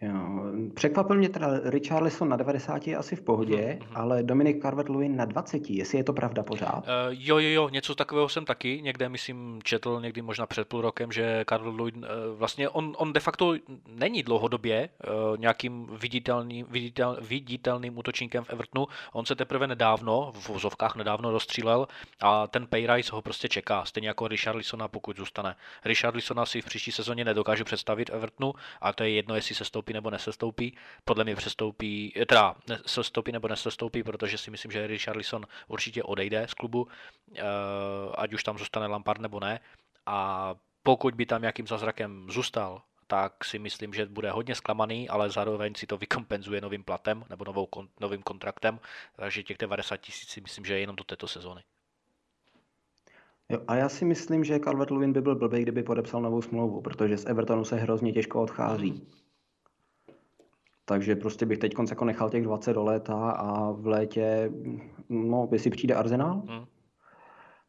Jo. 0.00 0.47
Překvapil 0.74 1.16
mě 1.16 1.28
teda 1.28 1.48
Richarlison 1.64 2.28
na 2.28 2.36
90 2.36 2.86
je 2.86 2.96
asi 2.96 3.16
v 3.16 3.20
pohodě, 3.20 3.56
mm-hmm. 3.56 3.86
ale 3.94 4.22
Dominik 4.22 4.64
Carvet-Lewin 4.64 5.16
na 5.16 5.24
20, 5.24 5.70
jestli 5.70 5.98
je 5.98 6.04
to 6.04 6.12
pravda 6.12 6.42
pořád? 6.42 6.78
Uh, 6.78 6.84
jo, 7.10 7.38
jo, 7.38 7.48
jo, 7.48 7.68
něco 7.68 7.94
takového 7.94 8.28
jsem 8.28 8.44
taky 8.44 8.80
někde, 8.82 9.08
myslím, 9.08 9.60
četl 9.64 10.00
někdy 10.00 10.22
možná 10.22 10.46
před 10.46 10.68
půl 10.68 10.80
rokem, 10.80 11.12
že 11.12 11.44
Carvet-Lewin 11.48 11.96
uh, 11.98 12.38
vlastně 12.38 12.68
on, 12.68 12.94
on 12.98 13.12
de 13.12 13.20
facto 13.20 13.54
není 13.86 14.22
dlouhodobě 14.22 14.88
uh, 14.88 15.38
nějakým 15.38 15.86
viditelným, 15.86 16.66
viditel, 16.70 17.18
viditelným 17.20 17.98
útočníkem 17.98 18.44
v 18.44 18.50
Evertonu, 18.50 18.86
on 19.12 19.26
se 19.26 19.34
teprve 19.34 19.66
nedávno, 19.66 20.32
v 20.34 20.48
vozovkách 20.48 20.96
nedávno 20.96 21.30
rozstřílel 21.30 21.88
a 22.20 22.46
ten 22.46 22.66
payrise 22.66 23.12
ho 23.12 23.22
prostě 23.22 23.48
čeká, 23.48 23.84
stejně 23.84 24.08
jako 24.08 24.28
Richarlisona, 24.28 24.88
pokud 24.88 25.16
zůstane. 25.16 25.56
Richarlisona 25.84 26.46
si 26.46 26.60
v 26.60 26.64
příští 26.64 26.92
sezóně 26.92 27.24
nedokážu 27.24 27.64
představit 27.64 28.10
Evertonu 28.12 28.54
a 28.80 28.92
to 28.92 29.02
je 29.02 29.10
jedno, 29.10 29.34
jestli 29.34 29.54
se 29.54 29.64
stoupí 29.64 29.92
nebo 29.92 30.10
nesestoupí. 30.10 30.47
Podle 31.04 31.24
mě 31.24 31.36
přestoupí, 31.36 32.12
eh, 32.16 32.26
teda 32.26 32.54
sestoupí 32.86 33.32
nebo 33.32 33.48
nesestoupí, 33.48 34.02
protože 34.02 34.38
si 34.38 34.50
myslím, 34.50 34.72
že 34.72 34.86
Richarlison 34.86 35.46
určitě 35.68 36.02
odejde 36.02 36.46
z 36.48 36.54
klubu, 36.54 36.88
eh, 37.34 37.42
ať 38.14 38.32
už 38.32 38.44
tam 38.44 38.58
zůstane 38.58 38.86
Lampard 38.86 39.20
nebo 39.20 39.40
ne. 39.40 39.60
A 40.06 40.54
pokud 40.82 41.14
by 41.14 41.26
tam 41.26 41.40
nějakým 41.40 41.66
zázrakem 41.66 42.30
zůstal, 42.30 42.82
tak 43.06 43.44
si 43.44 43.58
myslím, 43.58 43.94
že 43.94 44.06
bude 44.06 44.30
hodně 44.30 44.54
zklamaný, 44.54 45.08
ale 45.08 45.30
zároveň 45.30 45.74
si 45.74 45.86
to 45.86 45.96
vykompenzuje 45.96 46.60
novým 46.60 46.84
platem 46.84 47.24
nebo 47.30 47.44
novou, 47.44 47.68
novým 48.00 48.22
kontraktem, 48.22 48.80
takže 49.16 49.42
těch 49.42 49.58
90 49.58 49.96
tisíc 49.96 50.28
si 50.28 50.40
myslím, 50.40 50.64
že 50.64 50.74
je 50.74 50.80
jenom 50.80 50.96
do 50.96 51.04
této 51.04 51.28
sezóny. 51.28 51.62
Jo, 53.48 53.60
a 53.68 53.74
já 53.74 53.88
si 53.88 54.04
myslím, 54.04 54.44
že 54.44 54.58
Calvert 54.58 54.90
Lewin 54.90 55.12
by 55.12 55.20
byl 55.20 55.36
blbý, 55.36 55.62
kdyby 55.62 55.82
podepsal 55.82 56.22
novou 56.22 56.42
smlouvu, 56.42 56.80
protože 56.80 57.16
z 57.16 57.26
Evertonu 57.26 57.64
se 57.64 57.76
hrozně 57.76 58.12
těžko 58.12 58.42
odchází. 58.42 59.06
Takže 60.88 61.16
prostě 61.16 61.46
bych 61.46 61.58
teď 61.58 61.74
jako 61.90 62.04
nechal 62.04 62.30
těch 62.30 62.44
20 62.44 62.72
do 62.72 62.84
léta 62.84 63.30
a 63.30 63.70
v 63.70 63.86
létě, 63.86 64.52
no, 65.08 65.48
jestli 65.52 65.70
přijde 65.70 65.94
Arsenal, 65.94 66.42
hmm. 66.48 66.66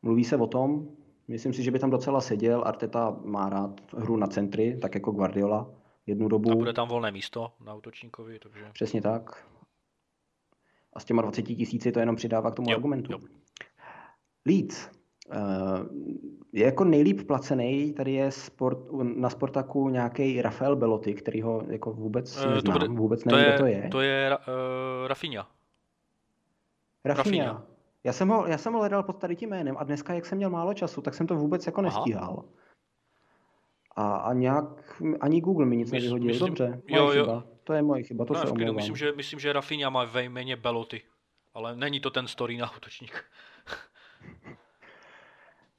mluví 0.02 0.24
se 0.24 0.38
o 0.38 0.48
tom, 0.48 0.88
myslím 1.28 1.54
si, 1.54 1.64
že 1.64 1.72
by 1.72 1.80
tam 1.80 1.90
docela 1.90 2.22
seděl, 2.22 2.64
Arteta 2.66 3.18
má 3.24 3.50
rád 3.50 3.94
hru 3.94 4.18
na 4.18 4.28
centry, 4.28 4.78
tak 4.82 4.96
jako 4.96 5.12
Guardiola 5.12 5.72
jednu 6.08 6.28
dobu. 6.28 6.52
A 6.52 6.56
bude 6.56 6.74
tam 6.74 6.88
volné 6.88 7.12
místo 7.12 7.52
na 7.66 7.76
útočníkovi, 7.76 8.40
takže... 8.40 8.66
Přesně 8.74 9.02
tak. 9.02 9.48
A 10.94 11.00
s 11.00 11.06
těma 11.06 11.22
20 11.22 11.42
tisíci 11.42 11.92
to 11.92 12.00
jenom 12.00 12.16
přidává 12.16 12.52
k 12.52 12.56
tomu 12.56 12.70
jo, 12.70 12.76
argumentu. 12.76 13.12
Jo. 13.12 13.20
Leeds. 14.48 14.90
Eh, 15.32 15.86
je 16.54 16.66
jako 16.66 16.84
nejlíp 16.84 17.28
placený, 17.28 17.94
tady 17.94 18.14
je 18.14 18.32
sport, 18.32 18.78
na 19.02 19.30
Sportaku 19.30 19.90
nějaký 19.90 20.42
Rafael 20.42 20.76
Belotti, 20.76 21.14
který 21.14 21.42
ho 21.42 21.64
jako 21.68 21.94
vůbec 21.94 22.38
uh, 22.38 22.52
neznám, 22.52 22.74
to 22.74 22.80
bude, 22.80 22.88
vůbec 22.88 23.26
nevím, 23.26 23.46
to 23.46 23.50
je, 23.50 23.56
kdo 23.56 23.58
to 23.58 23.66
je. 23.66 23.90
To 23.90 24.02
je 24.02 24.38
uh, 24.38 25.08
Rafinha. 25.08 25.50
Rafinha. 27.06 27.66
Já 28.04 28.14
jsem, 28.14 28.30
ho, 28.30 28.46
já 28.48 28.58
jsem 28.58 28.74
ho 28.74 28.80
hledal 28.80 29.04
pod 29.04 29.14
tady 29.14 29.36
tím 29.36 29.50
jménem 29.50 29.76
a 29.78 29.84
dneska, 29.84 30.14
jak 30.14 30.26
jsem 30.26 30.38
měl 30.38 30.50
málo 30.50 30.74
času, 30.74 31.02
tak 31.02 31.14
jsem 31.14 31.28
to 31.28 31.36
vůbec 31.36 31.66
jako 31.66 31.82
nestíhal. 31.82 32.44
A, 33.96 34.18
a 34.18 34.34
nějak, 34.34 35.02
ani 35.22 35.42
Google 35.42 35.66
mi 35.66 35.78
nic 35.78 35.92
nevyhodil. 35.92 36.28
Myslím, 36.28 36.48
Dobře, 36.48 36.82
moje 36.90 37.02
jo, 37.02 37.08
chyba. 37.08 37.34
Jo. 37.34 37.44
To 37.64 37.74
je 37.74 37.82
moje 37.82 38.04
chyba, 38.04 38.26
to 38.26 38.34
no, 38.34 38.40
se 38.40 38.48
omlouvám. 38.48 38.76
Myslím, 38.76 38.96
že, 38.96 39.12
myslím, 39.12 39.40
že 39.40 39.54
Rafinha 39.54 39.90
má 39.90 40.06
ve 40.06 40.24
jméně 40.24 40.56
Belotti, 40.56 41.02
ale 41.54 41.76
není 41.76 42.00
to 42.00 42.10
ten 42.10 42.28
story 42.28 42.58
na 42.58 42.76
útočník. 42.78 43.24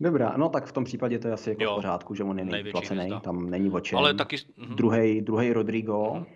Dobrá, 0.01 0.37
no 0.37 0.49
tak 0.49 0.67
v 0.67 0.73
tom 0.73 0.85
případě 0.85 1.19
to 1.19 1.29
je 1.29 1.35
asi 1.35 1.51
jako 1.51 1.63
jo, 1.63 1.73
v 1.73 1.75
pořádku, 1.75 2.15
že 2.15 2.25
on 2.25 2.39
je 2.39 2.45
nejplacený, 2.45 3.21
tam 3.21 3.51
není 3.51 3.71
o 3.71 3.81
čem. 3.81 3.99
Ale 3.99 4.15
taky... 4.15 4.37
Mhm. 4.57 4.77
Druhý, 4.77 5.21
druhý 5.21 5.53
Rodrigo. 5.53 5.95
Mm-hmm. 5.95 6.27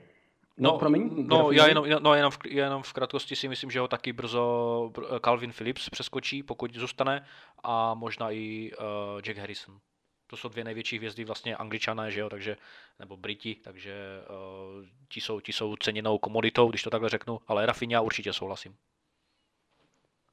No, 0.58 0.70
no, 0.72 0.78
promiň, 0.78 1.26
no 1.26 1.50
já 1.50 1.66
jenom, 1.66 1.86
no, 2.00 2.14
jenom, 2.14 2.30
v, 2.30 2.38
jenom 2.46 2.82
v 2.82 2.92
krátkosti 2.92 3.36
si 3.36 3.48
myslím, 3.48 3.70
že 3.70 3.80
ho 3.80 3.88
taky 3.88 4.12
brzo 4.12 4.92
Calvin 5.24 5.52
Phillips 5.52 5.90
přeskočí, 5.90 6.42
pokud 6.42 6.74
zůstane, 6.74 7.24
a 7.62 7.94
možná 7.94 8.30
i 8.30 8.70
uh, 8.72 9.20
Jack 9.20 9.38
Harrison. 9.38 9.78
To 10.26 10.36
jsou 10.36 10.48
dvě 10.48 10.64
největší 10.64 10.96
hvězdy 10.96 11.24
vlastně 11.24 11.56
angličané, 11.56 12.10
že 12.10 12.20
jo, 12.20 12.28
takže, 12.28 12.56
nebo 12.98 13.16
Briti, 13.16 13.54
takže 13.54 13.94
uh, 14.30 14.84
ti, 15.08 15.20
jsou, 15.20 15.40
ti 15.40 15.52
jsou 15.52 15.76
ceněnou 15.76 16.18
komoditou, 16.18 16.68
když 16.68 16.82
to 16.82 16.90
takhle 16.90 17.08
řeknu, 17.08 17.40
ale 17.46 17.66
Rafinha 17.66 18.00
určitě 18.00 18.32
souhlasím. 18.32 18.74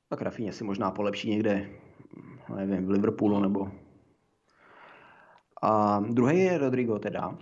Tak 0.09 0.21
Rafinha 0.21 0.51
si 0.51 0.63
možná 0.63 0.91
polepší 0.91 1.29
někde 1.29 1.69
nevím, 2.55 2.85
v 2.85 2.89
Liverpoolu 2.89 3.39
nebo... 3.39 3.71
A 5.63 5.99
druhý 5.99 6.39
je 6.39 6.57
Rodrigo 6.57 6.99
teda. 6.99 7.37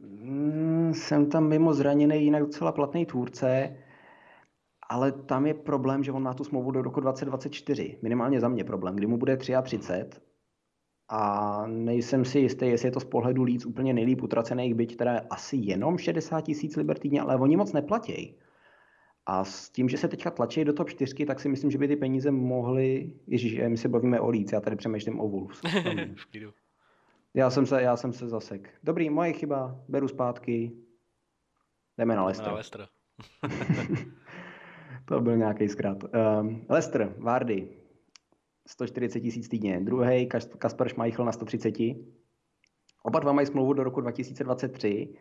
Mm, 0.00 0.92
jsem 0.94 1.30
tam 1.30 1.48
mimo 1.48 1.74
zraněný, 1.74 2.24
jinak 2.24 2.42
docela 2.42 2.72
platný 2.72 3.06
tvůrce, 3.06 3.76
ale 4.88 5.12
tam 5.12 5.46
je 5.46 5.54
problém, 5.54 6.04
že 6.04 6.12
on 6.12 6.22
má 6.22 6.34
tu 6.34 6.44
smlouvu 6.44 6.70
do 6.70 6.82
roku 6.82 7.00
2024. 7.00 7.98
Minimálně 8.02 8.40
za 8.40 8.48
mě 8.48 8.64
problém, 8.64 8.96
kdy 8.96 9.06
mu 9.06 9.16
bude 9.16 9.36
33 9.36 9.78
a 11.08 11.66
nejsem 11.66 12.24
si 12.24 12.38
jistý, 12.38 12.66
jestli 12.66 12.88
je 12.88 12.92
to 12.92 13.00
z 13.00 13.04
pohledu 13.04 13.42
líc 13.42 13.66
úplně 13.66 13.94
nejlíp 13.94 14.22
utracených, 14.22 14.74
byť 14.74 14.96
teda 14.96 15.20
asi 15.30 15.56
jenom 15.56 15.98
60 15.98 16.40
tisíc 16.40 16.76
liber 16.76 16.98
týdně, 16.98 17.20
ale 17.20 17.36
oni 17.36 17.56
moc 17.56 17.72
neplatí. 17.72 18.36
A 19.30 19.44
s 19.44 19.70
tím, 19.70 19.88
že 19.88 19.96
se 19.98 20.08
teďka 20.08 20.30
tlačí 20.30 20.64
do 20.64 20.72
top 20.72 20.90
4, 20.90 21.26
tak 21.26 21.40
si 21.40 21.48
myslím, 21.48 21.70
že 21.70 21.78
by 21.78 21.88
ty 21.88 21.96
peníze 21.96 22.30
mohly... 22.30 23.12
Ježíš, 23.26 23.60
my 23.68 23.76
se 23.76 23.88
bavíme 23.88 24.20
o 24.20 24.30
Leeds, 24.30 24.52
já 24.52 24.60
tady 24.60 24.76
přemýšlím 24.76 25.20
o 25.20 25.28
Wolves. 25.28 25.60
já, 27.34 27.50
jsem 27.50 27.66
se, 27.66 27.82
já 27.82 27.96
jsem 27.96 28.12
se 28.12 28.28
zasek. 28.28 28.70
Dobrý, 28.82 29.10
moje 29.10 29.32
chyba, 29.32 29.80
beru 29.88 30.08
zpátky. 30.08 30.72
Jdeme 31.98 32.16
na 32.16 32.24
Leicester. 32.24 32.48
Na 32.48 32.54
Leicester. 32.54 32.88
to 35.04 35.20
byl 35.20 35.36
nějaký 35.36 35.68
zkrát. 35.68 36.04
Um, 36.04 36.66
Leicester, 36.68 37.14
Vardy, 37.18 37.68
140 38.66 39.20
tisíc 39.20 39.48
týdně. 39.48 39.80
Druhý, 39.80 40.26
Kasper 40.58 40.88
Schmeichel 40.88 41.24
na 41.24 41.32
130. 41.32 41.74
Oba 43.02 43.20
dva 43.20 43.32
mají 43.32 43.46
smlouvu 43.46 43.72
do 43.72 43.84
roku 43.84 44.00
2023 44.00 45.14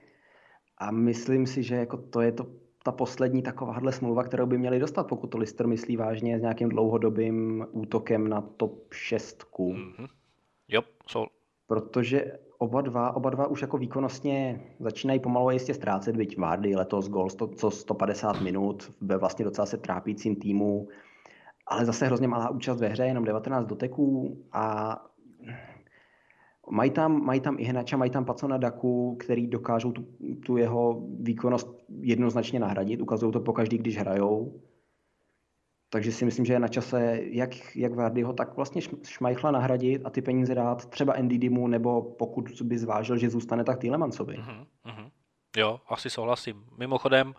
a 0.77 0.91
myslím 0.91 1.47
si, 1.47 1.63
že 1.63 1.75
jako 1.75 1.97
to 1.97 2.21
je 2.21 2.31
to 2.31 2.66
ta 2.87 2.91
poslední 2.91 3.41
takováhle 3.41 3.91
smlouva, 3.91 4.23
kterou 4.23 4.45
by 4.45 4.57
měli 4.57 4.79
dostat, 4.79 5.07
pokud 5.07 5.27
to 5.27 5.37
Lister 5.37 5.67
myslí 5.67 5.97
vážně 5.97 6.39
s 6.39 6.41
nějakým 6.41 6.69
dlouhodobým 6.69 7.65
útokem 7.71 8.27
na 8.27 8.41
top 8.41 8.93
6. 8.93 9.43
Mm-hmm. 9.59 10.07
Jo, 10.67 10.81
so. 11.07 11.31
Protože 11.67 12.39
oba 12.57 12.81
dva, 12.81 13.15
oba 13.15 13.29
dva 13.29 13.47
už 13.47 13.61
jako 13.61 13.77
výkonnostně 13.77 14.63
začínají 14.79 15.19
pomalu 15.19 15.49
jistě 15.49 15.73
ztrácet, 15.73 16.15
byť 16.15 16.37
Vardy 16.37 16.75
letos 16.75 17.09
gol 17.09 17.29
100, 17.29 17.47
co 17.47 17.71
150 17.71 18.41
minut 18.41 18.91
ve 19.01 19.17
vlastně 19.17 19.45
docela 19.45 19.65
se 19.65 19.77
trápícím 19.77 20.35
týmu, 20.35 20.87
ale 21.67 21.85
zase 21.85 22.05
hrozně 22.05 22.27
malá 22.27 22.49
účast 22.49 22.79
ve 22.79 22.87
hře, 22.87 23.05
jenom 23.05 23.23
19 23.23 23.65
doteků 23.65 24.37
a 24.51 24.95
Mají 26.69 26.91
tam, 26.91 27.23
mají 27.25 27.41
tam 27.41 27.55
i 27.59 27.63
Hnača, 27.63 27.97
mají 27.97 28.11
tam 28.11 28.25
Pacona 28.25 28.57
Daku, 28.57 29.15
který 29.15 29.47
dokážou 29.47 29.91
tu, 29.91 30.07
tu 30.45 30.57
jeho 30.57 31.07
výkonnost 31.19 31.85
jednoznačně 32.01 32.59
nahradit. 32.59 33.01
Ukazují 33.01 33.31
to 33.31 33.39
pokaždý, 33.39 33.77
když 33.77 33.97
hrajou. 33.97 34.61
Takže 35.89 36.11
si 36.11 36.25
myslím, 36.25 36.45
že 36.45 36.53
je 36.53 36.59
na 36.59 36.67
čase 36.67 37.19
jak, 37.21 37.75
jak 37.75 37.95
Vardyho, 37.95 38.33
tak 38.33 38.55
vlastně 38.55 38.81
Šmajchla 39.03 39.51
nahradit 39.51 40.01
a 40.05 40.09
ty 40.09 40.21
peníze 40.21 40.55
dát 40.55 40.85
třeba 40.85 41.13
Ndidimu, 41.21 41.67
nebo 41.67 42.01
pokud 42.01 42.61
by 42.61 42.77
zvážil, 42.77 43.17
že 43.17 43.29
zůstane, 43.29 43.63
tak 43.63 43.77
Týlemancovi. 43.77 44.35
Uh-huh, 44.35 44.65
uh-huh. 44.85 45.11
Jo, 45.57 45.79
asi 45.87 46.09
souhlasím. 46.09 46.63
Mimochodem, 46.77 47.27
uh, 47.27 47.33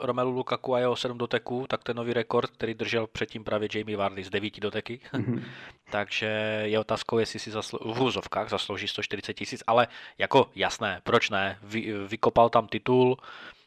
Romelu 0.00 0.30
Lukaku 0.30 0.74
a 0.74 0.78
jeho 0.78 0.96
7 0.96 1.18
doteků, 1.18 1.66
tak 1.68 1.84
ten 1.84 1.96
nový 1.96 2.12
rekord, 2.12 2.50
který 2.50 2.74
držel 2.74 3.06
předtím 3.06 3.44
právě 3.44 3.68
Jamie 3.74 3.96
Vardy 3.96 4.24
z 4.24 4.30
9 4.30 4.60
doteky. 4.60 5.00
Mm-hmm. 5.12 5.42
Takže 5.90 6.26
je 6.64 6.78
otázkou, 6.78 7.18
jestli 7.18 7.38
si 7.38 7.50
zaslo- 7.50 7.92
v 7.92 7.96
hůzovkách 7.96 8.50
zaslouží 8.50 8.88
140 8.88 9.34
tisíc, 9.34 9.62
ale 9.66 9.88
jako 10.18 10.50
jasné, 10.54 11.00
proč 11.04 11.30
ne? 11.30 11.58
Vy, 11.62 11.92
vykopal 12.06 12.50
tam 12.50 12.66
titul, 12.66 13.16
eh, 13.20 13.57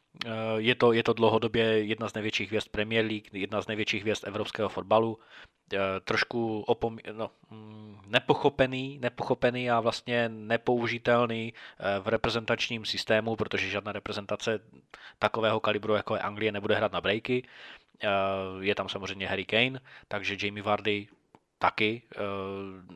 je 0.58 0.76
to, 0.76 0.94
je 0.94 1.04
to 1.04 1.14
dlouhodobě 1.14 1.84
jedna 1.84 2.10
z 2.10 2.14
největších 2.14 2.48
hvězd 2.48 2.70
Premier 2.70 3.06
League, 3.06 3.34
jedna 3.34 3.62
z 3.62 3.68
největších 3.68 4.02
hvězd 4.02 4.28
evropského 4.28 4.70
fotbalu. 4.70 5.20
Eh, 5.74 6.00
trošku 6.04 6.62
opom, 6.62 6.98
no, 7.12 7.32
mm, 7.50 7.98
nepochopený, 8.06 9.00
nepochopený 9.00 9.72
a 9.72 9.80
vlastně 9.80 10.30
nepoužitelný 10.30 11.54
eh, 11.54 12.00
v 12.00 12.08
reprezentačním 12.08 12.86
systému, 12.86 13.36
protože 13.36 13.70
žádná 13.70 13.92
reprezentace 13.92 14.60
takového 15.20 15.60
kalibru, 15.60 15.94
jako 15.96 16.16
je 16.16 16.22
Anglie, 16.22 16.52
nebude 16.52 16.76
hrát 16.76 16.92
na 16.92 17.02
breaky. 17.02 17.48
Eh, 18.04 18.08
je 18.60 18.76
tam 18.76 18.90
samozřejmě 18.90 19.28
Harry 19.28 19.46
Kane, 19.46 19.80
takže 20.08 20.38
Jamie 20.42 20.64
Vardy 20.64 21.08
taky 21.58 22.02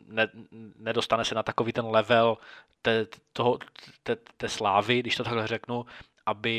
ne, 0.07 0.27
nedostane 0.75 1.25
se 1.25 1.35
na 1.35 1.43
takový 1.43 1.73
ten 1.73 1.85
level 1.85 2.37
té, 2.81 3.07
toho, 3.33 3.59
té, 4.03 4.15
té 4.37 4.49
slávy, 4.49 4.99
když 4.99 5.15
to 5.15 5.23
takhle 5.23 5.47
řeknu, 5.47 5.85
aby 6.25 6.51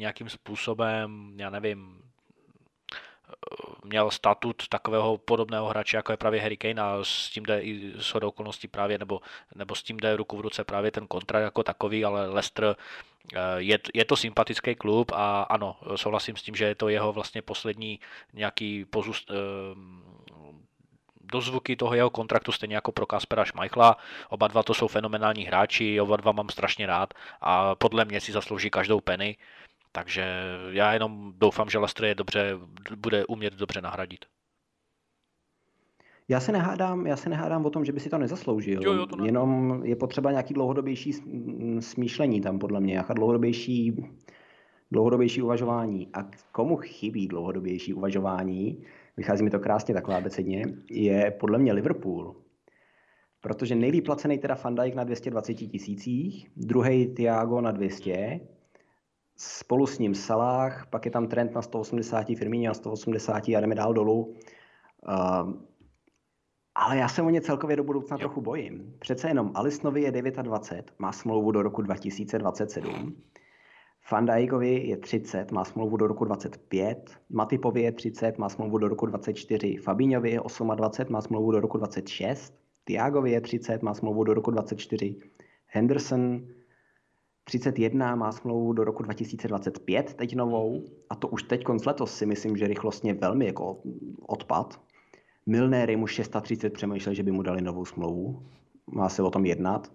nějakým 0.00 0.28
způsobem, 0.28 1.32
já 1.36 1.50
nevím, 1.50 2.00
měl 3.84 4.10
statut 4.10 4.68
takového 4.68 5.18
podobného 5.18 5.68
hráče, 5.68 5.96
jako 5.96 6.12
je 6.12 6.16
právě 6.16 6.40
Harry 6.40 6.56
Kane 6.56 6.82
a 6.82 6.98
s 7.02 7.30
tím 7.30 7.42
jde 7.42 7.60
i 7.60 7.92
s 7.98 8.14
okolností 8.14 8.68
právě, 8.68 8.98
nebo, 8.98 9.20
nebo 9.54 9.74
s 9.74 9.82
tím 9.82 9.96
jde 9.96 10.16
ruku 10.16 10.36
v 10.36 10.40
ruce 10.40 10.64
právě 10.64 10.90
ten 10.90 11.06
kontrakt 11.06 11.42
jako 11.42 11.62
takový, 11.62 12.04
ale 12.04 12.28
Leicester 12.28 12.76
eh, 13.34 13.38
je, 13.56 13.78
je 13.94 14.04
to 14.04 14.16
sympatický 14.16 14.74
klub 14.74 15.12
a 15.14 15.42
ano, 15.42 15.76
souhlasím 15.96 16.36
s 16.36 16.42
tím, 16.42 16.54
že 16.54 16.64
je 16.64 16.74
to 16.74 16.88
jeho 16.88 17.12
vlastně 17.12 17.42
poslední 17.42 18.00
nějaký 18.32 18.84
pozůst, 18.84 19.30
eh, 19.30 19.34
dozvuky 21.32 21.76
toho 21.76 21.94
jeho 21.94 22.10
kontraktu, 22.10 22.52
stejně 22.52 22.74
jako 22.74 22.92
pro 22.92 23.06
Kaspera 23.06 23.44
Schmeichla. 23.44 23.96
Oba 24.28 24.48
dva 24.48 24.62
to 24.62 24.74
jsou 24.74 24.88
fenomenální 24.88 25.44
hráči, 25.44 26.00
oba 26.00 26.16
dva 26.16 26.32
mám 26.32 26.48
strašně 26.48 26.86
rád 26.86 27.14
a 27.40 27.74
podle 27.74 28.04
mě 28.04 28.20
si 28.20 28.32
zaslouží 28.32 28.70
každou 28.70 29.00
penny. 29.00 29.36
Takže 29.92 30.24
já 30.70 30.92
jenom 30.92 31.32
doufám, 31.36 31.70
že 31.70 31.78
Leicester 31.78 32.04
je 32.04 32.14
dobře, 32.14 32.58
bude 32.96 33.26
umět 33.26 33.54
dobře 33.54 33.80
nahradit. 33.80 34.24
Já 36.28 36.40
se 36.40 36.52
nehádám, 36.52 37.06
já 37.06 37.16
se 37.16 37.28
nehádám 37.28 37.66
o 37.66 37.70
tom, 37.70 37.84
že 37.84 37.92
by 37.92 38.00
si 38.00 38.10
to 38.10 38.18
nezasloužil. 38.18 38.80
Jo, 38.84 38.92
jo, 38.92 39.06
to 39.06 39.16
ne. 39.16 39.28
Jenom 39.28 39.80
je 39.84 39.96
potřeba 39.96 40.30
nějaký 40.30 40.54
dlouhodobější 40.54 41.12
smýšlení 41.80 42.40
tam, 42.40 42.58
podle 42.58 42.80
mě, 42.80 42.92
nějaká 42.92 43.14
dlouhodobější, 43.14 44.04
dlouhodobější 44.90 45.42
uvažování. 45.42 46.08
A 46.14 46.30
komu 46.52 46.76
chybí 46.76 47.28
dlouhodobější 47.28 47.94
uvažování, 47.94 48.84
vychází 49.16 49.44
mi 49.44 49.50
to 49.50 49.60
krásně 49.60 49.94
takhle 49.94 50.16
abecedně, 50.16 50.64
je 50.90 51.30
podle 51.30 51.58
mě 51.58 51.72
Liverpool. 51.72 52.36
Protože 53.40 53.74
nejlíp 53.74 54.04
placený 54.04 54.38
teda 54.38 54.56
Van 54.64 54.74
Dijk 54.74 54.94
na 54.94 55.04
220 55.04 55.54
tisících, 55.54 56.50
druhý 56.56 57.14
Thiago 57.14 57.60
na 57.60 57.70
200, 57.70 58.40
spolu 59.36 59.86
s 59.86 59.98
ním 59.98 60.14
Salah, 60.14 60.86
pak 60.86 61.04
je 61.04 61.10
tam 61.10 61.26
trend 61.26 61.54
na 61.54 61.62
180, 61.62 62.26
Firmino 62.26 62.66
na 62.66 62.74
180 62.74 63.48
a 63.48 63.60
jdeme 63.60 63.74
dál 63.74 63.94
dolů. 63.94 64.34
Uh, 65.08 65.52
ale 66.74 66.96
já 66.96 67.08
se 67.08 67.22
o 67.22 67.30
ně 67.30 67.40
celkově 67.40 67.76
do 67.76 67.84
budoucna 67.84 68.14
jo. 68.14 68.18
trochu 68.18 68.40
bojím. 68.40 68.94
Přece 68.98 69.28
jenom 69.28 69.50
Alisnovi 69.54 70.02
je 70.02 70.12
29, 70.12 70.92
má 70.98 71.12
smlouvu 71.12 71.52
do 71.52 71.62
roku 71.62 71.82
2027. 71.82 73.16
Van 74.12 74.26
Dijkovi 74.26 74.88
je 74.88 74.96
30, 74.96 75.52
má 75.52 75.64
smlouvu 75.64 75.96
do 75.96 76.06
roku 76.06 76.24
25. 76.24 77.20
Matipovi 77.30 77.82
je 77.82 77.92
30, 77.92 78.38
má 78.38 78.48
smlouvu 78.48 78.78
do 78.78 78.88
roku 78.88 79.06
24. 79.06 79.76
Fabíňovi 79.76 80.30
je 80.30 80.40
28, 80.74 81.12
má 81.12 81.20
smlouvu 81.20 81.52
do 81.52 81.60
roku 81.60 81.78
26. 81.78 82.54
Tiagovi 82.84 83.30
je 83.30 83.40
30, 83.40 83.82
má 83.82 83.94
smlouvu 83.94 84.24
do 84.24 84.34
roku 84.34 84.50
24. 84.50 85.16
Henderson 85.66 86.46
31 87.44 88.14
má 88.14 88.32
smlouvu 88.32 88.72
do 88.72 88.84
roku 88.84 89.02
2025, 89.02 90.14
teď 90.14 90.36
novou, 90.36 90.84
a 91.10 91.14
to 91.14 91.28
už 91.28 91.42
teď 91.42 91.64
konc 91.64 91.86
letos 91.86 92.14
si 92.14 92.26
myslím, 92.26 92.56
že 92.56 92.66
rychlostně 92.66 93.14
velmi 93.14 93.46
jako 93.46 93.82
odpad. 94.26 94.80
Milnéry 95.46 95.96
mu 95.96 96.06
630 96.06 96.72
přemýšlel, 96.72 97.14
že 97.14 97.22
by 97.22 97.32
mu 97.32 97.42
dali 97.42 97.62
novou 97.62 97.84
smlouvu. 97.84 98.42
Má 98.86 99.08
se 99.08 99.22
o 99.22 99.30
tom 99.30 99.46
jednat. 99.46 99.92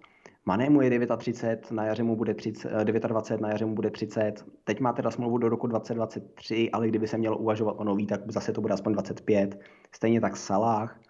Mané 0.48 0.70
mu 0.70 0.82
je 0.82 1.06
39, 1.16 1.70
na 1.70 1.84
jaře 1.84 2.02
mu 2.02 2.16
bude 2.16 2.34
30, 2.34 2.70
29, 2.84 3.40
na 3.40 3.48
jaře 3.48 3.66
mu 3.66 3.74
bude 3.74 3.90
30. 3.90 4.44
Teď 4.64 4.80
má 4.80 4.92
teda 4.92 5.10
smlouvu 5.10 5.38
do 5.38 5.48
roku 5.48 5.66
2023, 5.66 6.70
ale 6.70 6.88
kdyby 6.88 7.08
se 7.08 7.18
mělo 7.18 7.38
uvažovat 7.38 7.72
o 7.78 7.84
nový, 7.84 8.06
tak 8.06 8.32
zase 8.32 8.52
to 8.52 8.60
bude 8.60 8.74
aspoň 8.74 8.92
25. 8.92 9.60
Stejně 9.94 10.20
tak 10.20 10.36
Salah 10.36 11.00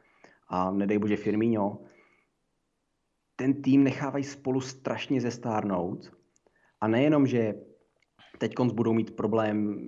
a 0.49 0.71
nedej 0.71 0.99
bože 0.99 1.17
Firmino. 1.17 1.79
Ten 3.37 3.63
tým 3.63 3.85
nechávají 3.85 4.25
spolu 4.25 4.61
strašně 4.61 5.21
zestárnout 5.21 6.13
a 6.81 6.89
nejenom, 6.89 7.27
že 7.27 7.55
teď 8.39 8.55
budou 8.73 8.93
mít 8.93 9.17
problém, 9.17 9.79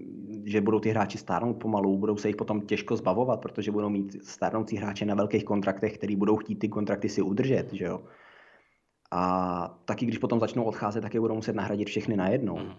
že 0.44 0.61
budou 0.61 0.80
ty 0.80 0.90
hráči 0.90 1.18
stárnout 1.18 1.61
pomalu, 1.61 1.99
budou 1.99 2.16
se 2.16 2.28
jich 2.28 2.36
potom 2.36 2.61
těžko 2.61 2.96
zbavovat, 2.96 3.40
protože 3.40 3.70
budou 3.70 3.88
mít 3.88 4.24
stárnoucí 4.24 4.76
hráče 4.76 5.05
na 5.05 5.14
velkých 5.14 5.44
kontraktech, 5.44 5.99
který 5.99 6.16
budou 6.16 6.36
chtít 6.36 6.57
ty 6.57 6.68
kontrakty 6.68 7.09
si 7.09 7.22
udržet, 7.22 7.72
že 7.72 7.84
jo. 7.84 8.05
A 9.11 9.74
taky 9.84 10.06
když 10.06 10.18
potom 10.18 10.40
začnou 10.40 10.64
odcházet, 10.64 11.00
tak 11.00 11.14
je 11.14 11.20
budou 11.20 11.34
muset 11.34 11.54
nahradit 11.54 11.88
všechny 11.88 12.16
najednou. 12.16 12.56
Hmm. 12.56 12.68
Uh, 12.68 12.74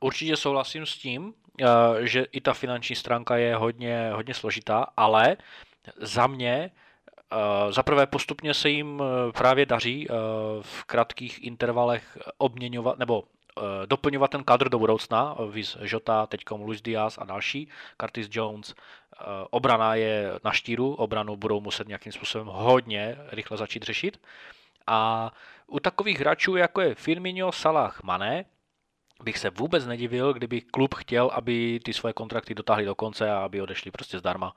určitě 0.00 0.36
souhlasím 0.36 0.86
s 0.86 0.96
tím, 0.96 1.24
uh, 1.24 1.34
že 2.00 2.26
i 2.32 2.40
ta 2.40 2.52
finanční 2.54 2.96
stránka 2.96 3.36
je 3.36 3.56
hodně, 3.56 4.10
hodně 4.14 4.34
složitá, 4.34 4.86
ale 4.96 5.36
za 6.00 6.26
mě 6.26 6.70
Eh, 7.32 7.72
za 7.72 7.82
prvé 7.82 8.06
postupně 8.06 8.54
se 8.54 8.70
jim 8.70 9.02
eh, 9.02 9.32
právě 9.32 9.66
daří 9.66 10.06
eh, 10.10 10.14
v 10.60 10.84
krátkých 10.84 11.44
intervalech 11.44 12.18
obměňovat 12.38 12.98
nebo 12.98 13.24
doplňovat 13.86 14.30
ten 14.30 14.44
kadr 14.44 14.68
do 14.68 14.78
budoucna, 14.78 15.36
viz 15.50 15.76
Jota, 15.80 16.26
teďkom 16.26 16.62
Luis 16.62 16.82
Diaz 16.82 17.18
a 17.18 17.24
další, 17.24 17.68
Curtis 18.00 18.28
Jones. 18.30 18.74
Obrana 19.50 19.94
je 19.94 20.32
na 20.44 20.52
štíru, 20.52 20.94
obranu 20.94 21.36
budou 21.36 21.60
muset 21.60 21.88
nějakým 21.88 22.12
způsobem 22.12 22.46
hodně 22.46 23.16
rychle 23.28 23.56
začít 23.56 23.82
řešit. 23.82 24.20
A 24.90 25.30
u 25.66 25.80
takových 25.80 26.20
hráčů, 26.20 26.56
jako 26.56 26.80
je 26.80 26.94
Firmino, 26.94 27.52
Salah, 27.52 28.02
Mané, 28.02 28.44
bych 29.22 29.38
se 29.38 29.50
vůbec 29.50 29.86
nedivil, 29.86 30.32
kdyby 30.32 30.60
klub 30.60 30.94
chtěl, 30.94 31.30
aby 31.34 31.80
ty 31.84 31.92
svoje 31.92 32.12
kontrakty 32.12 32.54
dotáhli 32.54 32.84
do 32.84 32.94
konce 32.94 33.30
a 33.30 33.38
aby 33.38 33.62
odešli 33.62 33.90
prostě 33.90 34.18
zdarma. 34.18 34.54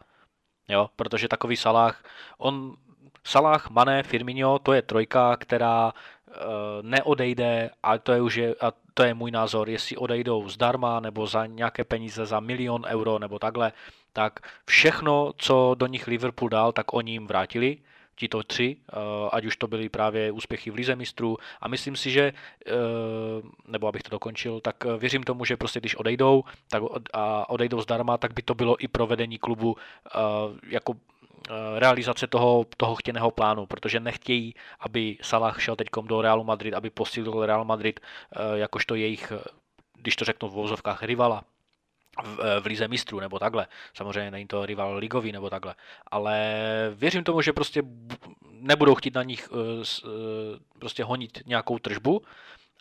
Jo, 0.68 0.90
protože 0.96 1.28
takový 1.28 1.56
Salah, 1.56 2.04
on, 2.38 2.76
Salah, 3.24 3.70
Mané, 3.70 4.04
Firmino, 4.04 4.60
to 4.60 4.74
je 4.74 4.82
trojka, 4.82 5.38
která 5.38 5.94
uh, 5.94 6.34
neodejde, 6.82 7.70
a 7.84 7.98
to 7.98 8.12
je 8.12 8.22
už 8.22 8.36
je, 8.36 8.56
a 8.62 8.74
to 8.94 9.04
je 9.04 9.14
můj 9.14 9.32
názor, 9.32 9.70
jestli 9.70 9.98
odejdou 9.98 10.50
zdarma 10.50 11.00
nebo 11.00 11.28
za 11.28 11.46
nějaké 11.46 11.84
peníze, 11.84 12.26
za 12.26 12.40
milion 12.40 12.86
euro 12.86 13.20
nebo 13.20 13.40
takhle, 13.40 13.72
tak 14.14 14.40
všechno, 14.66 15.34
co 15.38 15.76
do 15.78 15.88
nich 15.88 16.08
Liverpool 16.08 16.50
dal, 16.50 16.72
tak 16.72 16.94
oni 16.94 17.12
jim 17.12 17.28
vrátili 17.28 17.78
tito 18.16 18.44
tři, 18.44 18.78
eh, 18.78 18.96
ať 19.32 19.46
už 19.46 19.58
to 19.58 19.68
byly 19.68 19.90
právě 19.90 20.32
úspěchy 20.32 20.72
v 20.72 20.76
Lize 20.76 20.96
mistrů. 20.96 21.38
A 21.62 21.68
myslím 21.68 21.96
si, 21.96 22.12
že, 22.12 22.34
eh, 22.68 22.72
nebo 23.68 23.88
abych 23.88 24.04
to 24.04 24.10
dokončil, 24.10 24.60
tak 24.60 24.76
eh, 24.86 24.98
věřím 24.98 25.24
tomu, 25.24 25.46
že 25.46 25.58
prostě 25.58 25.80
když 25.80 25.96
odejdou 25.96 26.44
tak 26.70 26.84
a 27.14 27.50
odejdou 27.50 27.82
zdarma, 27.82 28.18
tak 28.18 28.34
by 28.34 28.42
to 28.42 28.56
bylo 28.56 28.84
i 28.84 28.88
provedení 28.88 29.38
klubu 29.38 29.76
jako 30.70 30.94
realizace 31.78 32.28
toho, 32.28 32.66
toho 32.78 32.96
chtěného 32.96 33.32
plánu, 33.32 33.66
protože 33.66 34.00
nechtějí, 34.00 34.54
aby 34.80 35.18
Salah 35.22 35.62
šel 35.62 35.76
teď 35.76 35.88
do 36.04 36.22
Realu 36.22 36.44
Madrid, 36.44 36.74
aby 36.74 36.90
posílil 36.90 37.46
Real 37.46 37.66
Madrid 37.66 38.00
jakožto 38.54 38.96
jejich, 38.96 39.34
když 39.98 40.16
to 40.16 40.26
řeknu 40.26 40.50
v 40.50 40.54
vozovkách, 40.54 41.04
rivala 41.04 41.44
v, 42.24 42.40
eh, 42.40 42.60
v 42.60 42.66
lize 42.66 42.88
mistrů 42.88 43.20
nebo 43.20 43.40
takhle. 43.40 43.68
Samozřejmě 43.94 44.32
není 44.32 44.48
to 44.48 44.66
rival 44.66 44.96
ligový 44.96 45.32
nebo 45.32 45.50
takhle. 45.50 45.76
Ale 46.12 46.56
věřím 46.96 47.24
tomu, 47.24 47.42
že 47.42 47.54
prostě 47.54 47.82
nebudou 48.52 48.96
chtít 48.96 49.16
na 49.16 49.24
nich 49.24 49.50
eh, 49.52 49.84
eh, 50.06 50.60
prostě 50.80 51.04
honit 51.04 51.44
nějakou 51.46 51.80
tržbu. 51.80 52.22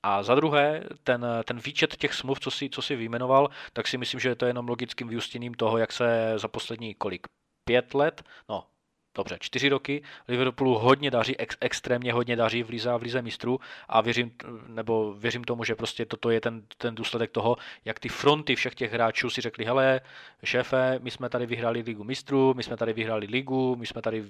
A 0.03 0.23
za 0.23 0.35
druhé, 0.35 0.85
ten, 1.05 1.27
ten 1.45 1.59
výčet 1.59 1.97
těch 1.97 2.15
smluv, 2.15 2.41
co 2.41 2.51
si, 2.51 2.71
co 2.71 2.83
si 2.83 2.97
vyjmenoval, 2.97 3.49
tak 3.73 3.89
si 3.89 3.99
myslím, 3.99 4.21
že 4.21 4.35
to 4.35 4.45
je 4.45 4.51
jenom 4.51 4.69
logickým 4.69 5.09
vyústěním 5.09 5.55
toho, 5.55 5.79
jak 5.79 5.93
se 5.93 6.33
za 6.37 6.49
poslední 6.49 6.95
kolik? 6.95 7.27
Pět 7.65 7.95
let? 7.95 8.23
No, 8.49 8.67
dobře, 9.15 9.37
čtyři 9.41 9.69
roky, 9.69 10.03
Liverpoolu 10.29 10.79
hodně 10.79 11.11
daří, 11.11 11.37
ex, 11.37 11.57
extrémně 11.61 12.13
hodně 12.13 12.37
daří 12.37 12.63
v 12.63 12.69
Lize 12.69 12.91
a 12.91 12.97
v 12.97 13.03
Lize 13.03 13.23
mistrů 13.23 13.61
a 13.89 14.01
věřím, 14.01 14.33
nebo 14.67 15.15
věřím 15.15 15.45
tomu, 15.45 15.65
že 15.65 15.75
prostě 15.75 16.07
toto 16.07 16.31
je 16.31 16.41
ten, 16.41 16.63
ten 16.79 16.95
důsledek 16.95 17.31
toho, 17.31 17.57
jak 17.85 17.99
ty 17.99 18.09
fronty 18.09 18.55
všech 18.55 18.75
těch 18.75 18.93
hráčů 18.93 19.31
si 19.31 19.41
řekli, 19.41 19.65
hele, 19.65 20.01
šéfe, 20.45 20.99
my 21.03 21.11
jsme 21.11 21.29
tady 21.29 21.47
vyhráli 21.47 21.81
Ligu 21.81 22.05
mistrů, 22.05 22.55
my 22.57 22.63
jsme 22.63 22.77
tady 22.77 22.93
vyhráli 22.93 23.27
Ligu, 23.27 23.77
my 23.77 23.87
jsme 23.87 24.03
tady 24.03 24.25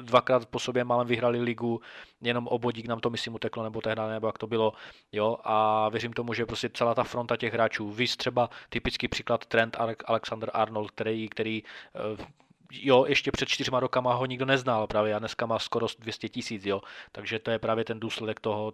dvakrát 0.00 0.46
po 0.46 0.58
sobě 0.58 0.84
málem 0.84 1.06
vyhráli 1.06 1.40
Ligu, 1.40 1.80
jenom 2.20 2.48
obodík 2.48 2.86
nám 2.88 3.00
to 3.00 3.10
myslím 3.10 3.34
uteklo, 3.34 3.62
nebo 3.62 3.80
tehdy, 3.80 4.02
nebo 4.08 4.26
jak 4.26 4.38
to 4.38 4.46
bylo, 4.46 4.72
jo, 5.12 5.36
a 5.44 5.88
věřím 5.88 6.12
tomu, 6.12 6.34
že 6.34 6.46
prostě 6.46 6.68
celá 6.68 6.94
ta 6.94 7.04
fronta 7.04 7.36
těch 7.36 7.52
hráčů, 7.52 7.90
vy 7.90 8.06
třeba 8.06 8.50
typický 8.68 9.08
příklad 9.08 9.46
Trent 9.46 9.76
Alexander 10.04 10.50
Arnold, 10.54 10.90
který, 10.90 11.28
který 11.28 11.62
eh, 11.94 12.45
jo, 12.72 13.04
ještě 13.08 13.32
před 13.32 13.48
čtyřma 13.48 13.80
rokama 13.80 14.14
ho 14.14 14.26
nikdo 14.26 14.44
neznal 14.44 14.86
právě 14.86 15.14
a 15.14 15.18
dneska 15.18 15.46
má 15.46 15.58
skoro 15.58 15.86
200 15.98 16.28
tisíc, 16.28 16.66
jo. 16.66 16.80
Takže 17.12 17.38
to 17.38 17.50
je 17.50 17.58
právě 17.58 17.84
ten 17.84 18.00
důsledek 18.00 18.40
toho, 18.40 18.72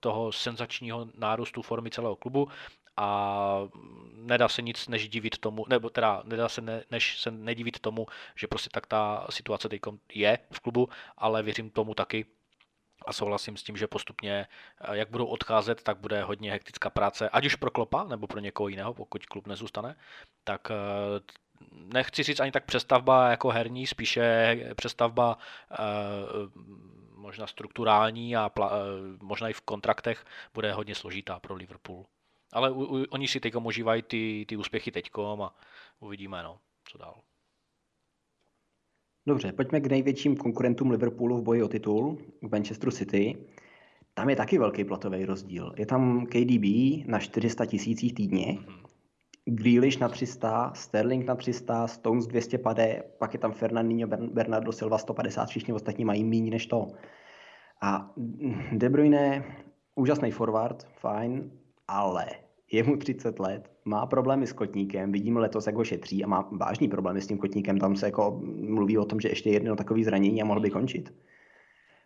toho 0.00 0.32
senzačního 0.32 1.06
nárůstu 1.18 1.62
formy 1.62 1.90
celého 1.90 2.16
klubu 2.16 2.48
a 2.96 3.68
nedá 4.12 4.48
se 4.48 4.62
nic 4.62 4.88
než 4.88 5.08
divit 5.08 5.38
tomu, 5.38 5.64
nebo 5.68 5.90
teda 5.90 6.22
nedá 6.24 6.48
se 6.48 6.60
ne, 6.60 6.84
než 6.90 7.20
se 7.20 7.30
nedivit 7.30 7.78
tomu, 7.78 8.06
že 8.36 8.46
prostě 8.46 8.70
tak 8.72 8.86
ta 8.86 9.26
situace 9.30 9.68
teď 9.68 9.80
je 10.14 10.38
v 10.50 10.60
klubu, 10.60 10.88
ale 11.16 11.42
věřím 11.42 11.70
tomu 11.70 11.94
taky, 11.94 12.26
a 13.06 13.12
souhlasím 13.12 13.56
s 13.56 13.62
tím, 13.62 13.76
že 13.76 13.86
postupně, 13.86 14.46
jak 14.92 15.10
budou 15.10 15.26
odcházet, 15.26 15.82
tak 15.82 15.98
bude 15.98 16.22
hodně 16.22 16.52
hektická 16.52 16.90
práce, 16.90 17.28
ať 17.28 17.46
už 17.46 17.54
pro 17.54 17.70
Klopa, 17.70 18.04
nebo 18.04 18.26
pro 18.26 18.40
někoho 18.40 18.68
jiného, 18.68 18.94
pokud 18.94 19.26
klub 19.26 19.46
nezůstane, 19.46 19.96
tak 20.44 20.68
nechci 21.94 22.22
říct 22.22 22.40
ani 22.40 22.52
tak 22.52 22.64
přestavba 22.64 23.30
jako 23.30 23.48
herní, 23.48 23.86
spíše 23.86 24.56
přestavba 24.76 25.38
eh, 25.72 25.76
možná 27.16 27.46
strukturální 27.46 28.36
a 28.36 28.48
pla, 28.48 28.70
eh, 28.72 29.18
možná 29.22 29.48
i 29.48 29.52
v 29.52 29.60
kontraktech 29.60 30.24
bude 30.54 30.72
hodně 30.72 30.94
složitá 30.94 31.40
pro 31.40 31.54
Liverpool. 31.54 32.06
Ale 32.52 32.70
u, 32.70 32.84
u, 32.84 33.04
oni 33.10 33.28
si 33.28 33.40
teď 33.40 33.54
užívají 33.56 34.02
ty, 34.02 34.44
ty 34.48 34.56
úspěchy 34.56 34.92
teďkom 34.92 35.42
a 35.42 35.54
uvidíme, 36.00 36.42
no, 36.42 36.58
co 36.84 36.98
dál. 36.98 37.20
Dobře, 39.26 39.52
pojďme 39.52 39.80
k 39.80 39.86
největším 39.86 40.36
konkurentům 40.36 40.90
Liverpoolu 40.90 41.38
v 41.38 41.42
boji 41.42 41.62
o 41.62 41.68
titul, 41.68 42.18
k 42.40 42.50
Manchesteru 42.52 42.90
City. 42.92 43.36
Tam 44.14 44.30
je 44.30 44.36
taky 44.36 44.58
velký 44.58 44.84
platový 44.84 45.24
rozdíl. 45.24 45.74
Je 45.76 45.86
tam 45.86 46.26
KDB 46.26 46.64
na 47.06 47.18
400 47.18 47.66
tisících 47.66 48.14
týdně, 48.14 48.46
mm-hmm. 48.46 48.85
Grealish 49.46 49.98
na 49.98 50.08
300, 50.08 50.72
Sterling 50.74 51.26
na 51.26 51.34
300, 51.34 51.86
Stones 51.86 52.26
200 52.26 52.58
pade, 52.58 53.02
pak 53.18 53.32
je 53.34 53.38
tam 53.38 53.52
Fernandinho, 53.52 54.08
Bernardo 54.08 54.72
Silva 54.72 54.98
150, 54.98 55.46
všichni 55.48 55.74
ostatní 55.74 56.04
mají 56.04 56.24
méně 56.24 56.50
než 56.50 56.66
to. 56.66 56.86
A 57.82 58.12
De 58.72 58.88
Bruyne, 58.88 59.44
úžasný 59.94 60.30
forward, 60.30 60.86
fajn, 60.98 61.50
ale 61.88 62.26
je 62.72 62.82
mu 62.82 62.96
30 62.96 63.38
let, 63.38 63.70
má 63.84 64.06
problémy 64.06 64.46
s 64.46 64.52
kotníkem, 64.52 65.12
vidíme 65.12 65.40
letos, 65.40 65.66
jak 65.66 65.76
ho 65.76 65.84
šetří 65.84 66.24
a 66.24 66.26
má 66.26 66.48
vážný 66.52 66.88
problémy 66.88 67.20
s 67.20 67.26
tím 67.26 67.38
kotníkem, 67.38 67.78
tam 67.78 67.96
se 67.96 68.06
jako 68.06 68.40
mluví 68.68 68.98
o 68.98 69.04
tom, 69.04 69.20
že 69.20 69.28
ještě 69.28 69.50
jedno 69.50 69.76
takový 69.76 70.04
zranění 70.04 70.42
a 70.42 70.44
mohl 70.44 70.60
by 70.60 70.70
končit. 70.70 71.14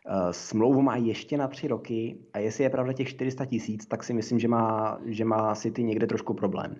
Eh, 0.06 0.32
smlouvu 0.32 0.82
má 0.82 0.96
ještě 0.96 1.36
na 1.36 1.48
tři 1.48 1.68
roky 1.68 2.18
a 2.32 2.38
jestli 2.38 2.64
je 2.64 2.70
pravda 2.70 2.92
těch 2.92 3.08
400 3.08 3.44
tisíc, 3.44 3.86
tak 3.86 4.04
si 4.04 4.12
myslím, 4.12 4.38
že 4.38 4.48
má, 4.48 4.98
že 5.04 5.24
má 5.24 5.54
City 5.54 5.84
někde 5.84 6.06
trošku 6.06 6.34
problém. 6.34 6.76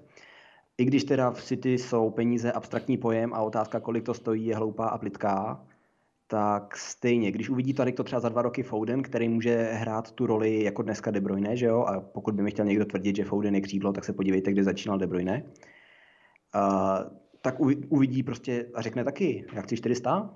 I 0.81 0.85
když 0.85 1.05
teda 1.05 1.31
v 1.31 1.43
City 1.45 1.79
jsou 1.79 2.11
peníze 2.11 2.53
abstraktní 2.53 2.97
pojem 2.97 3.35
a 3.35 3.43
otázka, 3.43 3.81
kolik 3.81 4.05
to 4.05 4.15
stojí, 4.15 4.47
je 4.47 4.57
hloupá 4.57 4.89
a 4.89 4.99
plitká, 4.99 5.65
tak 6.27 6.77
stejně, 6.77 7.33
když 7.33 7.51
uvidí 7.51 7.75
tady 7.75 7.93
to 7.93 8.05
třeba 8.05 8.21
za 8.21 8.29
dva 8.29 8.43
roky 8.43 8.63
Foden, 8.63 9.03
který 9.03 9.29
může 9.29 9.63
hrát 9.73 10.13
tu 10.13 10.27
roli 10.27 10.63
jako 10.63 10.83
dneska 10.83 11.11
De 11.11 11.21
Bruyne, 11.21 11.57
že 11.57 11.67
jo? 11.67 11.85
A 11.85 12.01
pokud 12.01 12.35
by 12.35 12.43
mi 12.43 12.51
chtěl 12.51 12.65
někdo 12.65 12.85
tvrdit, 12.85 13.17
že 13.17 13.25
Foden 13.25 13.55
je 13.55 13.61
křídlo, 13.61 13.93
tak 13.93 14.05
se 14.05 14.13
podívejte, 14.13 14.53
kde 14.53 14.65
začínal 14.65 14.99
De 14.99 15.07
Bruyne. 15.07 15.43
Uh, 16.55 17.19
tak 17.41 17.61
uvidí 17.89 18.23
prostě 18.23 18.67
a 18.75 18.83
řekne 18.83 19.05
taky, 19.05 19.45
jak 19.53 19.65
chci 19.65 19.77
400? 19.77 20.35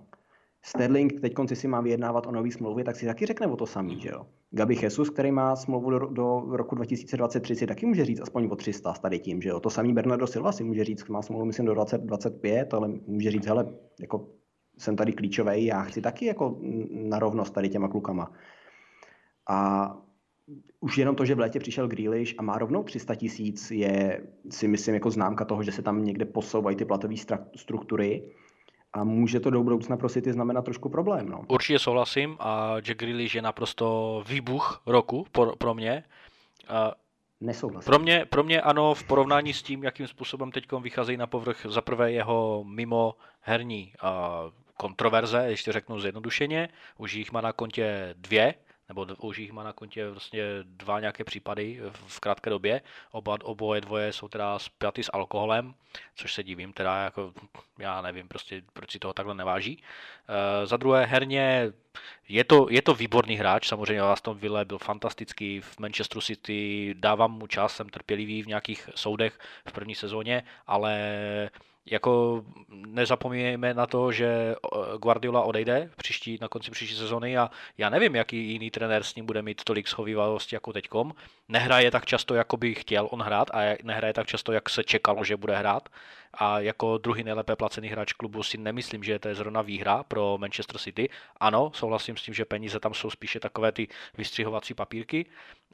Sterling 0.67 1.21
teď 1.21 1.35
konci 1.35 1.57
si 1.57 1.69
má 1.69 1.81
vyjednávat 1.81 2.27
o 2.27 2.33
nový 2.33 2.53
smlouvě, 2.53 2.85
tak 2.85 2.97
si 2.97 3.07
taky 3.07 3.27
řekne 3.27 3.47
o 3.47 3.57
to 3.57 3.67
samý, 3.67 4.01
že 4.01 4.09
jo. 4.09 4.27
Gabi 4.51 4.77
Jesus, 4.83 5.11
který 5.11 5.33
má 5.33 5.57
smlouvu 5.57 5.91
do, 5.91 5.99
do 5.99 6.43
roku 6.51 6.75
2023, 6.75 7.57
si 7.57 7.67
taky 7.67 7.87
může 7.87 8.05
říct 8.05 8.21
aspoň 8.21 8.49
o 8.51 8.57
300 8.57 8.95
s 8.95 8.99
tady 8.99 9.19
tím, 9.19 9.43
že 9.43 9.49
jo. 9.49 9.61
To 9.61 9.71
samý 9.71 9.93
Bernardo 9.93 10.27
Silva 10.27 10.53
si 10.53 10.65
může 10.65 10.85
říct, 10.85 11.09
má 11.09 11.23
smlouvu 11.23 11.45
myslím 11.45 11.67
do 11.67 11.75
2025, 11.75 12.75
ale 12.75 12.89
může 13.07 13.31
říct, 13.31 13.47
hele, 13.47 13.67
jako 14.01 14.29
jsem 14.79 14.97
tady 14.97 15.13
klíčový, 15.13 15.65
já 15.65 15.83
chci 15.83 16.01
taky 16.01 16.27
jako 16.27 16.59
na 16.91 17.19
rovnost 17.19 17.51
tady 17.51 17.69
těma 17.69 17.89
klukama. 17.89 18.33
A 19.49 19.91
už 20.81 20.99
jenom 20.99 21.17
to, 21.17 21.25
že 21.25 21.35
v 21.35 21.39
létě 21.39 21.59
přišel 21.59 21.89
Grealish 21.89 22.35
a 22.39 22.43
má 22.43 22.59
rovnou 22.59 22.83
300 22.83 23.15
tisíc, 23.15 23.71
je 23.71 24.23
si 24.51 24.69
myslím 24.69 24.95
jako 24.95 25.11
známka 25.11 25.45
toho, 25.45 25.63
že 25.63 25.73
se 25.73 25.83
tam 25.83 26.05
někde 26.05 26.25
posouvají 26.25 26.77
ty 26.77 26.85
platové 26.85 27.15
struktury 27.57 28.31
a 28.95 29.05
může 29.05 29.41
to 29.41 29.51
do 29.51 29.63
budoucna 29.63 29.97
pro 29.97 30.09
City 30.09 30.33
znamenat 30.33 30.65
trošku 30.65 30.89
problém. 30.89 31.29
No. 31.29 31.45
Určitě 31.49 31.79
souhlasím 31.79 32.37
a 32.41 32.81
Jack 32.81 32.99
Grealish 32.99 33.35
je 33.35 33.43
naprosto 33.43 34.23
výbuch 34.29 34.83
roku 34.87 35.27
pro, 35.33 35.57
pro 35.57 35.75
mě. 35.75 36.05
Nesouhlasím. 37.41 37.87
Pro 37.87 37.99
mě, 37.99 38.25
pro 38.25 38.43
mě 38.43 38.61
ano, 38.61 38.95
v 38.95 39.05
porovnání 39.05 39.53
s 39.53 39.63
tím, 39.63 39.85
jakým 39.85 40.07
způsobem 40.07 40.53
teď 40.53 40.73
vycházejí 40.73 41.19
na 41.19 41.27
povrch 41.27 41.67
za 41.69 41.81
prvé 41.81 42.13
jeho 42.13 42.65
mimo 42.69 43.15
herní 43.41 43.93
kontroverze, 44.77 45.45
ještě 45.47 45.73
řeknu 45.73 46.01
zjednodušeně, 46.01 46.69
už 46.99 47.15
jich 47.15 47.33
má 47.33 47.41
na 47.41 47.53
kontě 47.53 48.15
dvě, 48.19 48.55
nebo 48.89 49.07
už 49.19 49.39
jich 49.39 49.53
má 49.53 49.63
na 49.63 49.73
kontě 49.73 50.11
vlastně 50.11 50.43
dva 50.63 51.01
nějaké 51.01 51.25
případy 51.25 51.81
v 51.93 52.21
krátké 52.21 52.51
době. 52.51 52.81
Oba, 53.11 53.37
oboje 53.43 53.81
dvoje 53.81 54.13
jsou 54.13 54.29
teda 54.29 54.59
spjaty 54.59 55.03
s 55.03 55.11
alkoholem, 55.13 55.75
což 56.15 56.35
se 56.35 56.43
divím, 56.43 56.73
teda 56.73 57.05
jako, 57.05 57.33
já 57.79 58.03
nevím 58.03 58.29
prostě, 58.29 58.63
proč 58.73 58.93
si 58.93 58.99
toho 58.99 59.15
takhle 59.15 59.35
neváží. 59.35 59.83
E, 60.29 60.67
za 60.67 60.77
druhé, 60.77 61.05
herně 61.07 61.73
je 62.29 62.45
to, 62.45 62.67
je 62.71 62.83
to 62.83 62.95
výborný 62.95 63.37
hráč, 63.37 63.69
samozřejmě 63.69 64.03
Aston 64.03 64.39
Villa 64.39 64.65
byl 64.65 64.79
fantastický 64.79 65.61
v 65.61 65.79
Manchesteru 65.79 66.21
City, 66.21 66.95
dávám 66.99 67.33
mu 67.33 67.47
čas, 67.47 67.77
jsem 67.77 67.89
trpělivý 67.89 68.43
v 68.43 68.47
nějakých 68.47 68.91
soudech 68.95 69.39
v 69.69 69.73
první 69.73 69.95
sezóně, 69.95 70.43
ale 70.67 71.01
jako 71.91 72.45
nezapomínáme 72.71 73.75
na 73.75 73.87
to, 73.87 74.13
že 74.13 74.27
eh, 74.27 74.79
Guardiola 74.99 75.43
odejde 75.43 75.91
příští, 75.97 76.39
na 76.41 76.49
konci 76.49 76.71
příští 76.71 76.97
sezony 76.97 77.39
a 77.39 77.51
já 77.79 77.91
nevím, 77.91 78.15
jaký 78.15 78.53
jiný 78.53 78.71
trenér 78.71 79.03
s 79.03 79.15
ním 79.15 79.27
bude 79.27 79.43
mít 79.43 79.65
tolik 79.65 79.89
schovývalosti 79.89 80.57
jako 80.57 80.73
teďkom. 80.73 81.15
Nehraje 81.49 81.91
tak 81.91 82.07
často, 82.07 82.35
jako 82.35 82.57
by 82.57 82.75
chtěl 82.75 83.09
on 83.11 83.23
hrát 83.23 83.51
a 83.55 83.77
nehraje 83.83 84.15
tak 84.15 84.27
často, 84.27 84.53
jak 84.53 84.71
se 84.71 84.85
čekalo, 84.85 85.25
že 85.25 85.37
bude 85.37 85.57
hrát. 85.57 85.89
A 86.39 86.61
jako 86.61 86.99
druhý 86.99 87.25
nejlépe 87.25 87.57
placený 87.57 87.89
hráč 87.89 88.13
klubu 88.13 88.43
si 88.43 88.59
nemyslím, 88.59 89.05
že 89.05 89.19
to 89.19 89.29
je 89.29 89.35
zrovna 89.35 89.63
výhra 89.63 90.03
pro 90.03 90.39
Manchester 90.39 90.79
City. 90.79 91.09
Ano, 91.41 91.71
souhlasím 91.75 92.17
s 92.17 92.23
tím, 92.23 92.35
že 92.35 92.45
peníze 92.45 92.81
tam 92.81 92.95
jsou 92.95 93.11
spíše 93.11 93.41
takové 93.41 93.73
ty 93.73 93.89
vystřihovací 94.19 94.75
papírky 94.75 95.27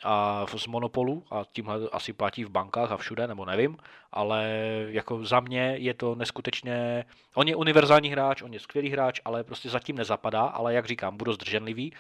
a 0.04 0.46
z 0.56 0.66
monopolu 0.66 1.24
a 1.30 1.42
tímhle 1.52 1.80
asi 1.92 2.12
platí 2.12 2.44
v 2.44 2.50
bankách 2.50 2.92
a 2.92 2.96
všude, 2.96 3.26
nebo 3.26 3.44
nevím, 3.44 3.76
ale 4.12 4.48
jako 4.88 5.24
za 5.24 5.40
mě 5.40 5.74
je 5.78 5.94
to 5.94 6.14
neskutečně, 6.14 7.04
on 7.34 7.48
je 7.48 7.56
univerzální 7.56 8.08
hráč, 8.08 8.42
on 8.42 8.52
je 8.52 8.60
skvělý 8.60 8.90
hráč, 8.90 9.20
ale 9.24 9.44
prostě 9.44 9.70
zatím 9.70 9.96
nezapadá, 9.96 10.42
ale 10.42 10.74
jak 10.74 10.86
říkám, 10.86 11.16
budou 11.16 11.32
zdrženlivý 11.32 11.92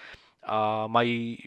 a 0.42 0.86
mají 0.86 1.38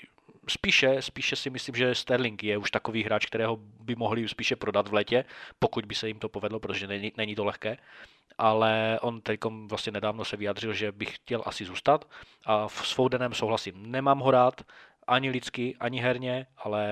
spíše, 0.49 1.01
spíše 1.01 1.35
si 1.35 1.49
myslím, 1.49 1.75
že 1.75 1.95
Sterling 1.95 2.43
je 2.43 2.57
už 2.57 2.71
takový 2.71 3.03
hráč, 3.03 3.25
kterého 3.25 3.57
by 3.59 3.95
mohli 3.95 4.27
spíše 4.29 4.55
prodat 4.55 4.87
v 4.87 4.93
letě, 4.93 5.25
pokud 5.59 5.85
by 5.85 5.95
se 5.95 6.07
jim 6.07 6.19
to 6.19 6.29
povedlo, 6.29 6.59
protože 6.59 6.87
není, 6.87 7.11
není 7.17 7.35
to 7.35 7.45
lehké. 7.45 7.77
Ale 8.37 8.99
on 9.01 9.21
teď 9.21 9.39
vlastně 9.67 9.91
nedávno 9.91 10.25
se 10.25 10.37
vyjadřil, 10.37 10.73
že 10.73 10.91
bych 10.91 11.15
chtěl 11.15 11.43
asi 11.45 11.65
zůstat 11.65 12.05
a 12.45 12.69
s 12.69 12.91
Fodenem 12.91 13.33
souhlasím. 13.33 13.91
Nemám 13.91 14.19
ho 14.19 14.31
rád, 14.31 14.61
ani 15.07 15.29
lidsky, 15.29 15.75
ani 15.79 15.99
herně, 15.99 16.47
ale 16.57 16.87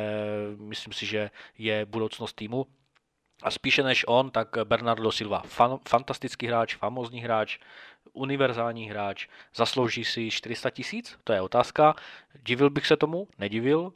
myslím 0.58 0.93
si, 0.93 1.06
že 1.06 1.30
je 1.58 1.86
budoucnost 1.86 2.34
týmu. 2.34 2.68
A 3.43 3.52
spíše 3.52 3.84
než 3.84 4.06
on, 4.08 4.32
tak 4.32 4.47
Bernardo 4.64 5.12
Silva, 5.12 5.41
fan, 5.45 5.80
fantastický 5.89 6.47
hráč, 6.47 6.76
famózní 6.76 7.22
hráč, 7.22 7.58
univerzální 8.14 8.89
hráč, 8.89 9.28
zaslouží 9.55 10.05
si 10.05 10.32
400 10.32 10.70
tisíc? 10.70 11.18
To 11.24 11.34
je 11.34 11.41
otázka. 11.41 11.95
Divil 12.43 12.70
bych 12.70 12.88
se 12.88 12.97
tomu? 12.97 13.28
Nedivil. 13.39 13.93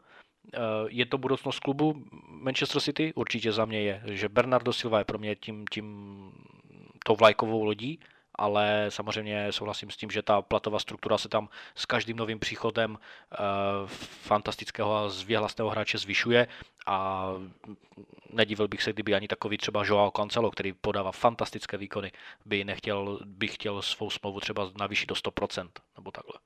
Eh, 0.53 0.57
je 0.87 1.05
to 1.05 1.17
budoucnost 1.17 1.59
klubu 1.59 2.03
Manchester 2.27 2.81
City? 2.81 3.13
Určitě 3.15 3.51
za 3.51 3.65
mě 3.65 3.81
je, 3.81 4.01
že 4.05 4.29
Bernardo 4.29 4.73
Silva 4.73 4.99
je 4.99 5.05
pro 5.05 5.17
mě 5.17 5.35
tím, 5.35 5.65
tím 5.71 5.85
tou 7.05 7.15
vlajkovou 7.15 7.63
lodí 7.63 7.99
ale 8.35 8.85
samozřejmě 8.89 9.51
souhlasím 9.51 9.91
s 9.91 9.97
tím, 9.97 10.09
že 10.09 10.21
ta 10.21 10.41
platová 10.41 10.79
struktura 10.79 11.17
se 11.17 11.29
tam 11.29 11.49
s 11.75 11.85
každým 11.85 12.17
novým 12.17 12.39
příchodem 12.39 12.91
uh, 12.91 12.97
fantastického 14.21 14.95
a 14.95 15.09
zvěhlasného 15.09 15.69
hráče 15.69 15.97
zvyšuje 15.97 16.47
a 16.85 17.27
nedivil 18.33 18.67
bych 18.67 18.83
se, 18.83 18.93
kdyby 18.93 19.15
ani 19.15 19.27
takový 19.27 19.57
třeba 19.57 19.85
Joao 19.85 20.11
Cancelo, 20.11 20.51
který 20.51 20.73
podává 20.73 21.11
fantastické 21.11 21.77
výkony, 21.77 22.11
by 22.45 22.63
nechtěl, 22.63 23.19
by 23.25 23.47
chtěl 23.47 23.81
svou 23.81 24.09
smlouvu 24.09 24.39
třeba 24.39 24.71
navýšit 24.79 25.09
do 25.09 25.15
100% 25.15 25.69
nebo 25.97 26.11
takhle. 26.11 26.39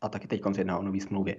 A 0.00 0.08
taky 0.08 0.28
teď 0.28 0.42
jedná 0.58 0.78
o 0.78 0.82
nový 0.82 1.00
smlouvě. 1.00 1.36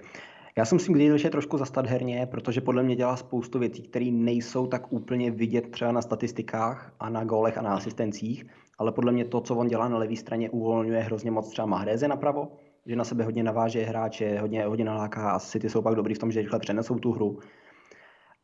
Já 0.57 0.65
si 0.65 0.75
musím 0.75 1.17
že 1.17 1.27
je 1.27 1.31
trošku 1.31 1.57
zastat 1.57 1.85
herně, 1.85 2.25
protože 2.25 2.61
podle 2.61 2.83
mě 2.83 2.95
dělá 2.95 3.17
spoustu 3.17 3.59
věcí, 3.59 3.81
které 3.81 4.05
nejsou 4.05 4.67
tak 4.67 4.93
úplně 4.93 5.31
vidět 5.31 5.71
třeba 5.71 5.91
na 5.91 6.01
statistikách 6.01 6.93
a 6.99 7.09
na 7.09 7.23
gólech 7.23 7.57
a 7.57 7.61
na 7.61 7.75
asistencích, 7.75 8.45
ale 8.77 8.91
podle 8.91 9.11
mě 9.11 9.25
to, 9.25 9.41
co 9.41 9.55
on 9.55 9.67
dělá 9.67 9.87
na 9.87 9.97
levé 9.97 10.15
straně, 10.15 10.49
uvolňuje 10.49 10.99
hrozně 10.99 11.31
moc 11.31 11.49
třeba 11.49 11.65
Mahréze 11.65 12.07
napravo, 12.07 12.51
že 12.85 12.95
na 12.95 13.03
sebe 13.03 13.23
hodně 13.23 13.43
naváže 13.43 13.83
hráče, 13.83 14.39
hodně, 14.39 14.65
hodně 14.65 14.85
naláká 14.85 15.31
a 15.31 15.39
City 15.39 15.69
jsou 15.69 15.81
pak 15.81 15.95
dobrý 15.95 16.13
v 16.13 16.19
tom, 16.19 16.31
že 16.31 16.41
rychle 16.41 16.59
přenesou 16.59 16.99
tu 16.99 17.11
hru. 17.11 17.39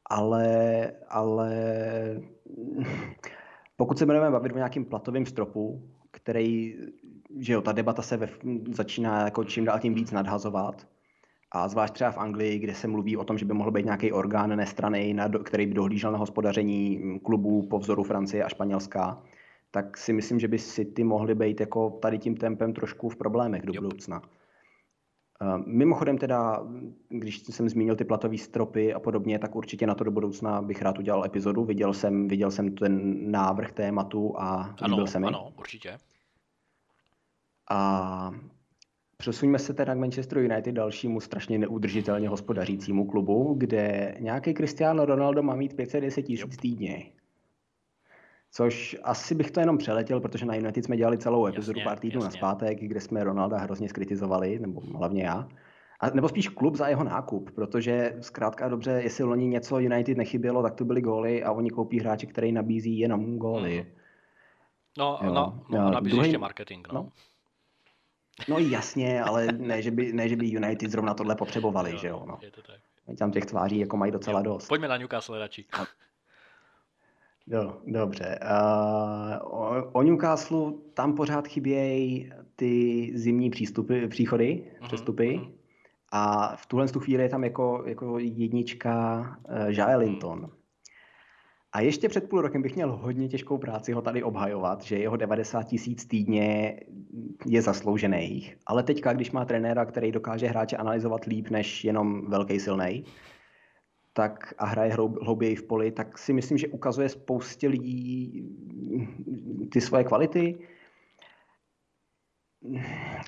Ale, 0.09 0.91
ale 1.09 1.51
pokud 3.77 3.97
se 3.97 4.05
budeme 4.05 4.31
bavit 4.31 4.51
o 4.51 4.57
nějakým 4.57 4.85
platovým 4.85 5.25
stropu, 5.25 5.89
který, 6.11 6.75
že 7.39 7.53
jo, 7.53 7.61
ta 7.61 7.71
debata 7.71 8.01
se 8.01 8.17
ve, 8.17 8.29
začíná 8.71 9.25
jako 9.25 9.43
čím 9.43 9.65
dál 9.65 9.79
tím 9.79 9.93
víc 9.93 10.11
nadhazovat, 10.11 10.87
a 11.51 11.67
zvlášť 11.67 11.93
třeba 11.93 12.11
v 12.11 12.17
Anglii, 12.17 12.59
kde 12.59 12.75
se 12.75 12.87
mluví 12.87 13.17
o 13.17 13.23
tom, 13.23 13.37
že 13.37 13.45
by 13.45 13.53
mohl 13.53 13.71
být 13.71 13.85
nějaký 13.85 14.11
orgán 14.11 14.55
nestraný, 14.57 15.15
který 15.43 15.65
by 15.65 15.73
dohlížel 15.73 16.11
na 16.11 16.17
hospodaření 16.17 17.01
klubů 17.23 17.67
po 17.67 17.79
vzoru 17.79 18.03
Francie 18.03 18.43
a 18.43 18.49
Španělska, 18.49 19.23
tak 19.71 19.97
si 19.97 20.13
myslím, 20.13 20.39
že 20.39 20.47
by 20.47 20.59
City 20.59 21.03
mohly 21.03 21.35
být 21.35 21.59
jako 21.59 21.89
tady 21.89 22.17
tím 22.17 22.37
tempem 22.37 22.73
trošku 22.73 23.09
v 23.09 23.15
problémech 23.15 23.61
do 23.61 23.73
budoucna. 23.73 24.21
Eh, 25.41 25.63
mimochodem 25.65 26.17
teda, 26.17 26.67
když 27.09 27.43
jsem 27.43 27.69
zmínil 27.69 27.95
ty 27.95 28.05
platové 28.05 28.37
stropy 28.37 28.93
a 28.93 28.99
podobně, 28.99 29.39
tak 29.39 29.55
určitě 29.55 29.87
na 29.87 29.95
to 29.95 30.03
do 30.03 30.11
budoucna 30.11 30.61
bych 30.61 30.81
rád 30.81 30.99
udělal 30.99 31.25
epizodu. 31.25 31.63
Viděl 31.63 31.93
jsem, 31.93 32.27
viděl 32.27 32.51
jsem 32.51 32.75
ten 32.75 33.31
návrh 33.31 33.71
tématu 33.71 34.33
a 34.37 34.75
líbil 34.85 35.07
se 35.07 35.19
mi. 35.19 35.27
Ano, 35.27 35.53
určitě. 35.57 35.97
A 37.71 38.31
Přesuňme 39.21 39.59
se 39.59 39.73
teda 39.73 39.95
k 39.95 39.97
Manchester 39.97 40.37
United, 40.37 40.75
dalšímu 40.75 41.19
strašně 41.19 41.57
neudržitelně 41.57 42.29
hospodařícímu 42.29 43.05
klubu, 43.05 43.53
kde 43.57 44.15
nějaký 44.19 44.53
Cristiano 44.53 45.05
Ronaldo 45.05 45.43
má 45.43 45.55
mít 45.55 45.73
510 45.73 46.21
tisíc 46.21 46.57
týdně. 46.57 47.03
Což 48.53 48.97
asi 49.03 49.35
bych 49.35 49.51
to 49.51 49.59
jenom 49.59 49.77
přeletěl, 49.77 50.19
protože 50.19 50.45
na 50.45 50.55
United 50.55 50.85
jsme 50.85 50.97
dělali 50.97 51.17
celou 51.17 51.47
epizodu 51.47 51.79
jasně, 51.79 51.89
pár 51.89 51.99
týdnů 51.99 52.21
na 52.21 52.31
zpátek, 52.31 52.79
kde 52.79 53.01
jsme 53.01 53.23
Ronalda 53.23 53.57
hrozně 53.57 53.89
skritizovali, 53.89 54.59
nebo 54.59 54.81
hlavně 54.97 55.23
já. 55.23 55.47
A, 55.99 56.09
nebo 56.09 56.29
spíš 56.29 56.49
klub 56.49 56.75
za 56.75 56.87
jeho 56.87 57.03
nákup, 57.03 57.51
protože 57.51 58.15
zkrátka 58.19 58.69
dobře, 58.69 58.91
jestli 58.91 59.23
loni 59.23 59.47
něco 59.47 59.79
United 59.79 60.17
nechybělo, 60.17 60.63
tak 60.63 60.75
to 60.75 60.85
byly 60.85 61.01
góly 61.01 61.43
a 61.43 61.51
oni 61.51 61.69
koupí 61.69 61.99
hráče, 61.99 62.25
který 62.25 62.51
nabízí 62.51 62.99
jenom 62.99 63.37
góly. 63.37 63.77
Hmm. 63.77 63.91
No, 64.97 65.19
no, 65.23 65.63
no, 65.69 65.87
a 65.87 65.91
nabízí 65.91 66.15
druhý... 66.15 66.27
ještě 66.27 66.37
marketing. 66.37 66.87
No. 66.87 66.93
no. 66.93 67.09
No 68.49 68.59
jasně, 68.59 69.23
ale 69.23 69.47
ne, 69.51 69.81
že 69.81 69.91
by, 69.91 70.13
ne, 70.13 70.29
že 70.29 70.35
by 70.35 70.47
United 70.47 70.91
zrovna 70.91 71.13
tohle 71.13 71.35
potřebovali, 71.35 71.91
jo, 71.91 71.97
že 71.97 72.07
jo. 72.07 72.23
No. 72.27 72.37
Je 72.41 72.51
to 72.51 72.61
tak. 72.61 73.17
Tam 73.17 73.31
těch 73.31 73.45
tváří 73.45 73.79
jako 73.79 73.97
mají 73.97 74.11
docela 74.11 74.39
jo. 74.39 74.43
dost. 74.43 74.67
Pojďme 74.67 74.87
na 74.87 74.97
Newcastle 74.97 75.39
radši. 75.39 75.65
Do, 77.51 77.77
dobře. 77.87 78.39
Uh, 78.41 79.59
o, 79.59 79.91
o 79.91 80.01
Newcastle 80.01 80.73
tam 80.93 81.15
pořád 81.15 81.47
chybějí 81.47 82.31
ty 82.55 83.11
zimní 83.15 83.49
přístupy, 83.49 84.07
příchody, 84.07 84.63
uh-huh, 84.63 84.87
přestupy. 84.87 85.39
Uh-huh. 85.39 85.51
A 86.11 86.55
v 86.55 86.65
tuhle 86.65 86.87
chvíli 86.87 87.23
je 87.23 87.29
tam 87.29 87.43
jako, 87.43 87.83
jako 87.85 88.19
jednička 88.19 89.19
uh, 89.49 89.67
Jael 89.67 89.99
Linton. 89.99 90.39
Uh-huh. 90.39 90.49
A 91.73 91.81
ještě 91.81 92.09
před 92.09 92.29
půl 92.29 92.41
rokem 92.41 92.61
bych 92.61 92.75
měl 92.75 92.91
hodně 92.91 93.27
těžkou 93.27 93.57
práci 93.57 93.91
ho 93.91 94.01
tady 94.01 94.23
obhajovat, 94.23 94.81
že 94.81 94.97
jeho 94.97 95.17
90 95.17 95.63
tisíc 95.63 96.05
týdně 96.05 96.79
je 97.45 97.61
zasloužených. 97.61 98.57
Ale 98.65 98.83
teďka, 98.83 99.13
když 99.13 99.31
má 99.31 99.45
trenéra, 99.45 99.85
který 99.85 100.11
dokáže 100.11 100.47
hráče 100.47 100.77
analyzovat 100.77 101.25
líp 101.25 101.49
než 101.49 101.83
jenom 101.83 102.29
velký 102.29 102.59
silný, 102.59 103.03
tak 104.13 104.53
a 104.57 104.65
hraje 104.65 104.93
hlouběji 105.21 105.55
v 105.55 105.63
poli, 105.63 105.91
tak 105.91 106.17
si 106.17 106.33
myslím, 106.33 106.57
že 106.57 106.67
ukazuje 106.67 107.09
spoustě 107.09 107.67
lidí 107.67 108.43
ty 109.71 109.81
svoje 109.81 110.03
kvality. 110.03 110.59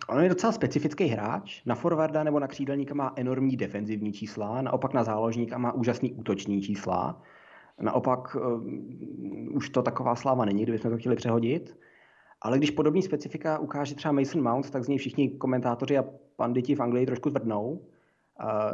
On 0.09 0.23
je 0.23 0.29
docela 0.29 0.51
specifický 0.51 1.05
hráč. 1.05 1.65
Na 1.65 1.75
forwarda 1.75 2.23
nebo 2.23 2.39
na 2.39 2.47
křídelníka 2.47 2.93
má 2.93 3.13
enormní 3.15 3.57
defenzivní 3.57 4.13
čísla, 4.13 4.61
naopak 4.61 4.93
na 4.93 5.03
záložníka 5.03 5.57
má 5.57 5.71
úžasný 5.71 6.13
útoční 6.13 6.61
čísla. 6.61 7.21
Naopak 7.81 8.36
uh, 8.36 8.63
už 9.55 9.69
to 9.69 9.81
taková 9.81 10.15
sláva 10.15 10.45
není, 10.45 10.63
kdybychom 10.63 10.91
to 10.91 10.97
chtěli 10.97 11.15
přehodit. 11.15 11.77
Ale 12.41 12.57
když 12.57 12.71
podobný 12.71 13.01
specifika 13.01 13.59
ukáže 13.59 13.95
třeba 13.95 14.11
Mason 14.11 14.43
Mount, 14.43 14.69
tak 14.69 14.84
z 14.84 14.88
něj 14.88 14.97
všichni 14.97 15.29
komentátoři 15.29 15.97
a 15.97 16.05
panditi 16.36 16.75
v 16.75 16.79
Anglii 16.79 17.05
trošku 17.05 17.29
zvrdnou. 17.29 17.81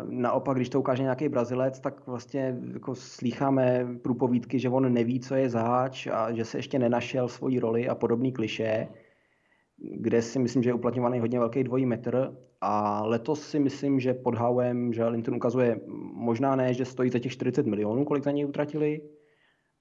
Naopak, 0.09 0.57
když 0.57 0.69
to 0.69 0.79
ukáže 0.79 1.03
nějaký 1.03 1.29
Brazilec, 1.29 1.79
tak 1.79 2.07
vlastně 2.07 2.57
jako 2.73 2.95
slýcháme 2.95 3.87
průpovídky, 4.01 4.59
že 4.59 4.69
on 4.69 4.93
neví, 4.93 5.19
co 5.19 5.35
je 5.35 5.49
zaháč 5.49 6.07
a 6.07 6.31
že 6.31 6.45
se 6.45 6.57
ještě 6.57 6.79
nenašel 6.79 7.27
svoji 7.27 7.59
roli 7.59 7.89
a 7.89 7.95
podobný 7.95 8.31
kliše 8.31 8.87
kde 9.79 10.21
si 10.21 10.39
myslím, 10.39 10.63
že 10.63 10.69
je 10.69 10.73
uplatňovaný 10.73 11.19
hodně 11.19 11.39
velký 11.39 11.63
dvojí 11.63 11.85
metr 11.85 12.37
a 12.61 13.03
letos 13.05 13.49
si 13.49 13.59
myslím, 13.59 13.99
že 13.99 14.13
pod 14.13 14.35
Howem, 14.35 14.93
že 14.93 15.05
Linton 15.05 15.35
ukazuje 15.35 15.79
možná 16.13 16.55
ne, 16.55 16.73
že 16.73 16.85
stojí 16.85 17.09
za 17.09 17.19
těch 17.19 17.31
40 17.31 17.65
milionů, 17.65 18.05
kolik 18.05 18.23
za 18.23 18.31
něj 18.31 18.45
utratili, 18.45 19.01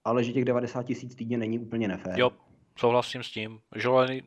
ale 0.04 0.24
že 0.24 0.32
těch 0.32 0.44
90 0.44 0.82
tisíc 0.82 1.14
týdně 1.14 1.38
není 1.38 1.58
úplně 1.58 1.88
nefér. 1.88 2.20
Jo, 2.20 2.30
souhlasím 2.78 3.22
s 3.22 3.30
tím. 3.30 3.60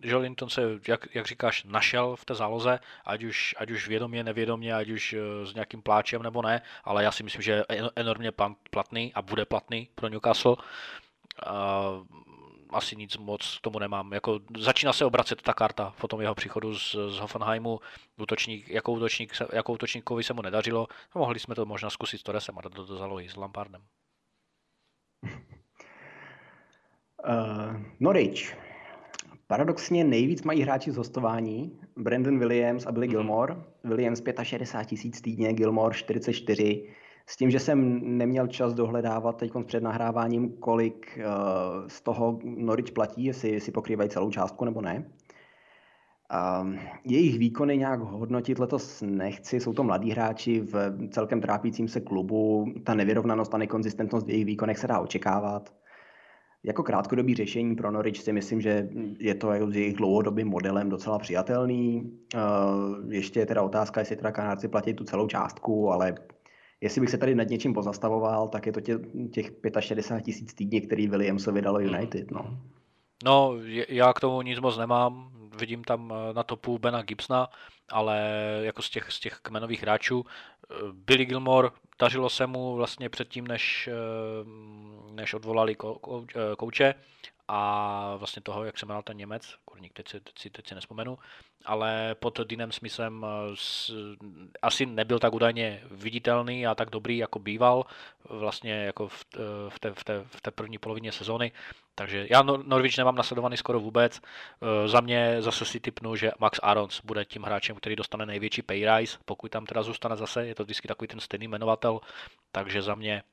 Joe 0.02 0.18
Linton 0.18 0.50
se, 0.50 0.62
jak, 0.88 1.16
jak 1.16 1.28
říkáš, 1.28 1.64
našel 1.64 2.16
v 2.16 2.26
té 2.26 2.36
záloze, 2.36 2.80
ať 3.06 3.24
už, 3.24 3.56
ať 3.58 3.72
už 3.72 3.88
vědomě, 3.88 4.24
nevědomě, 4.24 4.76
ať 4.76 4.90
už 4.90 5.14
eh, 5.14 5.46
s 5.46 5.54
nějakým 5.54 5.82
pláčem 5.82 6.24
nebo 6.24 6.42
ne, 6.42 6.62
ale 6.84 7.04
já 7.04 7.12
si 7.12 7.24
myslím, 7.24 7.42
že 7.42 7.52
je 7.52 7.66
enormně 7.96 8.32
platný 8.70 9.14
a 9.14 9.22
bude 9.22 9.46
platný 9.46 9.90
pro 9.96 10.08
Newcastle. 10.08 10.56
Uh, 11.48 12.06
asi 12.70 12.96
nic 12.96 13.18
moc 13.18 13.58
k 13.58 13.62
tomu 13.62 13.80
nemám. 13.80 14.14
Jako, 14.14 14.40
začíná 14.58 14.94
se 14.94 15.06
obracet 15.06 15.42
ta 15.42 15.54
karta 15.54 15.94
po 16.02 16.08
tom 16.08 16.22
jeho 16.22 16.36
příchodu 16.36 16.76
z, 16.76 16.96
z 17.10 17.18
Hoffenheimu. 17.18 17.80
Útočník, 18.18 18.70
jako, 18.70 18.92
útočník, 18.92 19.34
jako 19.54 19.74
útočníkovi 19.74 20.24
se 20.24 20.34
mu 20.34 20.42
nedařilo. 20.42 20.88
No, 21.16 21.20
mohli 21.20 21.40
jsme 21.40 21.56
to 21.56 21.66
možná 21.66 21.90
zkusit 21.90 22.18
s 22.18 22.24
Torresem 22.24 22.58
a 22.58 22.62
do, 22.62 22.70
do 22.70 22.98
zálohy 22.98 23.30
s 23.30 23.36
Lampardem. 23.36 23.82
Uh, 27.28 27.76
Norwich. 28.00 28.58
Paradoxně 29.48 30.04
nejvíc 30.04 30.44
mají 30.44 30.62
hráči 30.62 30.92
z 30.92 30.98
hostování. 30.98 31.80
Brandon 31.98 32.40
Williams 32.40 32.86
a 32.86 32.92
Billy 32.92 33.08
mhm. 33.08 33.12
Gilmore. 33.12 33.56
Williams 33.84 34.22
65 34.44 34.86
tisíc 34.86 35.22
týdně, 35.22 35.54
Gilmore 35.54 35.96
44. 35.96 36.88
S 37.26 37.38
tím, 37.38 37.52
že 37.52 37.60
jsem 37.60 38.00
neměl 38.18 38.48
čas 38.48 38.74
dohledávat 38.74 39.38
teď 39.38 39.52
před 39.66 39.84
nahráváním, 39.84 40.58
kolik 40.58 41.20
uh, 41.20 41.88
z 41.88 42.02
toho 42.02 42.40
Norwich 42.44 42.92
platí, 42.92 43.26
jestli, 43.26 43.50
jestli 43.52 43.72
pokrývají 43.72 44.10
celou 44.10 44.32
částku 44.32 44.66
nebo 44.66 44.82
ne. 44.82 45.06
Uh, 46.62 46.76
jejich 47.04 47.40
výkony 47.40 47.78
nějak 47.78 48.00
hodnotit 48.00 48.60
letos 48.60 49.04
nechci, 49.06 49.60
jsou 49.60 49.74
to 49.74 49.84
mladí 49.84 50.12
hráči 50.12 50.62
v 50.62 50.92
celkem 51.10 51.42
trápícím 51.42 51.88
se 51.88 52.00
klubu, 52.00 52.74
ta 52.84 52.94
nevyrovnanost 52.94 53.54
a 53.54 53.58
nekonzistentnost 53.58 54.28
v 54.28 54.30
jejich 54.30 54.46
výkonech 54.46 54.78
se 54.78 54.88
dá 54.88 55.00
očekávat. 55.00 55.81
Jako 56.64 56.84
krátkodobý 56.84 57.36
řešení 57.36 57.76
pro 57.76 57.92
Norwich 57.92 58.18
si 58.18 58.34
myslím, 58.34 58.62
že 58.62 58.90
je 59.20 59.36
to 59.36 59.52
s 59.70 59.76
jejich 59.76 59.96
dlouhodobým 59.96 60.48
modelem 60.48 60.90
docela 60.90 61.20
přijatelný. 61.20 62.12
Uh, 62.36 63.14
ještě 63.14 63.40
je 63.40 63.46
teda 63.46 63.62
otázka, 63.62 64.00
jestli 64.00 64.16
teda 64.16 64.32
Kanárci 64.32 64.68
platí 64.68 64.94
tu 64.94 65.04
celou 65.04 65.28
částku, 65.28 65.92
ale 65.92 66.16
jestli 66.82 67.02
bych 67.02 67.10
se 67.10 67.18
tady 67.18 67.36
nad 67.36 67.50
něčím 67.50 67.74
pozastavoval, 67.74 68.48
tak 68.48 68.66
je 68.66 68.72
to 68.72 68.82
tě, 68.82 69.00
těch 69.32 69.52
65 69.80 70.24
tisíc 70.26 70.54
týdně, 70.54 70.82
který 70.82 71.08
Williamsovi 71.08 71.62
dalo 71.62 71.80
United. 71.80 72.32
No. 72.32 72.58
no, 73.24 73.54
já 73.90 74.14
k 74.14 74.20
tomu 74.20 74.42
nic 74.42 74.60
moc 74.60 74.78
nemám. 74.78 75.32
Vidím 75.60 75.84
tam 75.84 76.14
eh, 76.14 76.34
na 76.34 76.44
topu 76.44 76.80
Bena 76.80 77.02
Gibsona, 77.02 77.48
ale 77.92 78.20
jako 78.62 78.82
z 78.82 78.90
těch, 78.90 79.12
z 79.12 79.20
těch 79.20 79.40
kmenových 79.42 79.82
hráčů. 79.82 80.26
Eh, 80.26 80.76
Billy 80.94 81.26
Gilmore, 81.26 81.70
dařilo 82.02 82.30
se 82.30 82.48
mu 82.48 82.76
vlastně 82.76 83.10
předtím, 83.10 83.48
než, 83.48 83.90
eh, 83.92 83.94
než 85.12 85.34
odvolali 85.34 85.76
kouče 86.58 86.94
a 87.54 88.16
vlastně 88.18 88.42
toho, 88.42 88.64
jak 88.64 88.80
se 88.80 88.86
jmenoval 88.86 89.04
ten 89.04 89.18
Němec, 89.18 89.56
kurník, 89.66 89.94
teď 89.94 90.10
si, 90.10 90.20
teď 90.20 90.40
si, 90.40 90.50
teď 90.50 90.68
si 90.68 90.76
nespomenu, 90.76 91.18
ale 91.66 92.16
pod 92.20 92.40
Dinem 92.48 92.72
Smithem 92.72 93.26
eh, 93.26 93.52
s, 93.56 93.92
asi 94.62 94.86
nebyl 94.86 95.20
tak 95.20 95.34
údajně 95.34 95.84
viditelný 95.92 96.68
a 96.68 96.76
tak 96.76 96.90
dobrý, 96.90 97.18
jako 97.18 97.40
býval 97.40 97.86
vlastně 98.30 98.74
jako 98.74 99.08
v, 99.08 99.26
eh, 99.36 99.40
v, 99.70 99.80
té, 99.80 99.94
v, 99.94 100.04
té, 100.04 100.24
v 100.28 100.42
té 100.42 100.52
první 100.52 100.78
polovině 100.78 101.12
sezóny. 101.12 101.52
Takže 101.96 102.28
já 102.30 102.42
Norwich 102.42 102.98
nemám 102.98 103.16
nasledovaný 103.16 103.58
skoro 103.58 103.80
vůbec. 103.80 104.22
Eh, 104.22 104.88
za 104.88 105.02
mě 105.02 105.42
zase 105.42 105.66
si 105.66 105.80
typnu, 105.80 106.16
že 106.16 106.32
Max 106.40 106.60
Arons 106.64 107.02
bude 107.04 107.26
tím 107.26 107.44
hráčem, 107.44 107.76
který 107.76 107.96
dostane 107.96 108.26
největší 108.26 108.62
pay 108.62 108.86
rise, 108.86 109.18
pokud 109.26 109.52
tam 109.52 109.66
teda 109.66 109.84
zůstane 109.84 110.16
zase, 110.16 110.48
je 110.48 110.56
to 110.56 110.64
vždycky 110.64 110.88
takový 110.88 111.08
ten 111.08 111.20
stejný 111.20 111.48
jmenovatel, 111.48 112.00
takže 112.52 112.82
za 112.82 112.96
mě 112.96 113.24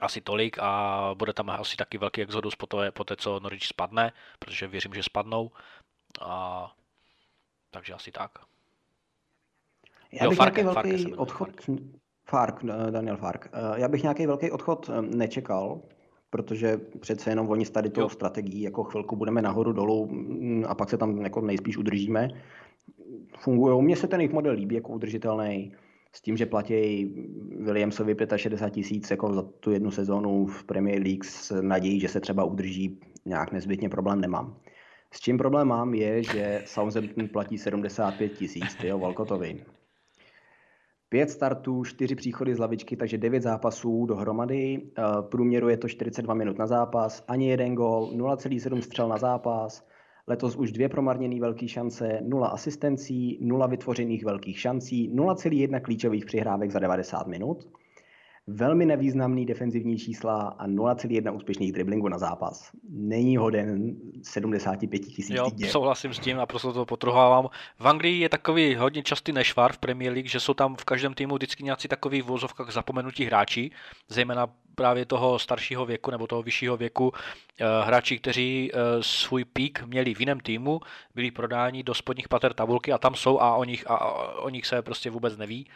asi 0.00 0.20
tolik 0.20 0.58
a 0.60 1.10
bude 1.18 1.32
tam 1.32 1.50
asi 1.50 1.76
taky 1.76 1.98
velký 1.98 2.22
exodus 2.22 2.54
po, 2.56 2.66
té, 2.66 2.90
po 2.90 3.04
té, 3.04 3.16
co 3.16 3.40
Norwich 3.40 3.66
spadne, 3.66 4.12
protože 4.38 4.68
věřím, 4.68 4.94
že 4.94 5.02
spadnou. 5.02 5.50
A, 6.20 6.72
takže 7.70 7.92
asi 7.92 8.12
tak. 8.12 8.30
Já 10.12 10.28
bych 10.28 10.38
jo, 10.38 10.44
nějaký 10.44 10.62
velký 10.62 10.90
Farke 10.90 11.16
odchod, 11.16 11.48
Fark. 11.48 11.80
Fark, 12.26 12.64
Daniel 12.90 13.16
Fark. 13.16 13.48
Eh, 13.52 13.80
já 13.80 13.88
bych 13.88 14.02
nějaký 14.02 14.26
velký 14.26 14.50
odchod 14.50 14.90
eh, 14.92 15.02
nečekal, 15.02 15.80
protože 16.30 16.80
přece 17.00 17.30
jenom 17.30 17.48
oni 17.48 17.66
s 17.66 17.70
tady 17.70 17.90
tou 17.90 18.00
jo. 18.00 18.08
strategií 18.08 18.62
jako 18.62 18.84
chvilku 18.84 19.16
budeme 19.16 19.42
nahoru 19.42 19.72
dolů 19.72 20.06
mm, 20.06 20.64
a 20.68 20.74
pak 20.74 20.90
se 20.90 20.98
tam 20.98 21.18
jako 21.18 21.40
nejspíš 21.40 21.76
udržíme. 21.76 22.28
Fungují. 23.38 23.82
Mně 23.82 23.96
se 23.96 24.06
ten 24.06 24.20
jejich 24.20 24.32
model 24.32 24.52
líbí 24.52 24.74
jako 24.74 24.92
udržitelný 24.92 25.72
s 26.14 26.20
tím, 26.20 26.36
že 26.36 26.46
platí 26.46 27.04
Williamsovi 27.60 28.16
65 28.36 28.70
tisíc 28.70 29.10
jako 29.10 29.34
za 29.34 29.42
tu 29.42 29.70
jednu 29.70 29.90
sezónu 29.90 30.46
v 30.46 30.64
Premier 30.64 31.02
League 31.02 31.24
s 31.24 31.60
nadějí, 31.60 32.00
že 32.00 32.08
se 32.08 32.20
třeba 32.20 32.44
udrží, 32.44 33.00
nějak 33.24 33.52
nezbytně 33.52 33.88
problém 33.88 34.20
nemám. 34.20 34.56
S 35.10 35.20
čím 35.20 35.38
problém 35.38 35.68
mám 35.68 35.94
je, 35.94 36.22
že 36.22 36.62
Southampton 36.66 37.28
platí 37.28 37.58
75 37.58 38.28
tisíc, 38.28 38.74
tyjo, 38.74 38.98
Volkotovi. 38.98 39.64
Pět 41.08 41.30
startů, 41.30 41.84
čtyři 41.84 42.14
příchody 42.14 42.54
z 42.54 42.58
lavičky, 42.58 42.96
takže 42.96 43.18
devět 43.18 43.42
zápasů 43.42 44.06
dohromady. 44.06 44.82
Eh, 44.98 45.02
průměru 45.22 45.68
je 45.68 45.76
to 45.76 45.88
42 45.88 46.34
minut 46.34 46.58
na 46.58 46.66
zápas, 46.66 47.24
ani 47.28 47.48
jeden 47.50 47.74
gol, 47.74 48.10
0,7 48.14 48.80
střel 48.80 49.08
na 49.08 49.16
zápas, 49.16 49.86
Letos 50.26 50.56
už 50.56 50.72
dvě 50.72 50.88
promarněné 50.88 51.40
velké 51.40 51.68
šance, 51.68 52.18
nula 52.22 52.48
asistencí, 52.48 53.38
nula 53.40 53.66
vytvořených 53.66 54.24
velkých 54.24 54.60
šancí, 54.60 55.10
0,1 55.14 55.80
klíčových 55.80 56.24
přihrávek 56.24 56.70
za 56.70 56.78
90 56.78 57.26
minut, 57.26 57.68
velmi 58.46 58.86
nevýznamný 58.86 59.46
defenzivní 59.46 59.98
čísla 59.98 60.42
a 60.42 60.66
0,1 60.66 61.36
úspěšných 61.36 61.72
driblingů 61.72 62.08
na 62.08 62.18
zápas. 62.18 62.70
Není 62.90 63.36
hoden 63.36 63.96
75 64.22 64.98
tisíc 64.98 65.30
Jo, 65.30 65.50
týdně. 65.50 65.68
souhlasím 65.68 66.14
s 66.14 66.18
tím 66.18 66.40
a 66.40 66.46
prostě 66.46 66.68
to 66.68 66.86
potrhávám. 66.86 67.48
V 67.78 67.88
Anglii 67.88 68.20
je 68.20 68.28
takový 68.28 68.74
hodně 68.74 69.02
častý 69.02 69.32
nešvar 69.32 69.72
v 69.72 69.78
Premier 69.78 70.12
League, 70.12 70.28
že 70.28 70.40
jsou 70.40 70.54
tam 70.54 70.76
v 70.76 70.84
každém 70.84 71.14
týmu 71.14 71.34
vždycky 71.34 71.64
nějací 71.64 71.88
takový 71.88 72.22
v 72.22 72.26
vozovkách 72.26 72.72
zapomenutí 72.72 73.24
hráči, 73.24 73.70
zejména 74.08 74.46
právě 74.74 75.06
toho 75.06 75.38
staršího 75.38 75.86
věku 75.86 76.10
nebo 76.10 76.26
toho 76.26 76.42
vyššího 76.42 76.76
věku 76.76 77.12
eh, 77.60 77.64
hráči, 77.84 78.18
kteří 78.18 78.70
eh, 78.72 78.78
svůj 79.00 79.44
pík 79.44 79.82
měli 79.82 80.14
v 80.14 80.20
jiném 80.20 80.40
týmu, 80.40 80.80
byli 81.14 81.30
prodáni 81.30 81.82
do 81.82 81.94
spodních 81.94 82.28
pater 82.28 82.54
tabulky 82.54 82.92
a 82.92 82.98
tam 82.98 83.14
jsou 83.14 83.40
a 83.40 83.54
o 83.56 83.64
nich, 83.64 83.90
a 83.90 84.04
o 84.36 84.48
nich 84.48 84.66
se 84.66 84.82
prostě 84.82 85.10
vůbec 85.10 85.36
neví. 85.36 85.70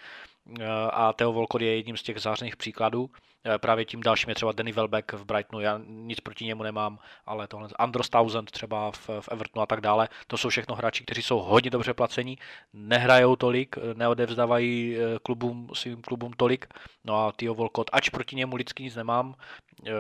Eh, 0.61 0.65
a 0.93 1.13
Theo 1.13 1.33
Volkot 1.33 1.63
je 1.63 1.77
jedním 1.77 1.97
z 1.97 2.03
těch 2.03 2.19
zářných 2.21 2.57
příkladů. 2.57 3.11
Eh, 3.45 3.59
právě 3.59 3.85
tím 3.85 4.01
dalším 4.01 4.29
je 4.29 4.35
třeba 4.35 4.53
Danny 4.53 4.73
Welbeck 4.73 5.13
v 5.13 5.25
Brightonu, 5.25 5.61
já 5.61 5.81
nic 5.87 6.21
proti 6.21 6.45
němu 6.45 6.63
nemám, 6.63 6.99
ale 7.27 7.49
tohle 7.49 7.69
Andros 7.79 8.09
Townsend 8.09 8.51
třeba 8.51 8.91
v, 8.91 9.09
v 9.21 9.29
Evertonu 9.31 9.63
a 9.63 9.67
tak 9.67 9.81
dále, 9.81 10.09
to 10.27 10.37
jsou 10.37 10.49
všechno 10.49 10.75
hráči, 10.75 11.05
kteří 11.05 11.23
jsou 11.23 11.39
hodně 11.39 11.71
dobře 11.71 11.95
placení, 11.95 12.39
nehrajou 12.73 13.37
tolik, 13.37 13.77
neodevzdávají 13.95 14.97
eh, 14.97 15.19
klubům, 15.23 15.71
svým 15.75 16.03
klubům 16.03 16.33
tolik, 16.33 16.67
no 17.05 17.17
a 17.27 17.33
Theo 17.33 17.55
Volkot, 17.55 17.91
ač 17.93 18.09
proti 18.09 18.37
němu 18.37 18.57
lidsky 18.57 18.83
nic 18.83 18.97
nemám, 18.97 19.35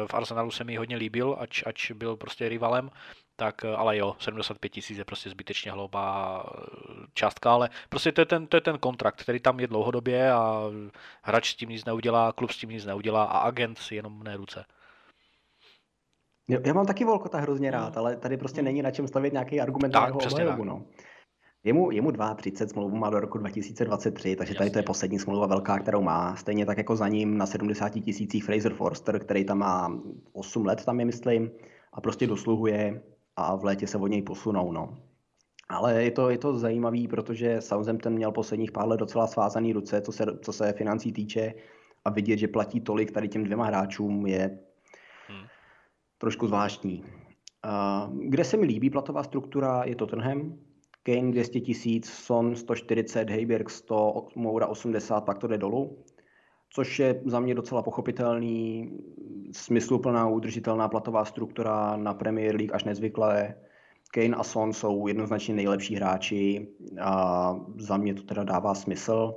v 0.07 0.14
Arsenalu 0.14 0.51
se 0.51 0.64
mi 0.64 0.76
hodně 0.76 0.97
líbil, 0.97 1.36
ač, 1.39 1.62
ač 1.66 1.91
byl 1.91 2.16
prostě 2.16 2.49
rivalem, 2.49 2.91
tak 3.39 3.64
eh, 3.64 3.76
ale 3.76 3.97
jo, 3.97 4.16
75 4.18 4.68
tisíc 4.68 4.99
je 4.99 5.05
prostě 5.05 5.30
zbytečně 5.30 5.72
hloupá 5.72 6.43
eh, 6.47 7.07
částka, 7.14 7.53
ale 7.53 7.70
prostě 7.89 8.12
to 8.12 8.20
je, 8.20 8.24
ten, 8.26 8.47
to 8.47 8.57
je 8.57 8.61
ten 8.61 8.78
kontrakt, 8.78 9.22
který 9.22 9.41
tam 9.41 9.61
je 9.61 9.66
dlouhodobě 9.66 10.32
a 10.32 10.62
hráč 11.22 11.51
s 11.51 11.55
tím 11.55 11.68
nic 11.68 11.84
neudělá, 11.84 12.32
klub 12.32 12.51
s 12.51 12.57
tím 12.57 12.70
nic 12.70 12.84
neudělá 12.86 13.24
a 13.24 13.39
agent 13.39 13.78
si 13.78 13.95
jenom 13.95 14.18
mne 14.18 14.36
ruce. 14.36 14.64
Já 16.66 16.74
mám 16.74 16.86
taky 16.86 17.05
Volkota 17.05 17.39
hrozně 17.39 17.70
rád, 17.70 17.97
ale 17.97 18.16
tady 18.16 18.36
prostě 18.36 18.62
není 18.62 18.82
na 18.82 18.91
čem 18.91 19.09
stavět 19.09 19.32
nějaký 19.32 19.61
argument 19.61 19.91
tak, 19.91 20.03
na 20.03 20.07
jeho 20.07 20.18
obhajobu. 20.18 20.64
No. 20.64 20.84
Je 21.64 21.72
mu, 21.72 21.91
je 21.91 22.03
mu 22.03 22.12
32, 22.36 22.72
smlouvu 22.72 22.97
má 22.97 23.11
do 23.11 23.20
roku 23.20 23.39
2023, 23.39 24.36
takže 24.36 24.51
Jasně. 24.51 24.59
tady 24.59 24.70
to 24.70 24.78
je 24.78 24.82
poslední 24.82 25.18
smlouva 25.18 25.47
velká, 25.47 25.78
kterou 25.78 26.03
má. 26.03 26.36
Stejně 26.36 26.66
tak 26.66 26.78
jako 26.78 26.97
za 26.97 27.09
ním 27.09 27.39
na 27.39 27.47
70 27.47 27.89
tisících 27.89 28.45
Fraser 28.45 28.74
Forster, 28.74 29.18
který 29.18 29.45
tam 29.45 29.59
má 29.59 30.01
8 30.32 30.66
let, 30.66 30.84
tam 30.84 31.01
je 31.01 31.07
myslím, 31.07 31.51
a 31.93 32.01
prostě 32.01 32.26
dosluhuje 32.26 33.03
a 33.39 33.57
v 33.57 33.64
létě 33.64 33.86
se 33.86 33.99
od 33.99 34.07
něj 34.07 34.22
posunou. 34.22 34.72
No. 34.72 34.99
Ale 35.68 36.05
je 36.05 36.11
to, 36.11 36.30
je 36.30 36.39
to 36.39 36.59
zajímavý, 36.59 37.09
protože 37.09 37.61
Southampton 37.61 38.12
měl 38.12 38.32
posledních 38.32 38.72
pár 38.72 38.89
let 38.89 39.01
docela 39.01 39.26
svázaný 39.26 39.72
ruce, 39.72 40.01
co 40.01 40.12
se, 40.12 40.26
co 40.43 40.53
se 40.53 40.72
financí 40.72 41.12
týče 41.12 41.55
a 42.05 42.11
vidět, 42.11 42.36
že 42.36 42.49
platí 42.49 42.80
tolik 42.80 43.11
tady 43.11 43.28
těm 43.28 43.45
dvěma 43.45 43.64
hráčům 43.64 44.26
je 44.26 44.59
hmm. 45.28 45.47
trošku 46.18 46.47
zvláštní. 46.47 47.05
Uh, 47.05 48.18
kde 48.28 48.45
se 48.45 48.57
mi 48.57 48.66
líbí 48.66 48.91
platová 48.91 49.22
struktura 49.22 49.82
je 49.84 49.95
Tottenham, 49.95 50.59
Kane 51.03 51.30
200 51.30 51.61
tisíc, 51.61 52.11
Son 52.11 52.57
140, 52.57 53.30
Heiberg 53.30 53.70
100, 53.70 54.26
Moura 54.34 54.66
80, 54.66 55.20
pak 55.20 55.39
to 55.39 55.47
jde 55.47 55.59
dolů 55.59 56.05
což 56.71 56.99
je 56.99 57.23
za 57.27 57.41
mě 57.41 57.55
docela 57.55 57.83
pochopitelný, 57.83 58.91
smysluplná, 59.53 60.29
udržitelná 60.29 60.89
platová 60.89 61.25
struktura 61.25 61.97
na 61.97 62.14
Premier 62.14 62.57
League 62.57 62.75
až 62.75 62.85
nezvyklé. 62.85 63.55
Kane 64.11 64.37
a 64.37 64.43
Son 64.43 64.73
jsou 64.73 65.07
jednoznačně 65.07 65.55
nejlepší 65.55 65.95
hráči 65.95 66.69
a 67.01 67.55
za 67.79 67.97
mě 67.97 68.14
to 68.14 68.23
teda 68.23 68.45
dává 68.45 68.75
smysl. 68.75 69.35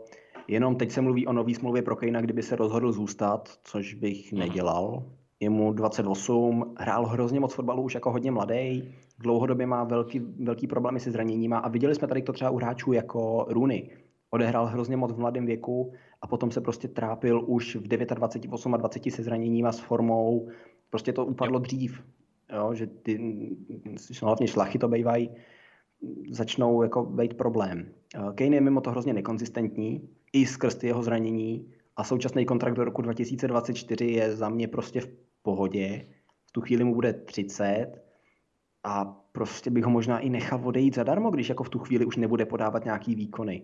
Jenom 0.48 0.76
teď 0.76 0.92
se 0.92 1.02
mluví 1.02 1.28
o 1.28 1.34
nový 1.34 1.56
smlouvě 1.56 1.82
pro 1.82 1.96
Kane, 1.96 2.22
kdyby 2.22 2.44
se 2.44 2.56
rozhodl 2.56 2.92
zůstat, 2.92 3.50
což 3.64 3.94
bych 3.94 4.34
mhm. 4.34 4.40
nedělal. 4.40 5.04
Je 5.40 5.50
mu 5.50 5.74
28, 5.74 6.76
hrál 6.78 7.06
hrozně 7.06 7.40
moc 7.40 7.54
fotbalu 7.54 7.84
už 7.84 7.94
jako 7.94 8.12
hodně 8.12 8.32
mladý, 8.32 8.94
dlouhodobě 9.20 9.68
má 9.68 9.84
velký, 9.84 10.20
velký 10.20 10.68
problémy 10.68 11.00
se 11.00 11.12
zraněníma 11.12 11.58
a 11.58 11.70
viděli 11.70 11.96
jsme 11.96 12.08
tady 12.08 12.22
to 12.22 12.34
třeba 12.34 12.50
u 12.50 12.58
hráčů 12.58 12.94
jako 12.94 13.46
Rooney. 13.50 13.90
Odehrál 14.30 14.66
hrozně 14.66 14.98
moc 14.98 15.12
v 15.12 15.18
mladém 15.18 15.46
věku 15.46 15.94
a 16.22 16.28
potom 16.28 16.52
se 16.52 16.62
prostě 16.62 16.88
trápil 16.88 17.44
už 17.48 17.76
v 17.76 17.88
29, 17.88 18.16
28 18.16 18.76
se 19.10 19.24
zraněním 19.24 19.66
a 19.66 19.72
s 19.72 19.80
formou. 19.80 20.50
Prostě 20.90 21.14
to 21.14 21.26
upadlo 21.26 21.58
jo. 21.58 21.60
dřív, 21.60 22.04
jo, 22.56 22.74
že 22.74 22.88
ty, 22.88 23.20
hlavně 24.22 24.48
šlachy 24.48 24.80
to 24.80 24.88
bývají, 24.88 25.30
začnou 26.32 26.84
jako 26.84 27.06
být 27.06 27.34
problém. 27.34 27.92
Kane 28.36 28.56
je 28.56 28.62
mimo 28.62 28.82
to 28.82 28.92
hrozně 28.92 29.14
nekonzistentní, 29.14 30.10
i 30.34 30.46
skrz 30.46 30.76
ty 30.76 30.88
jeho 30.88 31.04
zranění 31.04 31.74
a 31.96 32.04
současný 32.04 32.46
kontrakt 32.46 32.74
do 32.74 32.84
roku 32.84 33.02
2024 33.02 34.06
je 34.06 34.36
za 34.36 34.50
mě 34.50 34.68
prostě 34.68 35.02
v 35.02 35.10
pohodě. 35.42 36.06
V 36.46 36.52
tu 36.52 36.62
chvíli 36.62 36.84
mu 36.84 36.96
bude 36.96 37.14
30 37.14 37.92
a 38.84 39.06
prostě 39.32 39.70
bych 39.70 39.84
ho 39.84 39.92
možná 39.92 40.20
i 40.20 40.30
nechal 40.30 40.62
odejít 40.64 40.96
zadarmo, 40.96 41.32
když 41.32 41.50
jako 41.50 41.64
v 41.64 41.70
tu 41.70 41.80
chvíli 41.80 42.06
už 42.06 42.18
nebude 42.18 42.46
podávat 42.46 42.86
nějaký 42.86 43.16
výkony. 43.16 43.64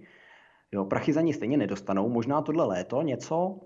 Jo, 0.71 0.85
prachy 0.85 1.13
za 1.13 1.21
ní 1.21 1.33
stejně 1.33 1.57
nedostanou, 1.57 2.09
možná 2.09 2.41
tohle 2.41 2.65
léto 2.65 3.01
něco, 3.01 3.59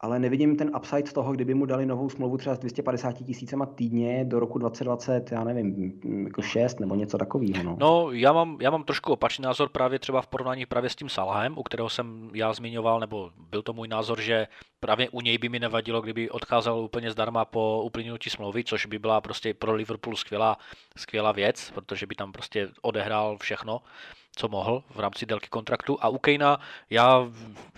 ale 0.00 0.18
nevidím 0.18 0.56
ten 0.56 0.70
upside 0.76 1.02
toho, 1.02 1.32
kdyby 1.32 1.54
mu 1.54 1.66
dali 1.66 1.86
novou 1.86 2.08
smlouvu 2.08 2.36
třeba 2.36 2.54
s 2.56 2.58
250 2.58 3.12
tisícema 3.12 3.66
týdně 3.66 4.24
do 4.24 4.40
roku 4.40 4.58
2020, 4.58 5.32
já 5.32 5.44
nevím, 5.44 5.92
jako 6.24 6.42
6 6.42 6.80
nebo 6.80 6.94
něco 6.94 7.18
takového. 7.18 7.62
No, 7.62 7.76
no 7.80 8.12
já, 8.12 8.32
mám, 8.32 8.58
já 8.60 8.70
mám 8.70 8.84
trošku 8.84 9.12
opačný 9.12 9.42
názor 9.42 9.68
právě 9.68 9.98
třeba 9.98 10.22
v 10.22 10.26
porovnání 10.26 10.66
právě 10.66 10.90
s 10.90 10.96
tím 10.96 11.08
Salahem, 11.08 11.58
u 11.58 11.62
kterého 11.62 11.88
jsem 11.88 12.30
já 12.34 12.52
zmiňoval, 12.52 13.00
nebo 13.00 13.30
byl 13.50 13.62
to 13.62 13.72
můj 13.72 13.88
názor, 13.88 14.20
že 14.20 14.46
právě 14.80 15.08
u 15.10 15.20
něj 15.20 15.38
by 15.38 15.48
mi 15.48 15.58
nevadilo, 15.58 16.00
kdyby 16.00 16.30
odcházel 16.30 16.78
úplně 16.78 17.10
zdarma 17.10 17.44
po 17.44 17.82
uplynutí 17.82 18.30
smlouvy, 18.30 18.64
což 18.64 18.86
by 18.86 18.98
byla 18.98 19.20
prostě 19.20 19.54
pro 19.54 19.74
Liverpool 19.74 20.16
skvělá, 20.16 20.58
skvělá 20.96 21.32
věc, 21.32 21.72
protože 21.74 22.06
by 22.06 22.14
tam 22.14 22.32
prostě 22.32 22.68
odehrál 22.82 23.38
všechno 23.38 23.80
co 24.36 24.48
mohl 24.48 24.82
v 24.90 25.00
rámci 25.00 25.26
délky 25.26 25.48
kontraktu. 25.48 25.98
A 26.00 26.08
u 26.08 26.18
Kejna 26.18 26.60
já 26.90 27.28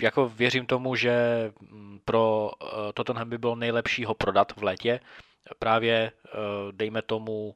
jako 0.00 0.28
věřím 0.28 0.66
tomu, 0.66 0.94
že 0.94 1.12
mm, 1.60 2.00
pro 2.04 2.50
eh, 2.62 2.92
Tottenham 2.92 3.28
by 3.28 3.38
bylo 3.38 3.56
nejlepší 3.56 4.04
ho 4.04 4.14
prodat 4.14 4.52
v 4.56 4.62
létě. 4.62 5.00
Právě 5.58 6.12
eh, 6.26 6.30
dejme 6.72 7.02
tomu 7.02 7.54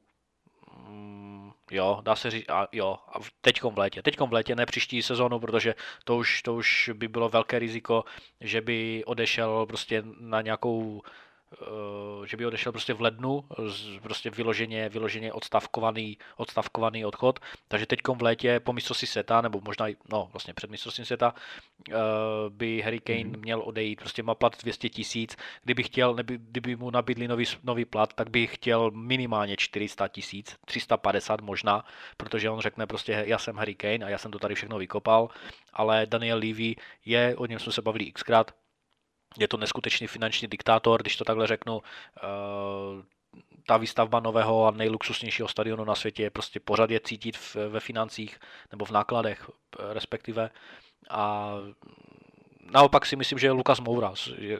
mm, 0.87 1.23
Jo, 1.71 2.01
dá 2.03 2.15
se 2.15 2.31
říct, 2.31 2.49
a 2.49 2.67
jo, 2.71 2.97
a 3.07 3.19
teďkom 3.41 3.73
v 3.73 3.77
létě. 3.77 4.01
Teďkom 4.01 4.29
v 4.29 4.33
létě, 4.33 4.55
ne 4.55 4.65
příští 4.65 5.01
sezónu, 5.01 5.39
protože 5.39 5.75
to 6.03 6.17
už, 6.17 6.41
to 6.41 6.55
už 6.55 6.91
by 6.93 7.07
bylo 7.07 7.29
velké 7.29 7.59
riziko, 7.59 8.05
že 8.41 8.61
by 8.61 9.03
odešel 9.05 9.65
prostě 9.65 10.03
na 10.19 10.41
nějakou 10.41 11.01
že 12.25 12.37
by 12.37 12.45
odešel 12.45 12.71
prostě 12.71 12.93
v 12.93 13.01
lednu, 13.01 13.43
prostě 14.01 14.29
vyloženě, 14.29 14.89
vyloženě 14.89 15.33
odstavkovaný, 15.33 16.17
odstavkovaný 16.37 17.05
odchod, 17.05 17.39
takže 17.67 17.85
teď 17.85 17.99
v 18.13 18.21
létě 18.21 18.59
po 18.59 18.73
mistrovství 18.73 19.07
světa, 19.07 19.41
nebo 19.41 19.61
možná 19.65 19.89
i, 19.89 19.95
no 20.11 20.29
vlastně 20.33 20.53
před 20.53 20.69
mistrovstvím 20.69 21.05
světa, 21.05 21.33
eh, 21.89 21.93
by 22.49 22.81
Harry 22.81 22.99
Kane 22.99 23.23
mm. 23.23 23.39
měl 23.39 23.61
odejít, 23.61 23.99
prostě 23.99 24.23
má 24.23 24.35
plat 24.35 24.57
200 24.63 24.89
tisíc, 24.89 25.37
kdyby 25.63 25.83
chtěl, 25.83 26.15
neby, 26.15 26.37
kdyby 26.37 26.75
mu 26.75 26.91
nabídli 26.91 27.27
nový, 27.27 27.45
nový 27.63 27.85
plat, 27.85 28.13
tak 28.13 28.29
by 28.29 28.47
chtěl 28.47 28.91
minimálně 28.91 29.57
400 29.57 30.07
tisíc, 30.07 30.55
350 30.65 31.41
možná, 31.41 31.85
protože 32.17 32.49
on 32.49 32.59
řekne 32.59 32.87
prostě, 32.87 33.23
já 33.27 33.37
jsem 33.37 33.55
Harry 33.55 33.75
Kane 33.75 34.05
a 34.05 34.09
já 34.09 34.17
jsem 34.17 34.31
to 34.31 34.39
tady 34.39 34.55
všechno 34.55 34.77
vykopal, 34.77 35.29
ale 35.73 36.05
Daniel 36.05 36.37
Levy 36.37 36.75
je, 37.05 37.35
o 37.37 37.45
něm 37.45 37.59
jsme 37.59 37.71
se 37.71 37.81
bavili 37.81 38.11
xkrát, 38.11 38.51
je 39.39 39.47
to 39.47 39.57
neskutečný 39.57 40.07
finanční 40.07 40.47
diktátor, 40.47 41.01
když 41.01 41.15
to 41.15 41.23
takhle 41.23 41.47
řeknu. 41.47 41.81
Eh, 42.17 42.23
ta 43.67 43.77
výstavba 43.77 44.19
nového 44.19 44.67
a 44.67 44.71
nejluxusnějšího 44.71 45.47
stadionu 45.47 45.83
na 45.83 45.95
světě 45.95 46.23
je 46.23 46.29
prostě 46.29 46.59
pořád 46.59 46.91
je 46.91 46.99
cítit 46.99 47.37
ve 47.69 47.79
financích 47.79 48.39
nebo 48.71 48.85
v 48.85 48.91
nákladech 48.91 49.49
respektive. 49.93 50.49
A 51.09 51.53
naopak 52.71 53.05
si 53.05 53.15
myslím, 53.15 53.39
že 53.39 53.51
Lukas 53.51 53.79
Moura 53.79 54.13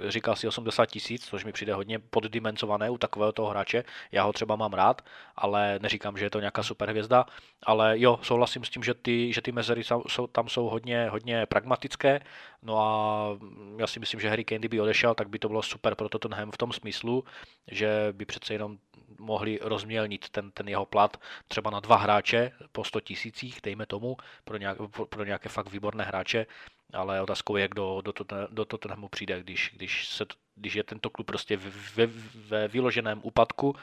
říká 0.08 0.36
si 0.36 0.48
80 0.48 0.86
tisíc, 0.86 1.26
což 1.26 1.46
mi 1.46 1.52
přijde 1.52 1.74
hodně 1.74 2.00
poddimenzované 2.00 2.90
u 2.90 2.98
takového 2.98 3.32
toho 3.32 3.50
hráče. 3.50 3.84
Já 4.12 4.24
ho 4.24 4.34
třeba 4.34 4.56
mám 4.56 4.74
rád, 4.74 5.02
ale 5.36 5.80
neříkám, 5.82 6.18
že 6.18 6.26
je 6.26 6.30
to 6.30 6.40
nějaká 6.40 6.64
super 6.64 6.90
hvězda. 6.90 7.26
Ale 7.64 8.00
jo, 8.00 8.20
souhlasím 8.22 8.64
s 8.64 8.70
tím, 8.70 8.84
že 8.84 8.94
ty, 8.94 9.34
že 9.34 9.42
ty 9.42 9.52
mezery 9.52 9.84
jsou, 9.84 10.28
tam 10.28 10.50
jsou 10.50 10.70
hodně, 10.70 11.10
hodně 11.10 11.46
pragmatické. 11.46 12.22
No 12.62 12.80
a 12.80 13.28
já 13.78 13.88
si 13.88 14.00
myslím, 14.00 14.20
že 14.20 14.30
Harry 14.30 14.46
Kane, 14.46 14.70
by 14.70 14.82
odešel, 14.82 15.16
tak 15.16 15.30
by 15.30 15.40
to 15.40 15.48
bylo 15.48 15.62
super 15.62 15.96
pro 15.96 16.10
Tottenham 16.10 16.52
v 16.52 16.58
tom 16.58 16.72
smyslu, 16.72 17.24
že 17.72 18.08
by 18.12 18.26
přece 18.26 18.54
jenom 18.54 18.78
mohli 19.20 19.60
rozmělnit 19.62 20.30
ten, 20.30 20.52
ten 20.52 20.70
jeho 20.70 20.86
plat 20.86 21.18
třeba 21.48 21.72
na 21.72 21.80
dva 21.80 21.96
hráče 21.96 22.52
po 22.72 22.84
100 22.84 23.02
tisících, 23.02 23.60
dejme 23.64 23.86
tomu, 23.86 24.18
pro, 24.44 24.58
nějak, 24.58 24.78
pro 25.10 25.26
nějaké 25.26 25.50
fakt 25.50 25.72
výborné 25.72 26.04
hráče, 26.04 26.46
ale 26.94 27.22
otázkou 27.22 27.56
je, 27.56 27.68
kdo 27.68 28.02
do, 28.02 28.14
to, 28.14 28.26
do 28.52 28.66
Tottenhamu 28.66 29.10
přijde, 29.10 29.44
když, 29.44 29.72
když, 29.76 30.08
se, 30.08 30.26
když 30.56 30.76
je 30.76 30.84
tento 30.84 31.10
klub 31.10 31.28
prostě 31.28 31.58
ve, 31.96 32.08
ve 32.48 32.68
vyloženém 32.68 33.20
úpadku 33.24 33.76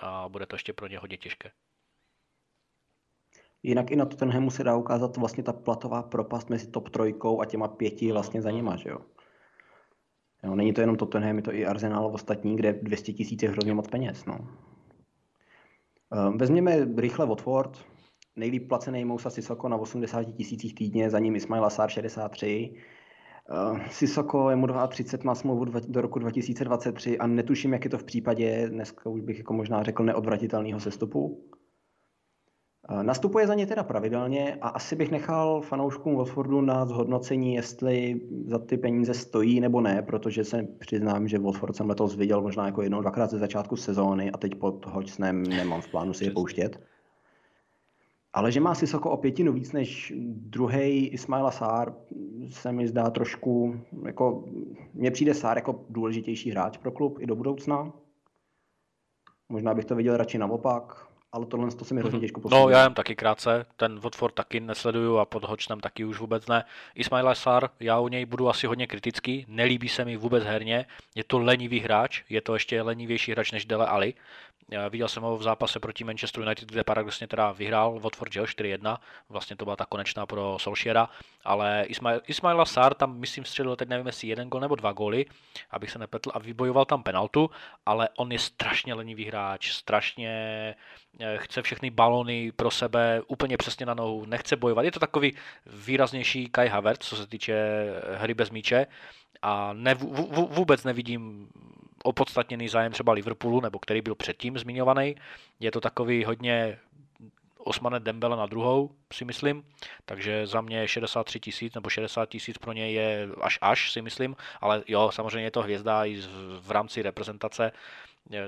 a 0.00 0.28
bude 0.28 0.46
to 0.46 0.54
ještě 0.54 0.72
pro 0.72 0.86
ně 0.86 0.98
hodně 0.98 1.16
těžké. 1.16 1.50
Jinak 3.62 3.90
i 3.90 3.96
na 3.96 4.04
Tottenhamu 4.04 4.50
se 4.50 4.64
dá 4.64 4.76
ukázat 4.76 5.16
vlastně 5.16 5.42
ta 5.42 5.52
platová 5.52 6.02
propast 6.02 6.50
mezi 6.50 6.70
top 6.70 6.88
trojkou 6.88 7.40
a 7.40 7.44
těma 7.44 7.68
pěti 7.68 8.12
vlastně 8.12 8.42
za 8.42 8.50
něma, 8.50 8.76
že 8.76 8.88
jo? 8.88 8.98
jo 10.42 10.54
není 10.54 10.72
to 10.72 10.80
jenom 10.80 10.96
Tottenham, 10.96 11.36
je 11.36 11.42
to 11.42 11.52
i 11.52 11.66
Arsenal 11.66 12.06
ostatní, 12.06 12.56
kde 12.56 12.72
200 12.72 13.12
tisíc 13.12 13.42
je 13.42 13.48
hrozně 13.48 13.74
moc 13.74 13.88
peněz, 13.88 14.24
no. 14.24 14.48
Ehm, 16.12 16.38
vezměme 16.38 16.86
rychle 16.96 17.26
Watford, 17.26 17.91
nejlíp 18.36 18.68
placený 18.68 19.04
Mousa 19.04 19.30
Sissoko 19.30 19.68
na 19.68 19.76
80 19.76 20.22
tisících 20.22 20.74
týdně, 20.74 21.10
za 21.10 21.18
ním 21.18 21.36
Ismail 21.36 21.64
Asar 21.64 21.90
63. 21.90 22.74
Uh, 23.70 23.80
Sissoko 23.90 24.50
je 24.50 24.56
mu 24.56 24.66
32, 24.88 25.28
má 25.28 25.34
smlouvu 25.34 25.64
do 25.88 26.00
roku 26.00 26.18
2023 26.18 27.18
a 27.18 27.26
netuším, 27.26 27.72
jak 27.72 27.84
je 27.84 27.90
to 27.90 27.98
v 27.98 28.04
případě, 28.04 28.68
dneska 28.68 29.10
už 29.10 29.20
bych 29.20 29.38
jako 29.38 29.52
možná 29.52 29.82
řekl, 29.82 30.04
neodvratitelného 30.04 30.80
sestupu. 30.80 31.44
Uh, 32.90 33.02
nastupuje 33.02 33.46
za 33.46 33.54
ně 33.54 33.66
teda 33.66 33.82
pravidelně 33.82 34.58
a 34.60 34.68
asi 34.68 34.96
bych 34.96 35.10
nechal 35.10 35.60
fanouškům 35.60 36.16
Watfordu 36.16 36.60
na 36.60 36.86
zhodnocení, 36.86 37.54
jestli 37.54 38.20
za 38.46 38.58
ty 38.58 38.76
peníze 38.76 39.14
stojí 39.14 39.60
nebo 39.60 39.80
ne, 39.80 40.02
protože 40.02 40.44
se 40.44 40.62
přiznám, 40.78 41.28
že 41.28 41.38
Watford 41.38 41.76
jsem 41.76 41.88
letos 41.88 42.16
viděl 42.16 42.42
možná 42.42 42.66
jako 42.66 42.82
jednou, 42.82 43.00
dvakrát 43.00 43.30
ze 43.30 43.38
začátku 43.38 43.76
sezóny 43.76 44.30
a 44.30 44.38
teď 44.38 44.54
pod 44.54 44.86
Hodgsnem 44.86 45.42
nemám 45.42 45.80
v 45.80 45.88
plánu 45.88 46.12
si 46.12 46.24
je 46.24 46.30
pouštět. 46.30 46.91
Ale 48.32 48.52
že 48.52 48.60
má 48.60 48.74
Sisoko 48.74 49.10
o 49.10 49.16
pětinu 49.16 49.52
víc 49.52 49.72
než 49.72 50.12
druhý 50.26 51.06
Ismaila 51.06 51.50
Sár, 51.50 51.94
se 52.50 52.72
mi 52.72 52.88
zdá 52.88 53.10
trošku, 53.10 53.80
jako, 54.06 54.44
mně 54.94 55.10
přijde 55.10 55.34
Sár 55.34 55.56
jako 55.56 55.84
důležitější 55.88 56.50
hráč 56.50 56.76
pro 56.76 56.92
klub 56.92 57.18
i 57.20 57.26
do 57.26 57.36
budoucna. 57.36 57.92
Možná 59.48 59.74
bych 59.74 59.84
to 59.84 59.94
viděl 59.94 60.16
radši 60.16 60.38
naopak, 60.38 61.12
ale 61.32 61.46
tohle 61.46 61.70
to 61.70 61.84
se 61.84 61.94
mi 61.94 62.00
hrozně 62.00 62.16
mhm. 62.16 62.20
těžko 62.20 62.40
posleduje. 62.40 62.64
No, 62.64 62.70
já 62.70 62.82
jen 62.82 62.94
taky 62.94 63.16
krátce, 63.16 63.66
ten 63.76 64.00
Watford 64.00 64.34
taky 64.34 64.60
nesleduju 64.60 65.16
a 65.16 65.24
pod 65.24 65.44
Hočnem 65.44 65.80
taky 65.80 66.04
už 66.04 66.20
vůbec 66.20 66.46
ne. 66.46 66.64
Ismail 66.94 67.34
Sar, 67.34 67.68
já 67.80 68.00
u 68.00 68.08
něj 68.08 68.26
budu 68.26 68.48
asi 68.48 68.66
hodně 68.66 68.86
kritický, 68.86 69.44
nelíbí 69.48 69.88
se 69.88 70.04
mi 70.04 70.16
vůbec 70.16 70.44
herně, 70.44 70.86
je 71.14 71.24
to 71.24 71.38
lenivý 71.38 71.80
hráč, 71.80 72.22
je 72.28 72.40
to 72.40 72.54
ještě 72.54 72.82
lenivější 72.82 73.32
hráč 73.32 73.52
než 73.52 73.64
Dele 73.64 73.86
Ali, 73.86 74.14
Viděl 74.90 75.08
jsem 75.08 75.22
ho 75.22 75.36
v 75.36 75.42
zápase 75.42 75.80
proti 75.80 76.04
Manchester 76.04 76.42
United, 76.42 76.68
kde 76.68 76.84
paradoxně 76.84 77.26
teda 77.26 77.52
vyhrál 77.52 78.00
Watford 78.00 78.32
4-1, 78.32 78.98
vlastně 79.28 79.56
to 79.56 79.64
byla 79.64 79.76
ta 79.76 79.84
konečná 79.84 80.26
pro 80.26 80.56
Solskjaera, 80.60 81.08
ale 81.44 81.84
Ismail, 81.88 82.20
Ismaila 82.26 82.64
Sar 82.64 82.94
tam 82.94 83.18
myslím 83.18 83.44
střelil 83.44 83.76
teď 83.76 83.88
nevím 83.88 84.06
jestli 84.06 84.28
jeden 84.28 84.48
gol 84.48 84.60
nebo 84.60 84.74
dva 84.74 84.92
góly, 84.92 85.26
abych 85.70 85.90
se 85.90 85.98
nepletl 85.98 86.30
a 86.34 86.38
vybojoval 86.38 86.84
tam 86.84 87.02
penaltu, 87.02 87.50
ale 87.86 88.08
on 88.16 88.32
je 88.32 88.38
strašně 88.38 88.94
lenivý 88.94 89.24
hráč, 89.24 89.72
strašně 89.72 90.30
eh, 91.20 91.38
chce 91.38 91.62
všechny 91.62 91.90
balony 91.90 92.52
pro 92.56 92.70
sebe 92.70 93.22
úplně 93.26 93.56
přesně 93.56 93.86
na 93.86 93.94
nohu, 93.94 94.26
nechce 94.26 94.56
bojovat. 94.56 94.84
Je 94.84 94.92
to 94.92 95.00
takový 95.00 95.36
výraznější 95.66 96.48
Kai 96.48 96.68
Havertz, 96.68 97.08
co 97.08 97.16
se 97.16 97.26
týče 97.26 97.54
hry 98.14 98.34
bez 98.34 98.50
míče. 98.50 98.86
A 99.42 99.72
ne, 99.72 99.94
vůbec 99.94 100.84
nevidím 100.84 101.48
opodstatněný 102.04 102.68
zájem 102.68 102.92
třeba 102.92 103.12
Liverpoolu, 103.12 103.60
nebo 103.60 103.78
který 103.78 104.00
byl 104.00 104.14
předtím 104.14 104.58
zmiňovaný. 104.58 105.16
Je 105.60 105.70
to 105.70 105.80
takový 105.80 106.24
hodně 106.24 106.78
Osmane 107.64 108.00
Dembele 108.00 108.36
na 108.36 108.46
druhou, 108.46 108.90
si 109.12 109.24
myslím, 109.24 109.64
takže 110.04 110.46
za 110.46 110.60
mě 110.60 110.88
63 110.88 111.40
tisíc 111.40 111.74
nebo 111.74 111.88
60 111.88 112.28
tisíc 112.28 112.58
pro 112.58 112.72
něj 112.72 112.94
je 112.94 113.28
až 113.40 113.58
až, 113.60 113.92
si 113.92 114.02
myslím, 114.02 114.36
ale 114.60 114.82
jo, 114.88 115.10
samozřejmě 115.12 115.46
je 115.46 115.50
to 115.50 115.62
hvězda 115.62 116.04
i 116.04 116.22
v 116.60 116.70
rámci 116.70 117.02
reprezentace, 117.02 117.72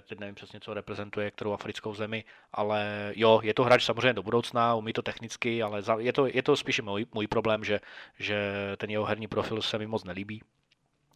teď 0.09 0.21
nevím 0.21 0.35
přesně, 0.35 0.61
co 0.61 0.75
reprezentuje, 0.75 1.31
kterou 1.31 1.53
africkou 1.53 1.95
zemi, 1.95 2.25
ale 2.53 3.13
jo, 3.17 3.41
je 3.43 3.55
to 3.55 3.65
hráč 3.65 3.85
samozřejmě 3.85 4.13
do 4.13 4.23
budoucna, 4.23 4.75
umí 4.75 4.93
to 4.93 5.03
technicky, 5.03 5.63
ale 5.63 5.83
je 5.99 6.13
to, 6.13 6.27
je 6.27 6.43
to 6.43 6.57
spíše 6.57 6.83
můj, 6.83 7.07
můj 7.15 7.27
problém, 7.27 7.65
že, 7.65 7.81
že 8.19 8.53
ten 8.77 8.91
jeho 8.91 9.05
herní 9.05 9.29
profil 9.29 9.63
se 9.63 9.79
mi 9.79 9.87
moc 9.87 10.05
nelíbí. 10.05 10.43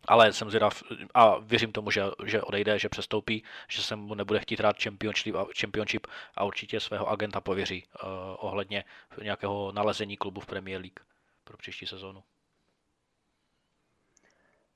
Ale 0.09 0.33
jsem 0.33 0.49
zvědav 0.49 0.83
a 1.15 1.39
věřím 1.39 1.73
tomu, 1.73 1.91
že, 1.91 2.03
že 2.25 2.43
odejde, 2.43 2.79
že 2.79 2.89
přestoupí, 2.89 3.43
že 3.69 3.83
se 3.83 3.97
mu 3.97 4.15
nebude 4.15 4.41
chtít 4.41 4.59
hrát 4.59 4.83
championship, 4.83 5.37
championship 5.61 6.07
a 6.35 6.45
určitě 6.45 6.81
svého 6.81 7.09
agenta 7.09 7.41
pověří 7.41 7.85
uh, 8.03 8.09
ohledně 8.39 8.85
nějakého 9.23 9.73
nalezení 9.73 10.17
klubu 10.17 10.41
v 10.41 10.47
Premier 10.47 10.81
League 10.81 11.01
pro 11.45 11.57
příští 11.57 11.87
sezónu. 11.87 12.23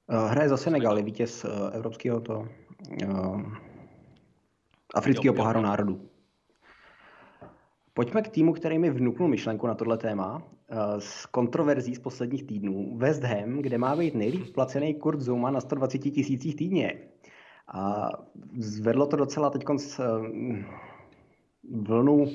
Eh, 0.08 0.28
hraje 0.28 0.48
za 0.48 0.56
Senegal, 0.56 0.96
je 0.96 1.04
vítěz 1.04 1.44
uh, 1.44 1.50
evropského 1.74 2.20
to, 2.20 2.48
uh, 3.06 3.42
afrického 4.94 5.34
poháru 5.34 5.60
národů. 5.60 6.08
Pojďme 7.94 8.22
k 8.22 8.28
týmu, 8.28 8.52
který 8.52 8.78
mi 8.78 8.90
vnuknul 8.90 9.28
myšlenku 9.28 9.66
na 9.66 9.74
tohle 9.74 9.98
téma. 9.98 10.42
Eh, 10.72 11.00
z 11.00 11.26
kontroverzí 11.26 11.94
z 11.94 11.98
posledních 11.98 12.44
týdnů. 12.44 12.96
West 12.96 13.22
Ham, 13.22 13.58
kde 13.58 13.78
má 13.78 13.96
být 13.96 14.14
nejlíp 14.14 14.54
placený 14.54 14.94
Kurt 14.94 15.20
Zuma 15.20 15.50
na 15.50 15.60
120 15.60 15.98
tisících 15.98 16.56
týdně. 16.56 16.98
A 17.74 18.08
zvedlo 18.58 19.06
to 19.06 19.16
docela 19.16 19.50
teď 19.50 19.64
eh, 19.68 20.04
vlnu 21.72 22.26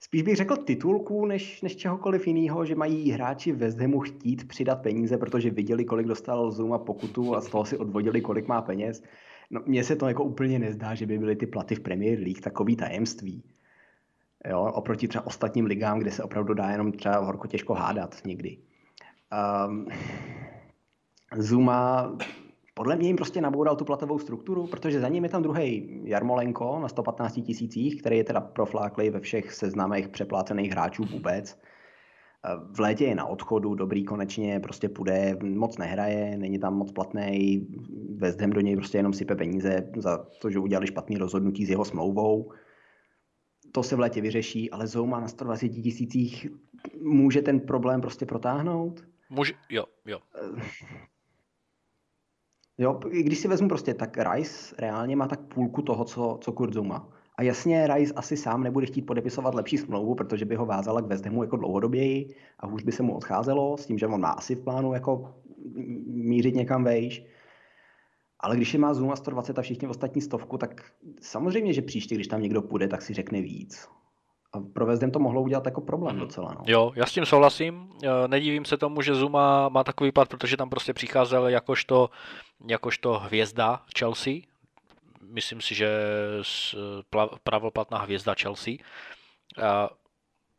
spíš 0.00 0.22
bych 0.22 0.36
řekl 0.36 0.56
titulků 0.56 1.26
než, 1.26 1.62
než 1.62 1.76
čehokoliv 1.76 2.26
jiného, 2.26 2.64
že 2.64 2.74
mají 2.74 3.10
hráči 3.10 3.52
West 3.52 3.78
Hamu 3.78 4.00
chtít 4.00 4.48
přidat 4.48 4.82
peníze, 4.82 5.18
protože 5.18 5.50
viděli, 5.50 5.84
kolik 5.84 6.06
dostal 6.06 6.50
Zuma 6.50 6.78
pokutu 6.78 7.36
a 7.36 7.40
z 7.40 7.48
toho 7.48 7.64
si 7.64 7.78
odvodili, 7.78 8.20
kolik 8.20 8.48
má 8.48 8.62
peněz. 8.62 9.02
No, 9.50 9.60
mně 9.66 9.84
se 9.84 9.96
to 9.96 10.08
jako 10.08 10.24
úplně 10.24 10.58
nezdá, 10.58 10.94
že 10.94 11.06
by 11.06 11.18
byly 11.18 11.36
ty 11.36 11.46
platy 11.46 11.74
v 11.74 11.80
Premier 11.80 12.18
League 12.18 12.40
takový 12.40 12.76
tajemství. 12.76 13.42
Jo, 14.50 14.72
oproti 14.74 15.08
třeba 15.08 15.26
ostatním 15.26 15.66
ligám, 15.66 15.98
kde 15.98 16.10
se 16.10 16.22
opravdu 16.22 16.54
dá 16.54 16.70
jenom 16.70 16.92
třeba 16.92 17.18
horko 17.18 17.46
těžko 17.46 17.74
hádat 17.74 18.16
někdy. 18.24 18.58
Um, 19.68 19.86
Zuma 21.36 22.12
podle 22.74 22.96
mě 22.96 23.06
jim 23.06 23.16
prostě 23.16 23.40
naboural 23.40 23.76
tu 23.76 23.84
platovou 23.84 24.18
strukturu, 24.18 24.66
protože 24.66 25.00
za 25.00 25.08
ním 25.08 25.24
je 25.24 25.30
tam 25.30 25.42
druhý 25.42 26.00
Jarmolenko 26.04 26.78
na 26.82 26.88
115 26.88 27.34
tisících, 27.34 28.00
který 28.00 28.16
je 28.16 28.24
teda 28.24 28.40
profláklý 28.40 29.10
ve 29.10 29.20
všech 29.20 29.52
seznamech 29.52 30.08
přeplácených 30.08 30.70
hráčů 30.70 31.04
vůbec. 31.04 31.58
V 32.72 32.80
létě 32.80 33.04
je 33.04 33.14
na 33.14 33.26
odchodu, 33.26 33.74
dobrý 33.74 34.04
konečně, 34.04 34.60
prostě 34.60 34.88
půjde, 34.88 35.36
moc 35.42 35.78
nehraje, 35.78 36.38
není 36.38 36.58
tam 36.58 36.74
moc 36.74 36.92
platný, 36.92 37.66
Ham 38.40 38.50
do 38.50 38.60
něj 38.60 38.76
prostě 38.76 38.98
jenom 38.98 39.12
sype 39.12 39.34
peníze 39.34 39.90
za 39.96 40.26
to, 40.40 40.50
že 40.50 40.58
udělali 40.58 40.86
špatný 40.86 41.16
rozhodnutí 41.16 41.66
s 41.66 41.70
jeho 41.70 41.84
smlouvou 41.84 42.52
to 43.72 43.82
se 43.82 43.96
v 43.96 44.00
létě 44.00 44.20
vyřeší, 44.20 44.70
ale 44.70 44.86
Zouma 44.86 45.20
na 45.20 45.28
120 45.28 45.68
tisících 45.68 46.46
může 47.02 47.42
ten 47.42 47.60
problém 47.60 48.00
prostě 48.00 48.26
protáhnout? 48.26 49.04
Může, 49.30 49.52
jo, 49.70 49.84
jo. 50.06 50.18
Jo, 52.78 53.00
když 53.10 53.38
si 53.38 53.48
vezmu 53.48 53.68
prostě, 53.68 53.94
tak 53.94 54.18
Rice 54.32 54.74
reálně 54.78 55.16
má 55.16 55.28
tak 55.28 55.40
půlku 55.40 55.82
toho, 55.82 56.04
co, 56.04 56.38
co 56.40 56.52
Kurzuma. 56.52 57.08
A 57.36 57.42
jasně, 57.42 57.86
Rice 57.86 58.14
asi 58.14 58.36
sám 58.36 58.62
nebude 58.62 58.86
chtít 58.86 59.02
podepisovat 59.02 59.54
lepší 59.54 59.78
smlouvu, 59.78 60.14
protože 60.14 60.44
by 60.44 60.54
ho 60.54 60.66
vázala 60.66 61.00
k 61.00 61.06
West 61.06 61.26
Hamu 61.26 61.42
jako 61.42 61.56
dlouhodoběji 61.56 62.34
a 62.58 62.66
už 62.66 62.82
by 62.82 62.92
se 62.92 63.02
mu 63.02 63.16
odcházelo 63.16 63.76
s 63.76 63.86
tím, 63.86 63.98
že 63.98 64.06
on 64.06 64.20
má 64.20 64.30
asi 64.30 64.54
v 64.54 64.64
plánu 64.64 64.94
jako 64.94 65.34
mířit 66.06 66.54
někam 66.54 66.84
vejš. 66.84 67.24
Ale 68.42 68.56
když 68.56 68.74
je 68.74 68.80
má 68.80 68.94
Zuma 68.94 69.16
120 69.16 69.58
a 69.58 69.62
všichni 69.62 69.88
ostatní 69.88 70.22
stovku, 70.22 70.58
tak 70.58 70.92
samozřejmě, 71.20 71.72
že 71.72 71.82
příště, 71.82 72.14
když 72.14 72.28
tam 72.28 72.42
někdo 72.42 72.62
půjde, 72.62 72.88
tak 72.88 73.02
si 73.02 73.14
řekne 73.14 73.40
víc. 73.40 73.88
A 74.52 74.60
pro 74.72 74.86
Ham 74.86 75.10
to 75.10 75.18
mohlo 75.18 75.42
udělat 75.42 75.66
jako 75.66 75.80
problém 75.80 76.16
mhm. 76.16 76.20
docela. 76.20 76.54
No. 76.54 76.62
Jo, 76.66 76.92
já 76.94 77.06
s 77.06 77.12
tím 77.12 77.26
souhlasím. 77.26 77.88
E, 78.04 78.28
nedivím 78.28 78.64
se 78.64 78.76
tomu, 78.76 79.02
že 79.02 79.14
Zuma 79.14 79.68
má 79.68 79.84
takový 79.84 80.12
plat, 80.12 80.28
protože 80.28 80.56
tam 80.56 80.70
prostě 80.70 80.92
přicházel 80.92 81.48
jakožto, 81.48 82.10
jakožto 82.68 83.18
hvězda 83.18 83.82
Chelsea. 83.98 84.32
Myslím 85.22 85.60
si, 85.60 85.74
že 85.74 85.88
pravoplatná 87.44 87.98
hvězda 87.98 88.34
Chelsea. 88.42 88.74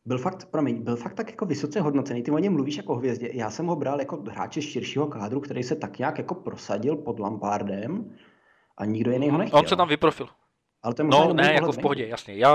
Byl 0.05 0.17
fakt, 0.17 0.45
promiň, 0.51 0.83
byl 0.83 0.95
fakt 0.95 1.13
tak 1.13 1.29
jako 1.29 1.45
vysoce 1.45 1.81
hodnocený. 1.81 2.23
Ty 2.23 2.31
o 2.31 2.37
něm 2.37 2.53
mluvíš 2.53 2.77
jako 2.77 2.95
hvězdě. 2.95 3.29
Já 3.33 3.49
jsem 3.49 3.65
ho 3.65 3.75
bral 3.75 3.99
jako 3.99 4.23
hráče 4.29 4.61
širšího 4.61 5.07
kádru, 5.07 5.39
který 5.39 5.63
se 5.63 5.75
tak 5.75 5.99
nějak 5.99 6.17
jako 6.17 6.35
prosadil 6.35 6.95
pod 6.95 7.19
Lampardem 7.19 8.15
a 8.77 8.85
nikdo 8.85 9.11
jiný 9.11 9.29
ho 9.29 9.37
nechtěl. 9.37 9.59
On 9.59 9.67
se 9.67 9.75
tam 9.75 9.87
vyprofil. 9.87 10.27
Ale 10.83 10.93
to 10.93 11.01
je 11.01 11.07
no, 11.07 11.33
ne, 11.33 11.53
jako 11.53 11.71
v 11.71 11.77
pohodě, 11.77 12.07
jasně. 12.07 12.35
Já 12.35 12.53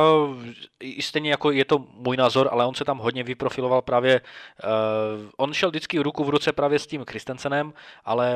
stejně 1.01 1.31
jako 1.31 1.51
je 1.51 1.65
to 1.65 1.85
můj 1.93 2.17
názor, 2.17 2.49
ale 2.53 2.67
on 2.67 2.75
se 2.75 2.85
tam 2.85 2.99
hodně 2.99 3.23
vyprofiloval 3.23 3.83
právě, 3.83 4.21
uh, 4.21 5.31
on 5.37 5.53
šel 5.53 5.71
vždycky 5.71 5.99
ruku 5.99 6.25
v 6.25 6.29
ruce 6.29 6.53
právě 6.53 6.79
s 6.79 6.87
tím 6.87 7.05
Christensenem, 7.05 7.73
ale 8.05 8.35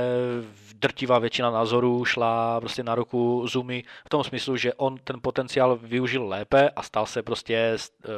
drtivá 0.74 1.18
většina 1.18 1.51
názorů 1.51 2.05
šla 2.05 2.61
prostě 2.61 2.82
na 2.82 2.95
ruku 2.95 3.47
Zumi 3.47 3.84
v 4.07 4.09
tom 4.09 4.24
smyslu, 4.24 4.57
že 4.57 4.74
on 4.74 4.99
ten 5.05 5.16
potenciál 5.22 5.78
využil 5.82 6.28
lépe 6.28 6.70
a 6.70 6.82
stal 6.82 7.07
se 7.07 7.22
prostě 7.22 7.76
uh, 7.76 8.12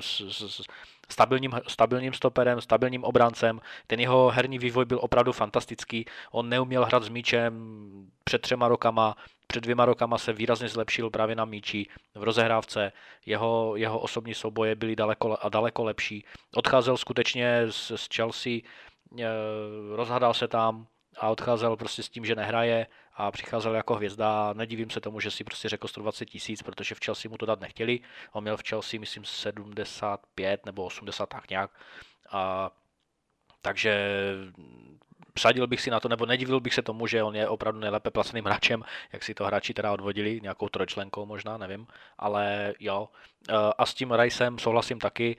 s, 0.00 0.22
s, 0.28 0.62
stabilním, 1.10 1.52
stabilním 1.68 2.12
stoperem, 2.12 2.60
stabilním 2.60 3.04
obráncem. 3.04 3.60
Ten 3.86 4.00
jeho 4.00 4.30
herní 4.30 4.58
vývoj 4.58 4.84
byl 4.84 4.98
opravdu 5.02 5.32
fantastický. 5.32 6.04
On 6.32 6.48
neuměl 6.48 6.84
hrát 6.84 7.02
s 7.02 7.08
míčem 7.08 7.52
před 8.24 8.42
třema 8.42 8.68
rokama, 8.68 9.16
před 9.46 9.60
dvěma 9.60 9.84
rokama 9.84 10.18
se 10.18 10.32
výrazně 10.32 10.68
zlepšil 10.68 11.10
právě 11.10 11.36
na 11.36 11.44
míči 11.44 11.86
v 12.14 12.22
rozehrávce. 12.22 12.92
Jeho, 13.26 13.76
jeho 13.76 13.98
osobní 13.98 14.34
souboje 14.34 14.74
byly 14.74 14.96
daleko 14.96 15.38
a 15.40 15.48
daleko 15.48 15.84
lepší. 15.84 16.24
Odcházel 16.54 16.96
skutečně 16.96 17.66
z, 17.70 17.92
z 17.96 18.08
Chelsea, 18.14 18.52
eh, 19.18 19.24
rozhadal 19.96 20.34
se 20.34 20.48
tam 20.48 20.86
a 21.18 21.28
odcházel 21.28 21.76
prostě 21.76 22.02
s 22.02 22.08
tím, 22.08 22.24
že 22.24 22.34
nehraje 22.34 22.86
a 23.20 23.30
přicházel 23.30 23.74
jako 23.74 23.94
hvězda. 23.94 24.52
Nedivím 24.52 24.90
se 24.90 25.00
tomu, 25.00 25.20
že 25.20 25.30
si 25.30 25.44
prostě 25.44 25.68
řekl 25.68 25.88
120 25.88 26.26
tisíc, 26.26 26.62
protože 26.62 26.94
v 26.94 27.00
Chelsea 27.04 27.30
mu 27.30 27.36
to 27.36 27.46
dát 27.46 27.60
nechtěli. 27.60 28.00
On 28.32 28.42
měl 28.42 28.56
v 28.56 28.68
Chelsea, 28.68 29.00
myslím, 29.00 29.24
75 29.24 30.66
nebo 30.66 30.84
80 30.84 31.26
tak 31.26 31.50
nějak. 31.50 31.70
A, 32.30 32.70
takže 33.62 34.04
vsadil 35.38 35.66
bych 35.66 35.80
si 35.80 35.90
na 35.90 36.00
to, 36.00 36.08
nebo 36.08 36.26
nedivil 36.26 36.60
bych 36.60 36.74
se 36.74 36.82
tomu, 36.82 37.06
že 37.06 37.22
on 37.22 37.36
je 37.36 37.48
opravdu 37.48 37.80
nejlépe 37.80 38.10
placeným 38.10 38.44
hráčem, 38.44 38.84
jak 39.12 39.22
si 39.22 39.34
to 39.34 39.44
hráči 39.44 39.74
teda 39.74 39.92
odvodili, 39.92 40.40
nějakou 40.40 40.68
trojčlenkou 40.68 41.26
možná, 41.26 41.56
nevím, 41.58 41.86
ale 42.18 42.74
jo. 42.80 43.08
E, 43.48 43.52
a 43.78 43.86
s 43.86 43.94
tím 43.94 44.12
Ricem 44.12 44.58
souhlasím 44.58 44.98
taky, 44.98 45.36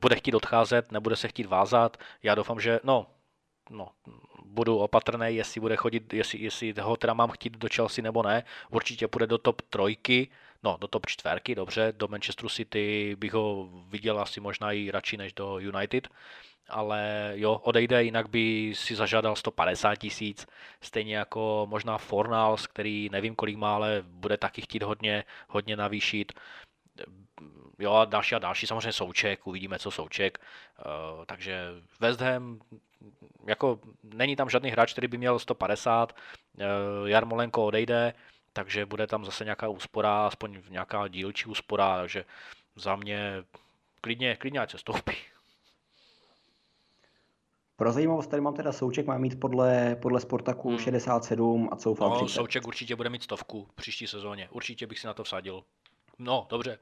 bude 0.00 0.16
chtít 0.16 0.34
odcházet, 0.34 0.92
nebude 0.92 1.16
se 1.16 1.28
chtít 1.28 1.46
vázat, 1.46 1.96
já 2.22 2.34
doufám, 2.34 2.60
že, 2.60 2.80
no, 2.84 3.06
no, 3.72 3.88
budu 4.44 4.78
opatrný, 4.78 5.26
jestli 5.36 5.60
bude 5.60 5.76
chodit, 5.76 6.12
jestli, 6.12 6.38
jestli 6.38 6.74
ho 6.80 6.96
teda 6.96 7.14
mám 7.14 7.30
chtít 7.30 7.56
do 7.56 7.68
Chelsea 7.74 8.02
nebo 8.02 8.22
ne. 8.22 8.44
Určitě 8.70 9.08
půjde 9.08 9.26
do 9.26 9.38
top 9.38 9.62
trojky, 9.62 10.28
no 10.62 10.76
do 10.80 10.88
top 10.88 11.06
čtverky, 11.06 11.54
dobře, 11.54 11.92
do 11.96 12.08
Manchesteru 12.08 12.48
City 12.48 13.16
bych 13.18 13.32
ho 13.32 13.68
viděl 13.88 14.20
asi 14.20 14.40
možná 14.40 14.72
i 14.72 14.90
radši 14.90 15.16
než 15.16 15.32
do 15.32 15.58
United 15.58 16.08
ale 16.68 17.32
jo, 17.34 17.60
odejde, 17.62 18.04
jinak 18.04 18.28
by 18.28 18.72
si 18.76 18.94
zažádal 18.94 19.36
150 19.36 19.96
tisíc, 19.96 20.46
stejně 20.80 21.16
jako 21.16 21.66
možná 21.70 21.98
Fornals, 21.98 22.66
který 22.66 23.08
nevím 23.12 23.34
kolik 23.34 23.56
má, 23.56 23.74
ale 23.74 24.02
bude 24.06 24.36
taky 24.36 24.62
chtít 24.62 24.82
hodně, 24.82 25.24
hodně 25.48 25.76
navýšit. 25.76 26.32
Jo 27.78 27.92
a 27.92 28.04
další 28.04 28.34
a 28.34 28.38
další, 28.38 28.66
samozřejmě 28.66 28.92
Souček, 28.92 29.46
uvidíme, 29.46 29.78
co 29.78 29.90
Souček. 29.90 30.38
Uh, 30.78 31.24
takže 31.24 31.68
West 32.00 32.20
Ham, 32.20 32.60
jako 33.46 33.80
není 34.02 34.36
tam 34.36 34.50
žádný 34.50 34.70
hráč, 34.70 34.92
který 34.92 35.08
by 35.08 35.18
měl 35.18 35.38
150, 35.38 36.12
uh, 36.12 37.08
Jarmolenko 37.08 37.66
odejde, 37.66 38.14
takže 38.52 38.86
bude 38.86 39.06
tam 39.06 39.24
zase 39.24 39.44
nějaká 39.44 39.68
úspora, 39.68 40.26
aspoň 40.26 40.62
nějaká 40.70 41.08
dílčí 41.08 41.46
úspora, 41.46 41.96
takže 41.96 42.24
za 42.76 42.96
mě 42.96 43.44
klidně, 44.00 44.36
klidně 44.36 44.60
ať 44.60 44.70
se 44.70 44.78
stoupí. 44.78 45.12
Pro 47.76 47.92
zajímavost, 47.92 48.26
tady 48.26 48.40
mám 48.40 48.54
teda 48.54 48.72
Souček, 48.72 49.06
má 49.06 49.18
mít 49.18 49.40
podle, 49.40 49.96
podle 50.02 50.20
Sportaku 50.20 50.68
hmm. 50.68 50.78
67 50.78 51.68
a 51.72 51.76
Coufal 51.76 52.10
no, 52.10 52.16
30. 52.16 52.34
Souček 52.34 52.66
určitě 52.66 52.96
bude 52.96 53.10
mít 53.10 53.22
stovku 53.22 53.68
příští 53.74 54.06
sezóně. 54.06 54.48
Určitě 54.50 54.86
bych 54.86 54.98
si 54.98 55.06
na 55.06 55.14
to 55.14 55.24
vsadil. 55.24 55.64
No, 56.18 56.46
dobře. 56.50 56.78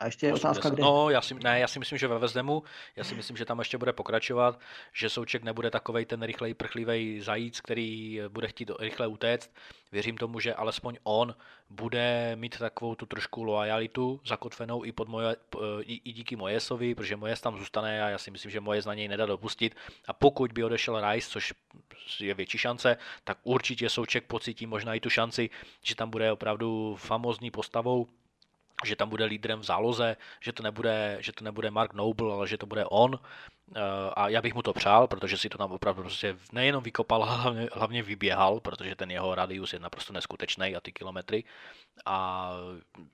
A 0.00 0.06
ještě 0.06 0.26
je 0.26 0.34
otázka, 0.34 0.68
kde? 0.68 0.82
No, 0.82 1.10
já 1.10 1.20
si, 1.20 1.34
ne, 1.34 1.60
já 1.60 1.68
si 1.68 1.78
myslím, 1.78 1.98
že 1.98 2.08
ve 2.08 2.18
Vezdemu, 2.18 2.62
já 2.96 3.04
si 3.04 3.14
myslím, 3.14 3.36
že 3.36 3.44
tam 3.44 3.58
ještě 3.58 3.78
bude 3.78 3.92
pokračovat, 3.92 4.60
že 4.92 5.10
Souček 5.10 5.42
nebude 5.42 5.70
takovej 5.70 6.06
ten 6.06 6.22
rychlej, 6.22 6.54
prchlivý 6.54 7.20
zajíc, 7.20 7.60
který 7.60 8.20
bude 8.28 8.48
chtít 8.48 8.70
rychle 8.78 9.06
utéct. 9.06 9.50
Věřím 9.92 10.16
tomu, 10.16 10.40
že 10.40 10.54
alespoň 10.54 10.96
on 11.02 11.34
bude 11.70 12.36
mít 12.36 12.58
takovou 12.58 12.94
tu 12.94 13.06
trošku 13.06 13.44
loajalitu 13.44 14.20
zakotvenou 14.26 14.84
i, 14.84 14.92
pod 14.92 15.08
moje, 15.08 15.36
i, 15.80 16.00
i 16.04 16.12
díky 16.12 16.36
Mojesovi, 16.36 16.94
protože 16.94 17.16
Mojes 17.16 17.40
tam 17.40 17.58
zůstane 17.58 18.02
a 18.02 18.08
já 18.08 18.18
si 18.18 18.30
myslím, 18.30 18.50
že 18.50 18.60
Mojes 18.60 18.84
na 18.84 18.94
něj 18.94 19.08
nedá 19.08 19.26
dopustit. 19.26 19.76
A 20.06 20.12
pokud 20.12 20.52
by 20.52 20.64
odešel 20.64 21.10
Rice, 21.10 21.30
což 21.30 21.54
je 22.20 22.34
větší 22.34 22.58
šance, 22.58 22.96
tak 23.24 23.38
určitě 23.42 23.90
Souček 23.90 24.24
pocítí 24.24 24.66
možná 24.66 24.94
i 24.94 25.00
tu 25.00 25.10
šanci, 25.10 25.50
že 25.82 25.94
tam 25.94 26.10
bude 26.10 26.32
opravdu 26.32 26.96
famózní 26.98 27.50
postavou 27.50 28.06
že 28.84 28.96
tam 28.96 29.08
bude 29.08 29.24
lídrem 29.24 29.60
v 29.60 29.64
záloze, 29.64 30.16
že 30.40 30.52
to 30.52 30.62
nebude, 30.62 31.16
že 31.20 31.32
to 31.32 31.44
nebude 31.44 31.70
Mark 31.70 31.94
Noble, 31.94 32.32
ale 32.32 32.48
že 32.48 32.58
to 32.58 32.66
bude 32.66 32.84
on. 32.84 33.18
Eh, 33.74 33.80
a 34.16 34.28
já 34.28 34.42
bych 34.42 34.54
mu 34.54 34.62
to 34.62 34.72
přál, 34.72 35.06
protože 35.06 35.38
si 35.38 35.48
to 35.48 35.58
tam 35.58 35.72
opravdu 35.72 36.02
prostě 36.02 36.36
nejenom 36.52 36.82
vykopal, 36.82 37.24
ale 37.24 37.36
hlavně, 37.42 37.68
hlavně 37.72 38.02
vyběhal, 38.02 38.60
protože 38.60 38.96
ten 38.96 39.10
jeho 39.10 39.34
radius 39.34 39.72
je 39.72 39.78
naprosto 39.78 40.12
neskutečný 40.12 40.76
a 40.76 40.80
ty 40.80 40.92
kilometry. 40.92 41.44
A 42.06 42.50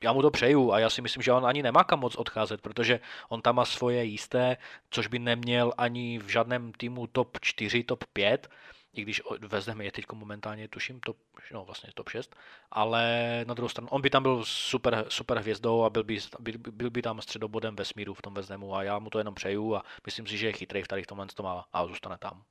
já 0.02 0.12
mu 0.12 0.22
to 0.22 0.30
přeju 0.30 0.72
a 0.72 0.78
já 0.78 0.90
si 0.90 1.02
myslím, 1.02 1.22
že 1.22 1.32
on 1.32 1.46
ani 1.46 1.62
nemá 1.62 1.84
kam 1.84 2.00
moc 2.00 2.16
odcházet, 2.16 2.60
protože 2.60 3.00
on 3.28 3.42
tam 3.42 3.56
má 3.56 3.64
svoje 3.64 4.04
jisté, 4.04 4.56
což 4.90 5.06
by 5.06 5.18
neměl 5.18 5.72
ani 5.78 6.18
v 6.18 6.28
žádném 6.28 6.72
týmu 6.72 7.06
top 7.06 7.38
4, 7.40 7.84
top 7.84 8.04
5 8.12 8.48
i 8.93 9.03
když 9.03 9.22
West 9.49 9.68
Ham 9.68 9.80
je 9.80 9.93
teď 9.93 10.05
momentálně, 10.12 10.68
tuším, 10.68 11.01
top, 11.01 11.16
no 11.53 11.64
vlastně 11.64 11.90
top 11.95 12.09
6, 12.09 12.36
ale 12.70 13.45
na 13.49 13.55
druhou 13.55 13.68
stranu, 13.68 13.88
on 13.88 14.03
by 14.03 14.11
tam 14.11 14.22
byl 14.22 14.45
super, 14.45 15.05
super 15.09 15.38
hvězdou 15.38 15.82
a 15.82 15.90
byl 15.90 16.05
by, 16.05 16.18
byl, 16.40 16.55
byl 16.72 16.90
by 16.90 17.03
tam 17.03 17.20
středobodem 17.20 17.76
vesmíru 17.76 18.14
v 18.14 18.22
tom 18.22 18.34
West 18.34 18.51
Hamu 18.51 18.74
a 18.74 18.82
já 18.82 18.99
mu 18.99 19.11
to 19.11 19.18
jenom 19.18 19.34
přeju 19.34 19.74
a 19.74 19.84
myslím 20.07 20.26
si, 20.26 20.36
že 20.36 20.47
je 20.47 20.53
chytrý 20.53 20.82
v 20.82 20.88
tady 20.88 21.03
v 21.03 21.07
tomhle 21.07 21.26
tom 21.26 21.47
a, 21.47 21.64
a 21.72 21.86
zůstane 21.86 22.18
tam. 22.18 22.43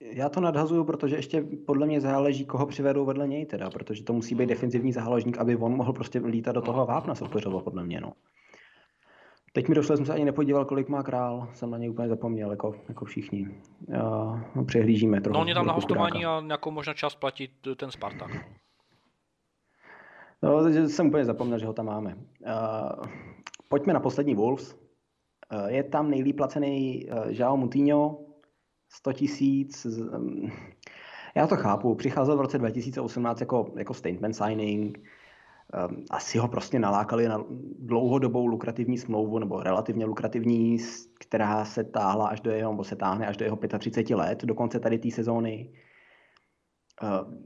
Já 0.00 0.28
to 0.28 0.40
nadhazuju, 0.40 0.84
protože 0.84 1.16
ještě 1.16 1.44
podle 1.66 1.86
mě 1.86 2.00
záleží, 2.00 2.46
koho 2.46 2.66
přivedou 2.66 3.04
vedle 3.04 3.28
něj 3.28 3.46
teda, 3.46 3.70
protože 3.70 4.02
to 4.02 4.12
musí 4.12 4.34
být 4.34 4.46
defenzivní 4.46 4.92
záložník, 4.92 5.38
aby 5.38 5.56
on 5.56 5.76
mohl 5.76 5.92
prostě 5.92 6.18
lítat 6.18 6.54
do 6.54 6.62
toho 6.62 6.86
vápna 6.86 7.14
soupeřova, 7.14 7.60
podle 7.60 7.84
mě, 7.84 8.00
no. 8.00 8.12
Teď 9.56 9.68
mi 9.68 9.74
došlo, 9.74 9.96
jsem 9.96 10.06
se 10.06 10.14
ani 10.14 10.24
nepodíval, 10.24 10.64
kolik 10.64 10.88
má 10.88 11.02
král, 11.02 11.48
jsem 11.54 11.70
na 11.70 11.78
něj 11.78 11.90
úplně 11.90 12.08
zapomněl, 12.08 12.50
jako, 12.50 12.74
jako 12.88 13.04
všichni. 13.04 13.48
Uh, 14.54 14.64
přehlížíme 14.66 15.20
trochu. 15.20 15.34
No, 15.34 15.40
oni 15.40 15.54
tam 15.54 15.66
na 15.66 15.72
hostování 15.72 16.26
a 16.26 16.40
nějakou 16.40 16.70
možná 16.70 16.94
čas 16.94 17.14
platit 17.14 17.50
ten 17.76 17.90
Spartak. 17.90 18.30
No, 20.42 20.70
jsem 20.88 21.06
úplně 21.06 21.24
zapomněl, 21.24 21.58
že 21.58 21.66
ho 21.66 21.72
tam 21.72 21.86
máme. 21.86 22.14
Uh, 22.14 23.06
pojďme 23.68 23.92
na 23.92 24.00
poslední 24.00 24.34
Wolves. 24.34 24.74
Uh, 24.74 25.66
je 25.66 25.84
tam 25.84 26.10
nejlíp 26.10 26.36
placený 26.36 27.06
uh, 27.10 27.26
João 27.26 27.56
Moutinho, 27.56 28.18
100 28.88 29.12
tisíc. 29.12 29.84
Um, 29.84 30.52
já 31.34 31.46
to 31.46 31.56
chápu, 31.56 31.94
přicházel 31.94 32.36
v 32.36 32.40
roce 32.40 32.58
2018 32.58 33.40
jako, 33.40 33.72
jako 33.76 33.94
statement 33.94 34.36
signing, 34.36 34.98
asi 36.10 36.38
ho 36.38 36.48
prostě 36.48 36.78
nalákali 36.78 37.28
na 37.28 37.44
dlouhodobou 37.78 38.46
lukrativní 38.46 38.98
smlouvu, 38.98 39.38
nebo 39.38 39.62
relativně 39.62 40.04
lukrativní, 40.04 40.78
která 41.20 41.64
se 41.64 41.84
táhla 41.84 42.28
až 42.28 42.40
do 42.40 42.50
jeho, 42.50 42.70
nebo 42.72 42.84
se 42.84 42.96
táhne 42.96 43.26
až 43.26 43.36
do 43.36 43.44
jeho 43.44 43.58
35 43.78 44.16
let, 44.16 44.44
do 44.44 44.54
konce 44.54 44.80
tady 44.80 44.98
té 44.98 45.10
sezóny. 45.10 45.72
Ehm, 47.02 47.38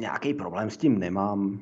nějaký 0.00 0.34
problém 0.34 0.70
s 0.70 0.76
tím 0.76 0.98
nemám. 0.98 1.60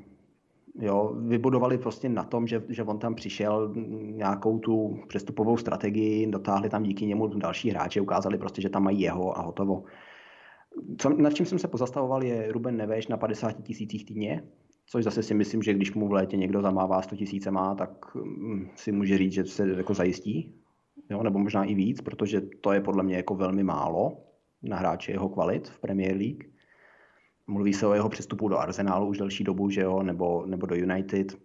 Jo, 0.81 1.15
vybudovali 1.19 1.79
prostě 1.79 2.09
na 2.09 2.25
tom, 2.25 2.47
že, 2.47 2.63
že 2.69 2.83
on 2.83 2.99
tam 2.99 3.15
přišel 3.15 3.75
nějakou 4.01 4.59
tu 4.59 4.99
přestupovou 5.09 5.57
strategii, 5.57 6.27
dotáhli 6.27 6.69
tam 6.69 6.83
díky 6.83 7.07
němu 7.07 7.27
další 7.27 7.71
hráče, 7.71 8.01
ukázali 8.01 8.39
prostě, 8.39 8.63
že 8.63 8.69
tam 8.69 8.83
mají 8.83 9.01
jeho 9.01 9.39
a 9.39 9.43
hotovo. 9.43 9.85
Co, 10.99 11.09
nad 11.09 11.35
čím 11.35 11.47
jsem 11.47 11.59
se 11.59 11.69
pozastavoval, 11.69 12.25
je 12.25 12.53
Ruben 12.53 12.77
Neveš 12.77 13.09
na 13.09 13.17
50 13.17 13.53
tisících 13.53 14.05
týdně, 14.05 14.43
což 14.91 15.05
zase 15.05 15.23
si 15.23 15.35
myslím, 15.35 15.63
že 15.63 15.75
když 15.75 15.95
mu 15.95 16.09
v 16.09 16.13
létě 16.13 16.37
někdo 16.37 16.63
zamává 16.63 17.03
100 17.03 17.17
tisíce 17.17 17.51
má, 17.51 17.75
tak 17.75 18.15
mm, 18.15 18.71
si 18.75 18.93
může 18.93 19.19
říct, 19.19 19.33
že 19.33 19.45
se 19.45 19.69
jako 19.69 19.95
zajistí, 19.95 20.55
jo, 21.11 21.23
nebo 21.23 21.39
možná 21.39 21.65
i 21.65 21.75
víc, 21.75 22.01
protože 22.01 22.41
to 22.41 22.73
je 22.73 22.81
podle 22.81 23.03
mě 23.03 23.17
jako 23.17 23.35
velmi 23.35 23.63
málo 23.63 24.25
na 24.63 24.77
hráče 24.77 25.13
jeho 25.13 25.29
kvalit 25.29 25.69
v 25.69 25.79
Premier 25.79 26.17
League. 26.17 26.45
Mluví 27.47 27.73
se 27.73 27.87
o 27.87 27.95
jeho 27.95 28.09
přestupu 28.09 28.49
do 28.49 28.59
Arsenálu 28.59 29.07
už 29.07 29.19
delší 29.19 29.45
dobu, 29.45 29.71
že 29.71 29.81
jo, 29.81 30.03
nebo, 30.03 30.47
nebo 30.47 30.67
do 30.67 30.75
United. 30.75 31.39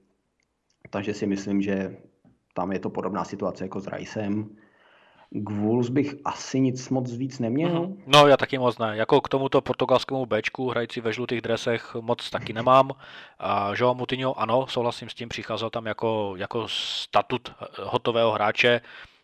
Takže 0.89 1.13
si 1.13 1.27
myslím, 1.27 1.61
že 1.61 1.97
tam 2.53 2.71
je 2.71 2.79
to 2.79 2.89
podobná 2.89 3.23
situace 3.23 3.63
jako 3.63 3.79
s 3.79 3.87
Ricem. 3.87 4.49
K 5.31 5.49
Wolves 5.49 5.89
bych 5.89 6.15
asi 6.25 6.59
nic 6.59 6.89
moc 6.89 7.11
víc 7.11 7.39
neměl. 7.39 7.69
Mm-hmm. 7.69 7.97
No 8.07 8.27
já 8.27 8.37
taky 8.37 8.57
moc 8.57 8.77
ne. 8.77 8.97
Jako 8.97 9.21
k 9.21 9.29
tomuto 9.29 9.61
portugalskému 9.61 10.25
Bčku, 10.25 10.69
hrající 10.69 11.01
ve 11.01 11.13
žlutých 11.13 11.41
dresech, 11.41 11.95
moc 12.01 12.29
taky 12.29 12.53
nemám. 12.53 12.91
A 13.39 13.71
Joao 13.75 13.95
Moutinho, 13.95 14.39
ano, 14.39 14.67
souhlasím 14.67 15.09
s 15.09 15.13
tím, 15.13 15.29
přicházel 15.29 15.69
tam 15.69 15.85
jako, 15.85 16.33
jako 16.37 16.67
statut 16.67 17.51
hotového 17.83 18.31
hráče. 18.31 18.81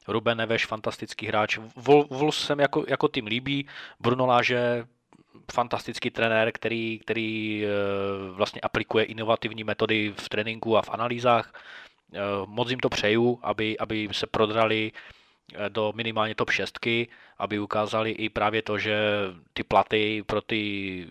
Ruben 0.07 0.37
Neves, 0.37 0.63
fantastický 0.63 1.27
hráč. 1.27 1.59
Wolves 2.09 2.35
jsem 2.35 2.59
jako, 2.59 2.85
jako 2.87 3.07
tým 3.07 3.25
líbí. 3.25 3.67
Bruno 3.99 4.25
Láže, 4.25 4.85
fantastický 5.51 6.09
trenér, 6.09 6.51
který, 6.51 6.99
který 6.99 7.65
eh, 7.65 7.67
vlastně 8.31 8.61
aplikuje 8.61 9.05
inovativní 9.05 9.63
metody 9.63 10.13
v 10.17 10.29
tréninku 10.29 10.77
a 10.77 10.81
v 10.81 10.89
analýzách. 10.89 11.53
Eh, 12.13 12.19
moc 12.45 12.69
jim 12.69 12.79
to 12.79 12.89
přeju, 12.89 13.39
aby, 13.43 13.77
aby 13.77 14.09
se 14.11 14.27
prodrali 14.27 14.91
eh, 14.95 15.20
do 15.69 15.93
minimálně 15.95 16.35
top 16.35 16.49
6, 16.49 16.79
aby 17.37 17.59
ukázali 17.59 18.11
i 18.11 18.29
právě 18.29 18.61
to, 18.61 18.77
že 18.77 18.97
ty 19.53 19.63
platy 19.63 20.23
pro 20.25 20.41
ty 20.41 21.07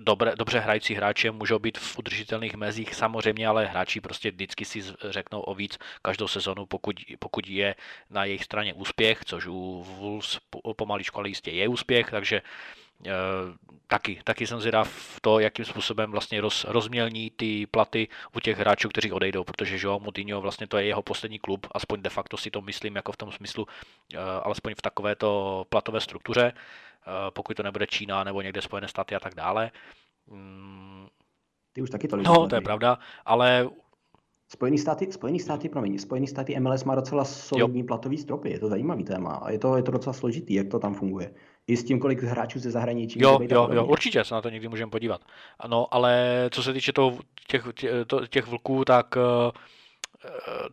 dobře, 0.00 0.32
dobře 0.38 0.58
hrající 0.60 0.94
hráče 0.94 1.30
můžou 1.30 1.58
být 1.58 1.78
v 1.78 1.98
udržitelných 1.98 2.54
mezích 2.54 2.94
samozřejmě, 2.94 3.48
ale 3.48 3.66
hráči 3.66 4.00
prostě 4.00 4.30
vždycky 4.30 4.64
si 4.64 4.82
řeknou 5.10 5.40
o 5.40 5.54
víc 5.54 5.78
každou 6.02 6.28
sezonu, 6.28 6.66
pokud, 6.66 6.96
pokud 7.18 7.48
je 7.48 7.74
na 8.10 8.24
jejich 8.24 8.44
straně 8.44 8.74
úspěch, 8.74 9.24
což 9.24 9.46
u 9.46 9.82
Wolves 9.82 10.38
pomaličku 10.76 11.18
ale 11.18 11.28
jistě 11.28 11.50
je 11.50 11.68
úspěch, 11.68 12.10
takže 12.10 12.42
Eh, 12.42 12.83
taky, 13.86 14.20
taky 14.24 14.46
jsem 14.46 14.60
zvědav 14.60 14.88
v 14.88 15.20
to, 15.20 15.38
jakým 15.38 15.64
způsobem 15.64 16.10
vlastně 16.10 16.40
roz, 16.40 16.64
rozmělní 16.64 17.30
ty 17.30 17.66
platy 17.66 18.08
u 18.36 18.40
těch 18.40 18.58
hráčů, 18.58 18.88
kteří 18.88 19.12
odejdou, 19.12 19.44
protože 19.44 19.78
Joao 19.80 20.00
Moutinho 20.00 20.40
vlastně 20.40 20.66
to 20.66 20.78
je 20.78 20.86
jeho 20.86 21.02
poslední 21.02 21.38
klub, 21.38 21.66
aspoň 21.72 22.02
de 22.02 22.10
facto 22.10 22.36
si 22.36 22.50
to 22.50 22.60
myslím 22.60 22.96
jako 22.96 23.12
v 23.12 23.16
tom 23.16 23.32
smyslu, 23.32 23.64
uh, 23.64 24.20
alespoň 24.42 24.74
v 24.74 24.82
takovéto 24.82 25.64
platové 25.68 26.00
struktuře, 26.00 26.52
uh, 26.52 27.12
pokud 27.30 27.56
to 27.56 27.62
nebude 27.62 27.86
Čína 27.86 28.24
nebo 28.24 28.42
někde 28.42 28.62
Spojené 28.62 28.88
státy 28.88 29.14
a 29.14 29.20
tak 29.20 29.34
dále. 29.34 29.70
Mm. 30.26 31.06
Ty 31.72 31.82
už 31.82 31.90
taky 31.90 32.08
to 32.08 32.16
No, 32.16 32.48
to 32.48 32.54
je 32.54 32.60
pravda, 32.60 32.98
ale 33.24 33.68
Spojený 34.48 34.78
státy, 34.78 35.12
Spojený 35.12 35.40
státy, 35.40 35.68
promiň, 35.68 35.98
Spojený 35.98 36.26
státy 36.26 36.60
MLS 36.60 36.84
má 36.84 36.94
docela 36.94 37.24
solidní 37.24 37.80
jo. 37.80 37.86
platový 37.86 38.18
stropy, 38.18 38.50
je 38.50 38.58
to 38.58 38.68
zajímavý 38.68 39.04
téma 39.04 39.34
a 39.34 39.50
je 39.50 39.58
to, 39.58 39.76
je 39.76 39.82
to 39.82 39.90
docela 39.90 40.12
složitý, 40.12 40.54
jak 40.54 40.68
to 40.68 40.78
tam 40.78 40.94
funguje 40.94 41.34
i 41.66 41.76
s 41.76 41.84
tím, 41.84 41.98
kolik 41.98 42.22
hráčů 42.22 42.58
ze 42.58 42.70
zahraničí. 42.70 43.20
Jo, 43.22 43.38
jo, 43.50 43.68
jo, 43.72 43.84
určitě 43.84 44.24
se 44.24 44.34
na 44.34 44.42
to 44.42 44.50
někdy 44.50 44.68
můžeme 44.68 44.90
podívat. 44.90 45.20
No, 45.66 45.94
ale 45.94 46.44
co 46.50 46.62
se 46.62 46.72
týče 46.72 46.92
toho, 46.92 47.18
těch, 47.46 47.66
těch 48.28 48.46
vlků, 48.46 48.84
tak 48.84 49.16
eh, 49.16 49.52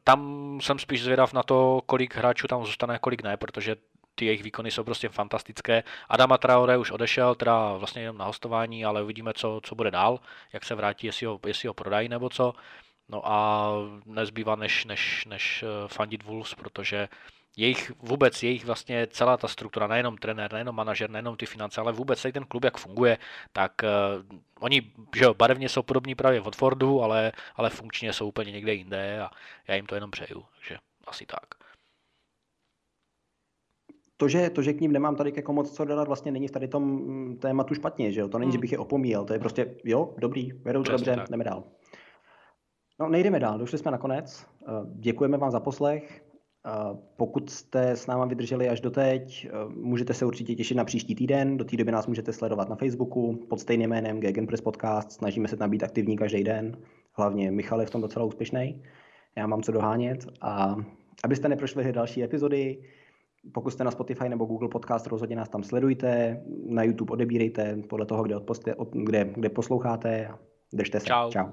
tam 0.03 0.59
jsem 0.61 0.79
spíš 0.79 1.03
zvědav 1.03 1.33
na 1.33 1.43
to, 1.43 1.81
kolik 1.85 2.15
hráčů 2.15 2.47
tam 2.47 2.65
zůstane, 2.65 2.99
kolik 2.99 3.23
ne, 3.23 3.37
protože 3.37 3.75
ty 4.15 4.25
jejich 4.25 4.43
výkony 4.43 4.71
jsou 4.71 4.83
prostě 4.83 5.09
fantastické. 5.09 5.83
Adama 6.09 6.37
Traore 6.37 6.77
už 6.77 6.91
odešel, 6.91 7.35
teda 7.35 7.77
vlastně 7.77 8.01
jenom 8.01 8.17
na 8.17 8.25
hostování, 8.25 8.85
ale 8.85 9.03
uvidíme, 9.03 9.33
co, 9.33 9.61
co 9.63 9.75
bude 9.75 9.91
dál, 9.91 10.19
jak 10.53 10.65
se 10.65 10.75
vrátí, 10.75 11.07
jestli 11.07 11.25
ho, 11.25 11.39
jestli 11.47 11.67
ho 11.67 11.73
prodají 11.73 12.09
nebo 12.09 12.29
co. 12.29 12.53
No 13.09 13.21
a 13.23 13.69
nezbývá 14.05 14.55
než, 14.55 14.85
než, 14.85 15.25
než 15.25 15.63
eh, 15.63 15.87
fandit 15.87 16.23
Wolves, 16.23 16.53
protože 16.53 17.09
jejich 17.57 17.91
vůbec, 17.99 18.43
jejich 18.43 18.65
vlastně 18.65 19.07
celá 19.07 19.37
ta 19.37 19.47
struktura, 19.47 19.87
nejenom 19.87 20.17
trenér, 20.17 20.53
nejenom 20.53 20.75
manažer, 20.75 21.09
nejenom 21.09 21.37
ty 21.37 21.45
finance, 21.45 21.81
ale 21.81 21.91
vůbec 21.91 22.19
celý 22.19 22.31
ten 22.31 22.45
klub, 22.45 22.63
jak 22.63 22.77
funguje, 22.77 23.17
tak 23.53 23.71
uh, 23.83 24.39
oni, 24.59 24.91
že 25.15 25.23
jo, 25.23 25.33
barevně 25.33 25.69
jsou 25.69 25.81
podobní 25.81 26.15
právě 26.15 26.39
v 26.39 26.43
Watfordu, 26.43 27.01
ale, 27.01 27.31
ale 27.55 27.69
funkčně 27.69 28.13
jsou 28.13 28.27
úplně 28.27 28.51
někde 28.51 28.73
jinde 28.73 29.21
a 29.21 29.29
já 29.67 29.75
jim 29.75 29.85
to 29.85 29.95
jenom 29.95 30.11
přeju, 30.11 30.45
takže 30.55 30.77
asi 31.07 31.25
tak. 31.25 31.45
To 34.17 34.27
že, 34.27 34.49
to, 34.49 34.61
že 34.61 34.73
k 34.73 34.81
ním 34.81 34.91
nemám 34.91 35.15
tady 35.15 35.33
jako 35.35 35.53
moc 35.53 35.75
co 35.75 35.85
dodat, 35.85 36.07
vlastně 36.07 36.31
není 36.31 36.47
v 36.47 36.51
tady 36.51 36.67
tom 36.67 36.83
mm, 36.83 37.37
tématu 37.37 37.75
špatně, 37.75 38.11
že 38.11 38.21
jo? 38.21 38.27
To 38.27 38.37
není, 38.37 38.49
hmm. 38.49 38.53
že 38.53 38.61
bych 38.61 38.71
je 38.71 38.77
opomíjel, 38.77 39.25
to 39.25 39.33
je 39.33 39.39
prostě, 39.39 39.75
jo, 39.83 40.13
dobrý, 40.17 40.51
vedou 40.51 40.83
to 40.83 40.91
dobře, 40.91 41.15
tak. 41.15 41.29
jdeme 41.29 41.43
dál. 41.43 41.63
No, 42.99 43.09
nejdeme 43.09 43.39
dál, 43.39 43.57
došli 43.57 43.77
jsme 43.77 43.91
na 43.91 43.97
konec. 43.97 44.47
Eh, 44.61 44.65
děkujeme 44.85 45.37
vám 45.37 45.51
za 45.51 45.59
poslech. 45.59 46.23
Pokud 47.15 47.49
jste 47.49 47.91
s 47.91 48.07
náma 48.07 48.25
vydrželi 48.25 48.69
až 48.69 48.81
doteď, 48.81 49.47
eh, 49.49 49.51
můžete 49.69 50.13
se 50.13 50.25
určitě 50.25 50.55
těšit 50.55 50.77
na 50.77 50.83
příští 50.83 51.15
týden. 51.15 51.57
Do 51.57 51.65
té 51.65 51.77
doby 51.77 51.91
nás 51.91 52.07
můžete 52.07 52.33
sledovat 52.33 52.69
na 52.69 52.75
Facebooku 52.75 53.39
pod 53.49 53.59
stejným 53.59 53.89
jménem 53.89 54.19
Gegenpress 54.19 54.61
Podcast. 54.61 55.11
Snažíme 55.11 55.47
se 55.47 55.57
tam 55.57 55.69
být 55.69 55.83
aktivní 55.83 56.17
každý 56.17 56.43
den. 56.43 56.77
Hlavně 57.13 57.51
Michal 57.51 57.79
je 57.79 57.85
v 57.85 57.89
tom 57.89 58.01
docela 58.01 58.25
úspěšný. 58.25 58.83
Já 59.35 59.47
mám 59.47 59.61
co 59.61 59.71
dohánět. 59.71 60.25
A 60.41 60.75
abyste 61.23 61.49
neprošli 61.49 61.93
další 61.93 62.23
epizody, 62.23 62.83
pokud 63.53 63.71
jste 63.71 63.83
na 63.83 63.91
Spotify 63.91 64.29
nebo 64.29 64.45
Google 64.45 64.69
Podcast, 64.69 65.07
rozhodně 65.07 65.35
nás 65.35 65.49
tam 65.49 65.63
sledujte. 65.63 66.41
Na 66.65 66.83
YouTube 66.83 67.11
odebírejte 67.11 67.77
podle 67.89 68.05
toho, 68.05 68.23
kde, 68.23 68.35
odposte, 68.35 68.75
kde, 68.91 69.29
kde 69.35 69.49
posloucháte. 69.49 70.29
Držte 70.73 70.99
se. 70.99 71.05
Čau. 71.05 71.31
Čau. 71.31 71.47